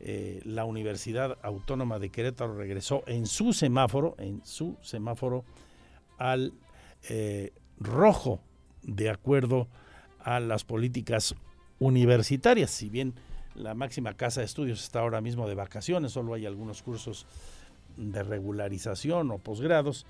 eh, 0.00 0.40
la 0.44 0.64
Universidad 0.64 1.38
Autónoma 1.42 2.00
de 2.00 2.10
Querétaro 2.10 2.56
regresó 2.56 3.04
en 3.06 3.26
su 3.26 3.52
semáforo, 3.52 4.16
en 4.18 4.44
su 4.44 4.76
semáforo 4.82 5.44
al 6.18 6.52
eh, 7.08 7.52
rojo, 7.78 8.40
de 8.82 9.10
acuerdo 9.10 9.68
a 10.18 10.40
las 10.40 10.64
políticas 10.64 11.36
universitarias. 11.78 12.70
Si 12.70 12.88
bien 12.88 13.14
la 13.54 13.74
máxima 13.74 14.14
casa 14.14 14.40
de 14.40 14.46
estudios 14.46 14.82
está 14.82 15.00
ahora 15.00 15.20
mismo 15.20 15.48
de 15.48 15.54
vacaciones, 15.54 16.12
solo 16.12 16.34
hay 16.34 16.46
algunos 16.46 16.82
cursos 16.82 17.26
de 17.96 18.22
regularización 18.22 19.30
o 19.30 19.38
posgrados, 19.38 20.06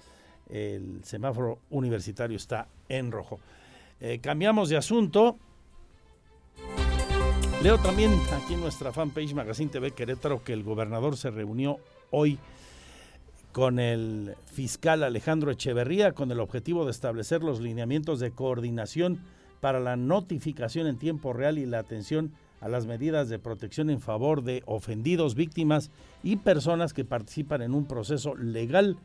el 0.53 1.03
semáforo 1.03 1.59
universitario 1.71 2.37
está 2.37 2.69
en 2.89 3.11
rojo. 3.11 3.41
Eh, 4.01 4.21
cambiamos 4.23 4.69
de 4.69 4.77
asunto. 4.77 5.39
Leo 7.63 7.79
también 7.79 8.13
aquí 8.33 8.55
en 8.55 8.61
nuestra 8.61 8.93
fanpage 8.93 9.35
Magazine 9.35 9.71
TV 9.71 9.93
Querétaro 9.93 10.43
que 10.43 10.53
el 10.53 10.63
gobernador 10.63 11.17
se 11.17 11.31
reunió 11.31 11.79
hoy 12.11 12.39
con 13.53 13.79
el 13.79 14.35
fiscal 14.47 15.05
Alejandro 15.05 15.51
Echeverría 15.51 16.13
con 16.13 16.33
el 16.33 16.41
objetivo 16.41 16.85
de 16.85 16.91
establecer 16.91 17.43
los 17.43 17.61
lineamientos 17.61 18.19
de 18.19 18.33
coordinación 18.33 19.21
para 19.61 19.79
la 19.79 19.97
notificación 19.97 20.87
en 20.87 20.99
tiempo 20.99 21.33
real 21.33 21.59
y 21.59 21.67
la 21.67 21.79
atención 21.79 22.33
a 22.61 22.69
las 22.69 22.87
medidas 22.87 23.29
de 23.29 23.39
protección 23.39 23.91
en 23.91 24.01
favor 24.01 24.43
de 24.43 24.63
ofendidos, 24.67 25.35
víctimas 25.35 25.91
y 26.23 26.37
personas 26.37 26.93
que 26.93 27.05
participan 27.05 27.63
en 27.63 27.75
un 27.75 27.87
proceso 27.87 28.35
legal. 28.35 28.97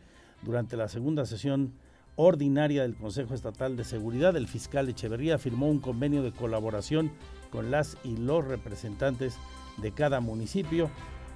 Durante 0.47 0.77
la 0.77 0.87
segunda 0.87 1.25
sesión 1.25 1.73
ordinaria 2.15 2.83
del 2.83 2.95
Consejo 2.95 3.33
Estatal 3.33 3.75
de 3.75 3.83
Seguridad, 3.83 4.33
el 4.37 4.47
fiscal 4.47 4.87
Echeverría 4.87 5.37
firmó 5.37 5.69
un 5.69 5.79
convenio 5.79 6.23
de 6.23 6.31
colaboración 6.31 7.11
con 7.51 7.69
las 7.69 7.97
y 8.05 8.15
los 8.15 8.47
representantes 8.47 9.35
de 9.75 9.91
cada 9.91 10.21
municipio, 10.21 10.89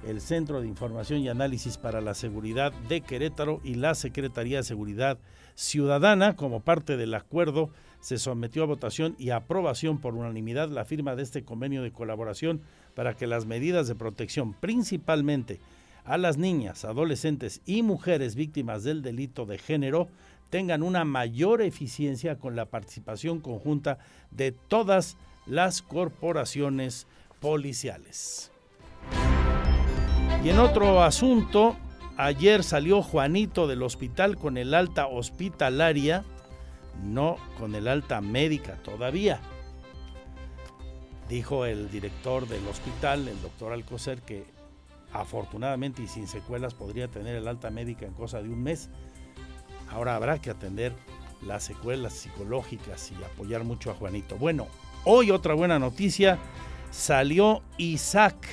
el 0.08 0.22
Centro 0.22 0.62
de 0.62 0.66
Información 0.66 1.20
y 1.20 1.28
Análisis 1.28 1.76
para 1.76 2.00
la 2.00 2.14
Seguridad 2.14 2.72
de 2.88 3.02
Querétaro 3.02 3.60
y 3.62 3.74
la 3.74 3.94
Secretaría 3.94 4.56
de 4.56 4.62
Seguridad 4.62 5.18
Ciudadana. 5.56 6.34
Como 6.34 6.60
parte 6.60 6.96
del 6.96 7.12
acuerdo 7.12 7.68
se 8.00 8.16
sometió 8.16 8.62
a 8.62 8.66
votación 8.66 9.14
y 9.18 9.28
aprobación 9.28 10.00
por 10.00 10.14
unanimidad 10.14 10.70
la 10.70 10.86
firma 10.86 11.16
de 11.16 11.24
este 11.24 11.44
convenio 11.44 11.82
de 11.82 11.92
colaboración 11.92 12.62
para 12.94 13.12
que 13.12 13.26
las 13.26 13.44
medidas 13.44 13.88
de 13.88 13.94
protección, 13.94 14.54
principalmente 14.54 15.60
a 16.04 16.18
las 16.18 16.36
niñas, 16.36 16.84
adolescentes 16.84 17.60
y 17.64 17.82
mujeres 17.82 18.34
víctimas 18.34 18.84
del 18.84 19.02
delito 19.02 19.46
de 19.46 19.58
género, 19.58 20.08
tengan 20.50 20.82
una 20.82 21.04
mayor 21.04 21.62
eficiencia 21.62 22.38
con 22.38 22.56
la 22.56 22.66
participación 22.66 23.40
conjunta 23.40 23.98
de 24.30 24.52
todas 24.52 25.16
las 25.46 25.82
corporaciones 25.82 27.06
policiales. 27.40 28.50
Y 30.44 30.48
en 30.48 30.58
otro 30.58 31.02
asunto, 31.02 31.76
ayer 32.16 32.64
salió 32.64 33.02
Juanito 33.02 33.66
del 33.66 33.82
hospital 33.82 34.36
con 34.36 34.56
el 34.56 34.74
alta 34.74 35.06
hospitalaria 35.06 36.24
no 37.02 37.36
con 37.58 37.74
el 37.74 37.88
alta 37.88 38.20
médica 38.20 38.76
todavía. 38.82 39.40
Dijo 41.28 41.64
el 41.64 41.90
director 41.90 42.46
del 42.46 42.66
hospital, 42.68 43.28
el 43.28 43.40
doctor 43.40 43.72
Alcocer, 43.72 44.20
que 44.22 44.44
afortunadamente 45.12 46.02
y 46.02 46.06
sin 46.06 46.26
secuelas 46.26 46.74
podría 46.74 47.08
tener 47.08 47.36
el 47.36 47.48
alta 47.48 47.70
médica 47.70 48.06
en 48.06 48.14
cosa 48.14 48.42
de 48.42 48.48
un 48.48 48.62
mes. 48.62 48.90
Ahora 49.90 50.16
habrá 50.16 50.40
que 50.40 50.50
atender 50.50 50.92
las 51.46 51.64
secuelas 51.64 52.14
psicológicas 52.14 53.12
y 53.12 53.24
apoyar 53.24 53.64
mucho 53.64 53.90
a 53.90 53.94
Juanito. 53.94 54.36
Bueno, 54.36 54.66
hoy 55.04 55.30
otra 55.30 55.54
buena 55.54 55.78
noticia, 55.78 56.38
salió 56.90 57.62
Isaac. 57.78 58.46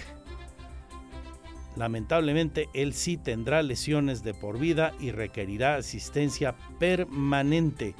Lamentablemente 1.76 2.68
él 2.74 2.94
sí 2.94 3.16
tendrá 3.16 3.62
lesiones 3.62 4.24
de 4.24 4.34
por 4.34 4.60
vida 4.60 4.94
y 5.00 5.12
requerirá 5.12 5.76
asistencia 5.76 6.56
permanente. 6.80 7.96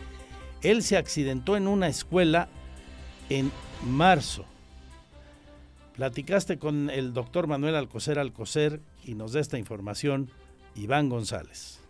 Él 0.62 0.84
se 0.84 0.98
accidentó 0.98 1.56
en 1.56 1.68
una 1.68 1.88
escuela 1.88 2.50
en 3.30 3.52
marzo. 3.86 4.44
Platicaste 6.00 6.58
con 6.60 6.90
el 6.90 7.12
doctor 7.12 7.48
Manuel 7.48 7.76
Alcocer 7.76 8.20
Alcocer 8.20 8.80
y 9.04 9.16
nos 9.16 9.34
da 9.34 9.42
esta 9.42 9.58
información 9.58 10.30
Iván 10.74 11.10
González. 11.10 11.82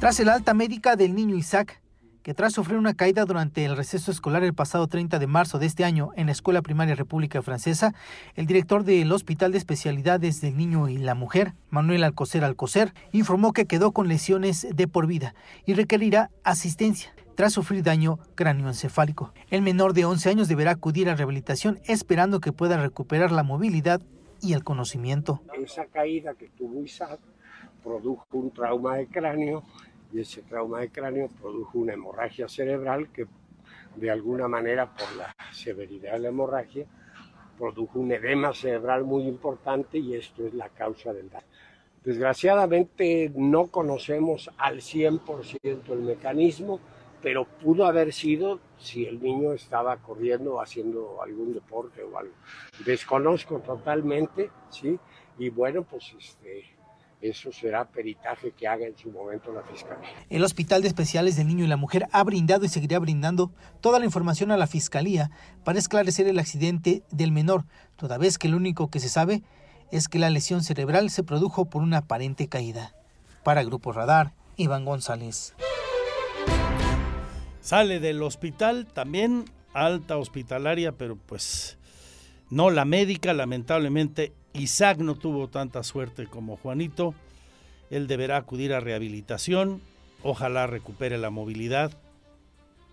Tras 0.00 0.18
el 0.18 0.30
alta 0.30 0.52
médica 0.52 0.96
del 0.96 1.14
niño 1.14 1.36
Isaac, 1.36 1.80
que 2.24 2.34
tras 2.34 2.54
sufrir 2.54 2.76
una 2.76 2.94
caída 2.94 3.24
durante 3.24 3.64
el 3.64 3.76
receso 3.76 4.10
escolar 4.10 4.42
el 4.42 4.52
pasado 4.52 4.88
30 4.88 5.20
de 5.20 5.28
marzo 5.28 5.60
de 5.60 5.66
este 5.66 5.84
año 5.84 6.10
en 6.16 6.26
la 6.26 6.32
Escuela 6.32 6.60
Primaria 6.60 6.96
República 6.96 7.40
Francesa, 7.40 7.94
el 8.34 8.46
director 8.46 8.82
del 8.82 9.12
Hospital 9.12 9.52
de 9.52 9.58
Especialidades 9.58 10.40
del 10.40 10.56
Niño 10.56 10.88
y 10.88 10.98
la 10.98 11.14
Mujer, 11.14 11.54
Manuel 11.70 12.02
Alcocer 12.02 12.42
Alcocer, 12.42 12.94
informó 13.12 13.52
que 13.52 13.66
quedó 13.66 13.92
con 13.92 14.08
lesiones 14.08 14.66
de 14.74 14.88
por 14.88 15.06
vida 15.06 15.36
y 15.66 15.74
requerirá 15.74 16.32
asistencia 16.42 17.14
tras 17.36 17.52
sufrir 17.52 17.82
daño 17.82 18.18
cráneoencefálico. 18.34 19.32
El 19.50 19.62
menor 19.62 19.92
de 19.92 20.06
11 20.06 20.30
años 20.30 20.48
deberá 20.48 20.72
acudir 20.72 21.08
a 21.08 21.14
rehabilitación 21.14 21.78
esperando 21.84 22.40
que 22.40 22.52
pueda 22.52 22.80
recuperar 22.80 23.30
la 23.30 23.42
movilidad 23.42 24.00
y 24.40 24.54
el 24.54 24.64
conocimiento. 24.64 25.42
Esa 25.62 25.84
caída 25.86 26.34
que 26.34 26.48
tuvo 26.48 26.82
Isaac 26.82 27.20
produjo 27.84 28.26
un 28.32 28.50
trauma 28.50 28.96
de 28.96 29.06
cráneo 29.06 29.62
y 30.12 30.20
ese 30.20 30.42
trauma 30.42 30.80
de 30.80 30.88
cráneo 30.88 31.28
produjo 31.40 31.78
una 31.78 31.92
hemorragia 31.92 32.48
cerebral 32.48 33.08
que 33.12 33.26
de 33.96 34.10
alguna 34.10 34.48
manera 34.48 34.86
por 34.94 35.16
la 35.16 35.34
severidad 35.52 36.14
de 36.14 36.18
la 36.20 36.28
hemorragia 36.28 36.86
produjo 37.58 38.00
un 38.00 38.12
edema 38.12 38.52
cerebral 38.54 39.04
muy 39.04 39.24
importante 39.24 39.98
y 39.98 40.14
esto 40.14 40.46
es 40.46 40.54
la 40.54 40.68
causa 40.68 41.12
del 41.12 41.30
daño. 41.30 41.46
Desgraciadamente 42.04 43.32
no 43.34 43.66
conocemos 43.66 44.50
al 44.58 44.76
100% 44.76 45.90
el 45.90 46.00
mecanismo, 46.00 46.80
pero 47.22 47.44
pudo 47.44 47.86
haber 47.86 48.12
sido 48.12 48.60
si 48.78 49.06
el 49.06 49.22
niño 49.22 49.52
estaba 49.52 49.96
corriendo 49.96 50.60
haciendo 50.60 51.22
algún 51.22 51.54
deporte 51.54 52.02
o 52.02 52.18
algo. 52.18 52.34
Desconozco 52.84 53.58
totalmente, 53.60 54.50
¿sí? 54.70 54.98
Y 55.38 55.50
bueno, 55.50 55.82
pues 55.82 56.14
este, 56.18 56.64
eso 57.20 57.50
será 57.50 57.86
peritaje 57.86 58.52
que 58.52 58.68
haga 58.68 58.86
en 58.86 58.96
su 58.96 59.10
momento 59.10 59.52
la 59.52 59.62
Fiscalía. 59.62 60.08
El 60.28 60.44
Hospital 60.44 60.82
de 60.82 60.88
Especiales 60.88 61.36
del 61.36 61.48
Niño 61.48 61.64
y 61.64 61.68
la 61.68 61.76
Mujer 61.76 62.06
ha 62.12 62.22
brindado 62.24 62.64
y 62.64 62.68
seguirá 62.68 62.98
brindando 62.98 63.50
toda 63.80 63.98
la 63.98 64.04
información 64.04 64.50
a 64.50 64.56
la 64.56 64.66
Fiscalía 64.66 65.30
para 65.64 65.78
esclarecer 65.78 66.26
el 66.26 66.38
accidente 66.38 67.02
del 67.10 67.32
menor, 67.32 67.64
toda 67.96 68.18
vez 68.18 68.38
que 68.38 68.48
lo 68.48 68.56
único 68.56 68.90
que 68.90 69.00
se 69.00 69.08
sabe 69.08 69.42
es 69.90 70.08
que 70.08 70.18
la 70.18 70.30
lesión 70.30 70.62
cerebral 70.62 71.10
se 71.10 71.22
produjo 71.22 71.66
por 71.66 71.82
una 71.82 71.98
aparente 71.98 72.48
caída. 72.48 72.94
Para 73.44 73.62
Grupo 73.62 73.92
Radar, 73.92 74.32
Iván 74.56 74.84
González. 74.84 75.54
Sale 77.66 77.98
del 77.98 78.22
hospital 78.22 78.86
también, 78.86 79.44
alta 79.72 80.18
hospitalaria, 80.18 80.92
pero 80.92 81.16
pues 81.16 81.78
no 82.48 82.70
la 82.70 82.84
médica, 82.84 83.34
lamentablemente 83.34 84.32
Isaac 84.52 84.98
no 84.98 85.16
tuvo 85.16 85.48
tanta 85.48 85.82
suerte 85.82 86.28
como 86.28 86.56
Juanito. 86.58 87.12
Él 87.90 88.06
deberá 88.06 88.36
acudir 88.36 88.72
a 88.72 88.78
rehabilitación, 88.78 89.82
ojalá 90.22 90.68
recupere 90.68 91.18
la 91.18 91.30
movilidad 91.30 91.90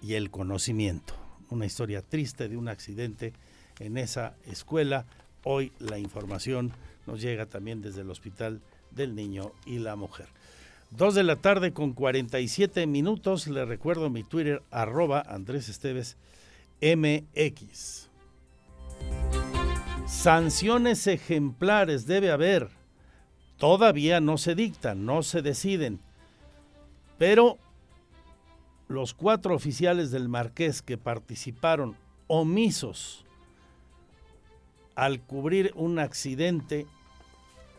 y 0.01 0.15
el 0.15 0.31
conocimiento. 0.31 1.13
Una 1.51 1.67
historia 1.67 2.01
triste 2.01 2.49
de 2.49 2.57
un 2.57 2.67
accidente 2.67 3.33
en 3.77 3.95
esa 3.95 4.37
escuela. 4.47 5.05
Hoy 5.43 5.71
la 5.77 5.99
información 5.99 6.71
nos 7.05 7.21
llega 7.21 7.45
también 7.45 7.83
desde 7.83 8.01
el 8.01 8.09
Hospital 8.09 8.59
del 8.89 9.13
Niño 9.13 9.51
y 9.67 9.77
la 9.77 9.95
Mujer. 9.95 10.29
Dos 10.95 11.15
de 11.15 11.23
la 11.23 11.37
tarde 11.37 11.73
con 11.73 11.93
47 11.93 12.85
minutos. 12.85 13.47
Le 13.47 13.65
recuerdo 13.65 14.11
mi 14.11 14.23
Twitter, 14.23 14.61
arroba 14.69 15.23
Andrés 15.27 15.67
Esteves 15.67 16.17
MX. 16.83 18.09
Sanciones 20.05 21.07
ejemplares 21.07 22.05
debe 22.05 22.29
haber. 22.29 22.69
Todavía 23.57 24.19
no 24.19 24.37
se 24.37 24.53
dictan, 24.53 25.03
no 25.03 25.23
se 25.23 25.41
deciden. 25.41 25.99
Pero 27.17 27.57
los 28.87 29.15
cuatro 29.15 29.55
oficiales 29.55 30.11
del 30.11 30.29
Marqués 30.29 30.83
que 30.83 30.99
participaron 30.99 31.95
omisos 32.27 33.25
al 34.93 35.21
cubrir 35.21 35.71
un 35.73 35.97
accidente 35.97 36.85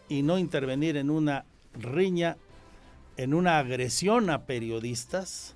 y 0.08 0.22
no 0.22 0.36
intervenir 0.36 0.96
en 0.96 1.10
una 1.10 1.44
riña, 1.74 2.38
en 3.16 3.34
una 3.34 3.58
agresión 3.58 4.30
a 4.30 4.46
periodistas, 4.46 5.54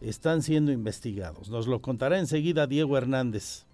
están 0.00 0.42
siendo 0.42 0.72
investigados. 0.72 1.48
Nos 1.48 1.66
lo 1.66 1.80
contará 1.80 2.18
enseguida 2.18 2.66
Diego 2.66 2.96
Hernández. 2.96 3.64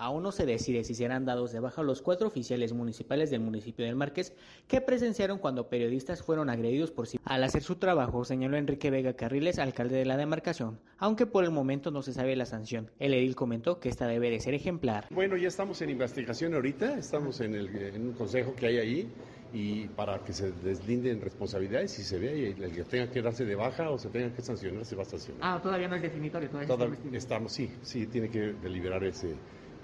Aún 0.00 0.22
no 0.22 0.32
se 0.32 0.46
decide 0.46 0.82
si 0.82 0.94
serán 0.94 1.26
dados 1.26 1.52
de 1.52 1.60
baja 1.60 1.82
los 1.82 2.00
cuatro 2.00 2.28
oficiales 2.28 2.72
municipales 2.72 3.30
del 3.30 3.40
municipio 3.40 3.84
del 3.84 3.96
Marqués 3.96 4.32
que 4.66 4.80
presenciaron 4.80 5.38
cuando 5.38 5.68
periodistas 5.68 6.22
fueron 6.22 6.48
agredidos 6.48 6.90
por 6.90 7.06
sí. 7.06 7.20
Al 7.22 7.44
hacer 7.44 7.62
su 7.62 7.76
trabajo, 7.76 8.24
señaló 8.24 8.56
Enrique 8.56 8.90
Vega 8.90 9.12
Carriles, 9.12 9.58
alcalde 9.58 9.96
de 9.96 10.06
la 10.06 10.16
demarcación, 10.16 10.80
aunque 10.96 11.26
por 11.26 11.44
el 11.44 11.50
momento 11.50 11.90
no 11.90 12.00
se 12.00 12.14
sabe 12.14 12.34
la 12.34 12.46
sanción. 12.46 12.90
El 12.98 13.12
edil 13.12 13.36
comentó 13.36 13.78
que 13.78 13.90
esta 13.90 14.06
debe 14.06 14.30
de 14.30 14.40
ser 14.40 14.54
ejemplar. 14.54 15.06
Bueno, 15.10 15.36
ya 15.36 15.48
estamos 15.48 15.82
en 15.82 15.90
investigación 15.90 16.54
ahorita, 16.54 16.96
estamos 16.98 17.42
en, 17.42 17.54
el, 17.54 17.68
en 17.68 18.00
un 18.00 18.14
consejo 18.14 18.54
que 18.54 18.68
hay 18.68 18.78
ahí 18.78 19.12
y 19.52 19.86
para 19.88 20.20
que 20.20 20.32
se 20.32 20.50
deslinden 20.50 21.20
responsabilidades 21.20 21.98
y 21.98 22.04
se 22.04 22.18
vea 22.18 22.34
y 22.34 22.44
el 22.58 22.72
que 22.72 22.84
tenga 22.84 23.10
que 23.10 23.20
darse 23.20 23.44
de 23.44 23.54
baja 23.54 23.90
o 23.90 23.98
se 23.98 24.08
tenga 24.08 24.34
que 24.34 24.40
sancionar 24.40 24.86
se 24.86 24.96
va 24.96 25.02
a 25.02 25.04
sancionar. 25.04 25.42
Ah, 25.42 25.60
todavía 25.62 25.88
no 25.88 25.96
es 25.96 26.02
definitorio, 26.02 26.48
todavía 26.48 26.68
Toda, 26.68 26.88
estamos, 27.12 27.52
sí, 27.52 27.70
sí, 27.82 28.06
tiene 28.06 28.30
que 28.30 28.54
deliberar 28.62 29.04
ese 29.04 29.34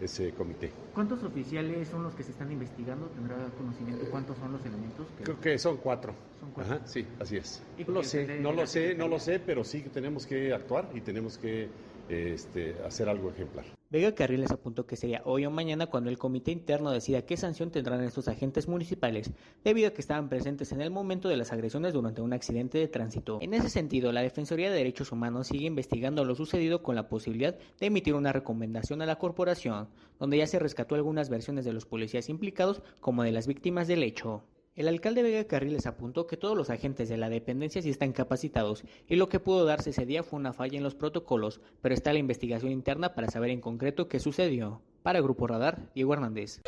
ese 0.01 0.32
comité. 0.32 0.70
¿Cuántos 0.94 1.22
oficiales 1.22 1.88
son 1.88 2.03
los 2.03 2.14
que 2.14 2.22
se 2.22 2.30
están 2.30 2.51
investigando? 2.53 3.07
¿Tendrá 3.07 3.36
conocimiento 3.59 4.05
cuántos 4.11 4.36
son 4.38 4.53
los 4.53 4.61
elementos? 4.64 5.07
Que... 5.18 5.24
Creo 5.24 5.40
que 5.40 5.59
son 5.59 5.76
cuatro. 5.78 6.14
Son 6.40 6.51
cuatro. 6.53 6.74
Ajá, 6.74 6.86
sí, 6.86 7.07
así 7.20 7.36
es. 7.36 7.62
No 7.86 7.94
lo 7.94 8.03
sé, 8.03 8.40
no 8.40 8.53
lo 8.53 8.66
sé, 8.66 8.94
no 8.94 9.09
lo 9.09 9.18
sé, 9.18 9.40
pero 9.40 9.64
sí 9.64 9.82
que 9.82 9.90
tenemos 9.90 10.26
que 10.26 10.53
actuar 10.53 10.88
y 10.94 11.01
tenemos 11.01 11.38
que 11.38 11.68
este, 12.09 12.76
hacer 12.84 13.09
algo 13.09 13.30
ejemplar. 13.30 13.64
Vega 13.88 14.14
Carriles 14.16 14.50
apuntó 14.50 14.84
que 14.84 14.96
sería 14.96 15.22
hoy 15.24 15.46
o 15.46 15.50
mañana 15.50 15.86
cuando 15.86 16.11
el 16.11 16.18
comité 16.18 16.50
interno 16.50 16.90
decida 16.90 17.22
qué 17.22 17.36
sanción 17.36 17.70
tendrán 17.70 18.02
estos 18.02 18.26
agentes 18.26 18.66
municipales, 18.66 19.30
debido 19.62 19.88
a 19.88 19.90
que 19.92 20.00
estaban 20.00 20.28
presentes 20.28 20.72
en 20.72 20.80
el 20.80 20.90
momento 20.90 21.28
de 21.28 21.36
las 21.36 21.52
agresiones 21.52 21.92
durante 21.92 22.20
un 22.20 22.32
accidente 22.32 22.78
de 22.78 22.88
tránsito. 22.88 23.38
En 23.40 23.54
ese 23.54 23.70
sentido, 23.70 24.11
la 24.11 24.22
Defensoría 24.22 24.70
de 24.70 24.76
Derechos 24.76 25.12
Humanos 25.12 25.46
sigue 25.46 25.66
investigando 25.66 26.24
lo 26.24 26.34
sucedido 26.34 26.82
con 26.82 26.96
la 26.96 27.09
posibilidad 27.09 27.57
de 27.78 27.86
emitir 27.86 28.14
una 28.14 28.32
recomendación 28.32 29.02
a 29.02 29.07
la 29.07 29.20
corporación, 29.20 29.88
donde 30.18 30.38
ya 30.38 30.48
se 30.48 30.59
rescató 30.59 30.96
algunas 30.96 31.28
versiones 31.28 31.64
de 31.64 31.72
los 31.72 31.86
policías 31.86 32.28
implicados 32.28 32.82
como 33.00 33.22
de 33.22 33.30
las 33.30 33.46
víctimas 33.46 33.86
del 33.86 34.02
hecho. 34.02 34.42
El 34.77 34.89
alcalde 34.89 35.22
Vega 35.22 35.45
Carriles 35.45 35.87
apuntó 35.87 36.27
que 36.27 36.37
todos 36.37 36.55
los 36.55 36.68
agentes 36.68 37.09
de 37.09 37.16
la 37.16 37.31
dependencia 37.31 37.81
sí 37.81 37.89
están 37.89 38.12
capacitados 38.12 38.85
y 39.09 39.16
lo 39.16 39.31
que 39.31 39.41
pudo 39.41 39.64
darse 39.64 39.89
ese 39.89 40.05
día 40.05 40.22
fue 40.22 40.39
una 40.39 40.53
falla 40.53 40.77
en 40.77 40.85
los 40.85 40.95
protocolos, 40.95 41.62
pero 41.81 41.95
está 41.95 42.12
la 42.12 42.18
investigación 42.18 42.70
interna 42.70 43.14
para 43.14 43.31
saber 43.31 43.49
en 43.49 43.62
concreto 43.62 44.07
qué 44.07 44.20
sucedió. 44.20 44.83
Para 45.03 45.22
Grupo 45.22 45.47
Radar, 45.47 45.79
Diego 45.95 46.12
Hernández. 46.12 46.61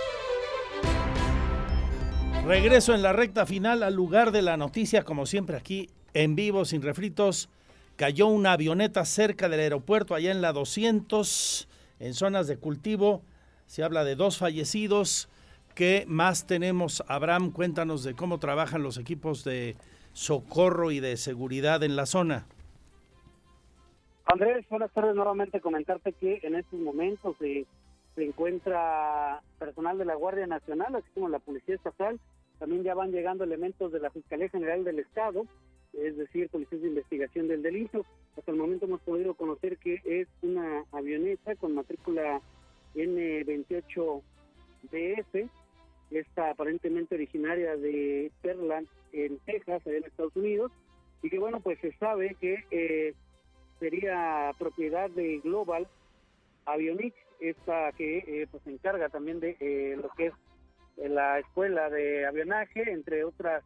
Regreso 2.46 2.94
en 2.94 3.02
la 3.02 3.12
recta 3.12 3.44
final 3.44 3.82
al 3.82 3.92
lugar 3.92 4.32
de 4.32 4.40
la 4.40 4.56
noticia, 4.56 5.02
como 5.02 5.26
siempre 5.26 5.58
aquí 5.58 5.90
en 6.14 6.34
vivo, 6.34 6.64
sin 6.64 6.80
refritos. 6.80 7.50
Cayó 7.96 8.28
una 8.28 8.52
avioneta 8.52 9.04
cerca 9.04 9.50
del 9.50 9.60
aeropuerto, 9.60 10.14
allá 10.14 10.30
en 10.30 10.40
la 10.40 10.54
200, 10.54 11.68
en 11.98 12.14
zonas 12.14 12.46
de 12.46 12.56
cultivo. 12.56 13.20
Se 13.66 13.82
habla 13.82 14.02
de 14.04 14.16
dos 14.16 14.38
fallecidos. 14.38 15.28
¿Qué 15.78 16.04
más 16.08 16.48
tenemos? 16.48 17.04
Abraham, 17.06 17.52
cuéntanos 17.52 18.02
de 18.02 18.14
cómo 18.14 18.40
trabajan 18.40 18.82
los 18.82 18.98
equipos 18.98 19.44
de 19.44 19.76
socorro 20.12 20.90
y 20.90 20.98
de 20.98 21.16
seguridad 21.16 21.84
en 21.84 21.94
la 21.94 22.04
zona. 22.04 22.48
Andrés, 24.24 24.68
buenas 24.68 24.90
tardes. 24.90 25.14
Nuevamente 25.14 25.60
comentarte 25.60 26.14
que 26.14 26.40
en 26.42 26.56
estos 26.56 26.80
momentos 26.80 27.36
se, 27.38 27.64
encuentra 28.16 29.40
personal 29.60 29.96
de 29.98 30.04
la 30.04 30.16
Guardia 30.16 30.48
Nacional, 30.48 30.96
así 30.96 31.06
como 31.14 31.28
la 31.28 31.38
Policía 31.38 31.76
Estatal. 31.76 32.18
También 32.58 32.82
ya 32.82 32.96
van 32.96 33.12
llegando 33.12 33.44
elementos 33.44 33.92
de 33.92 34.00
la 34.00 34.10
Fiscalía 34.10 34.48
General 34.48 34.82
del 34.82 34.98
Estado, 34.98 35.46
es 35.92 36.16
decir, 36.16 36.48
Policías 36.48 36.82
de 36.82 36.88
Investigación 36.88 37.46
del 37.46 37.62
Delito. 37.62 38.04
Hasta 38.36 38.50
el 38.50 38.56
momento 38.56 38.86
hemos 38.86 39.00
podido 39.02 39.34
conocer 39.34 39.78
que 39.78 40.02
es 40.04 40.26
una 40.42 40.82
avioneta 40.90 41.54
con 41.54 41.76
matrícula 41.76 42.40
N28DF 42.96 45.48
esta 46.10 46.50
aparentemente 46.50 47.14
originaria 47.14 47.76
de 47.76 48.30
Perland 48.42 48.88
en 49.12 49.38
Texas, 49.40 49.86
en 49.86 50.04
Estados 50.04 50.34
Unidos, 50.36 50.72
y 51.22 51.30
que 51.30 51.38
bueno, 51.38 51.60
pues 51.60 51.78
se 51.80 51.92
sabe 51.92 52.36
que 52.40 52.64
eh, 52.70 53.14
sería 53.78 54.52
propiedad 54.58 55.10
de 55.10 55.38
Global 55.38 55.86
Avionics, 56.64 57.16
esta 57.40 57.92
que 57.92 58.18
eh, 58.18 58.46
pues 58.50 58.62
se 58.64 58.70
encarga 58.70 59.08
también 59.08 59.40
de 59.40 59.56
eh, 59.60 59.96
lo 60.00 60.08
que 60.10 60.26
es 60.26 60.32
la 61.10 61.38
escuela 61.38 61.88
de 61.90 62.26
avionaje, 62.26 62.90
entre 62.90 63.24
otras 63.24 63.62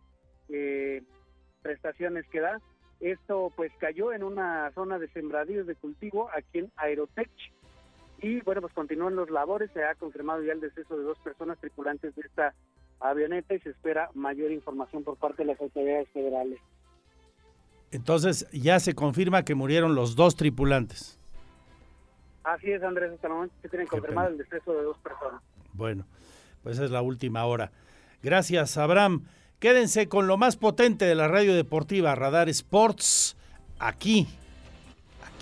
prestaciones 1.63 2.27
que 2.29 2.41
da. 2.41 2.61
Esto 3.01 3.51
pues 3.57 3.73
cayó 3.79 4.13
en 4.13 4.23
una 4.23 4.71
zona 4.73 4.99
de 4.99 5.09
sembradíos 5.09 5.67
de 5.67 5.75
cultivo 5.75 6.29
aquí 6.31 6.59
en 6.59 6.71
Aerotech, 6.77 7.31
y 8.23 8.41
bueno, 8.41 8.61
pues 8.61 8.73
continúan 8.73 9.17
los 9.17 9.31
labores, 9.31 9.71
se 9.75 9.85
ha 9.85 9.95
confirmado 9.97 10.43
ya 10.43 10.53
el 10.53 10.61
deceso 10.61 10.97
de 10.97 11.03
dos 11.03 11.19
personas 11.19 11.59
tripulantes 11.59 12.15
de 12.15 12.23
esta 12.23 12.55
avioneta 13.01 13.55
y 13.55 13.59
se 13.61 13.71
espera 13.71 14.11
mayor 14.15 14.53
información 14.53 15.03
por 15.03 15.17
parte 15.17 15.43
de 15.43 15.53
las 15.53 15.61
autoridades 15.61 16.09
federales. 16.11 16.61
Entonces 17.91 18.49
ya 18.53 18.79
se 18.79 18.95
confirma 18.95 19.45
que 19.45 19.57
murieron 19.57 19.97
los 19.97 20.15
dos 20.15 20.37
tripulantes. 20.37 21.19
Así 22.45 22.71
es, 22.71 22.83
Andrés, 22.83 23.13
hasta 23.13 23.27
el 23.27 23.33
momento 23.33 23.55
se 23.61 23.69
tiene 23.69 23.87
confirmado 23.87 24.29
el 24.29 24.39
deceso 24.39 24.73
de 24.73 24.83
dos 24.85 24.99
personas. 24.99 25.43
Bueno, 25.73 26.07
pues 26.63 26.79
es 26.79 26.91
la 26.91 27.03
última 27.03 27.45
hora. 27.45 27.73
Gracias, 28.23 28.79
Abraham. 28.79 29.25
Quédense 29.59 30.09
con 30.09 30.29
lo 30.29 30.37
más 30.37 30.57
potente 30.57 31.05
de 31.05 31.15
la 31.15 31.29
radio 31.29 31.55
deportiva, 31.55 32.15
Radar 32.15 32.49
Sports, 32.49 33.37
aquí 33.79 34.29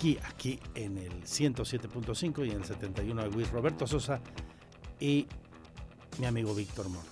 aquí, 0.01 0.17
aquí 0.27 0.59
en 0.73 0.97
el 0.97 1.11
107.5 1.25 2.47
y 2.47 2.49
en 2.49 2.57
el 2.57 2.65
71 2.65 3.21
de 3.21 3.29
Luis 3.29 3.51
Roberto 3.51 3.85
Sosa 3.85 4.19
y 4.99 5.27
mi 6.17 6.25
amigo 6.25 6.55
Víctor 6.55 6.89
Morro. 6.89 7.05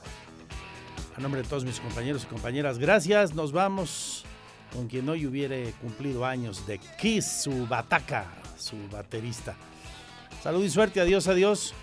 A 1.15 1.19
nombre 1.19 1.43
de 1.43 1.47
todos 1.47 1.65
mis 1.65 1.79
compañeros 1.79 2.23
y 2.23 2.25
compañeras, 2.25 2.79
gracias. 2.79 3.35
Nos 3.35 3.51
vamos 3.51 4.25
con 4.73 4.87
quien 4.87 5.07
hoy 5.07 5.27
hubiere 5.27 5.71
cumplido 5.81 6.25
años 6.25 6.65
de 6.65 6.79
Kiss, 6.99 7.43
su 7.43 7.67
bataca, 7.67 8.25
su 8.57 8.75
baterista. 8.91 9.55
Salud 10.41 10.63
y 10.63 10.69
suerte, 10.71 10.99
adiós, 10.99 11.27
adiós. 11.27 11.75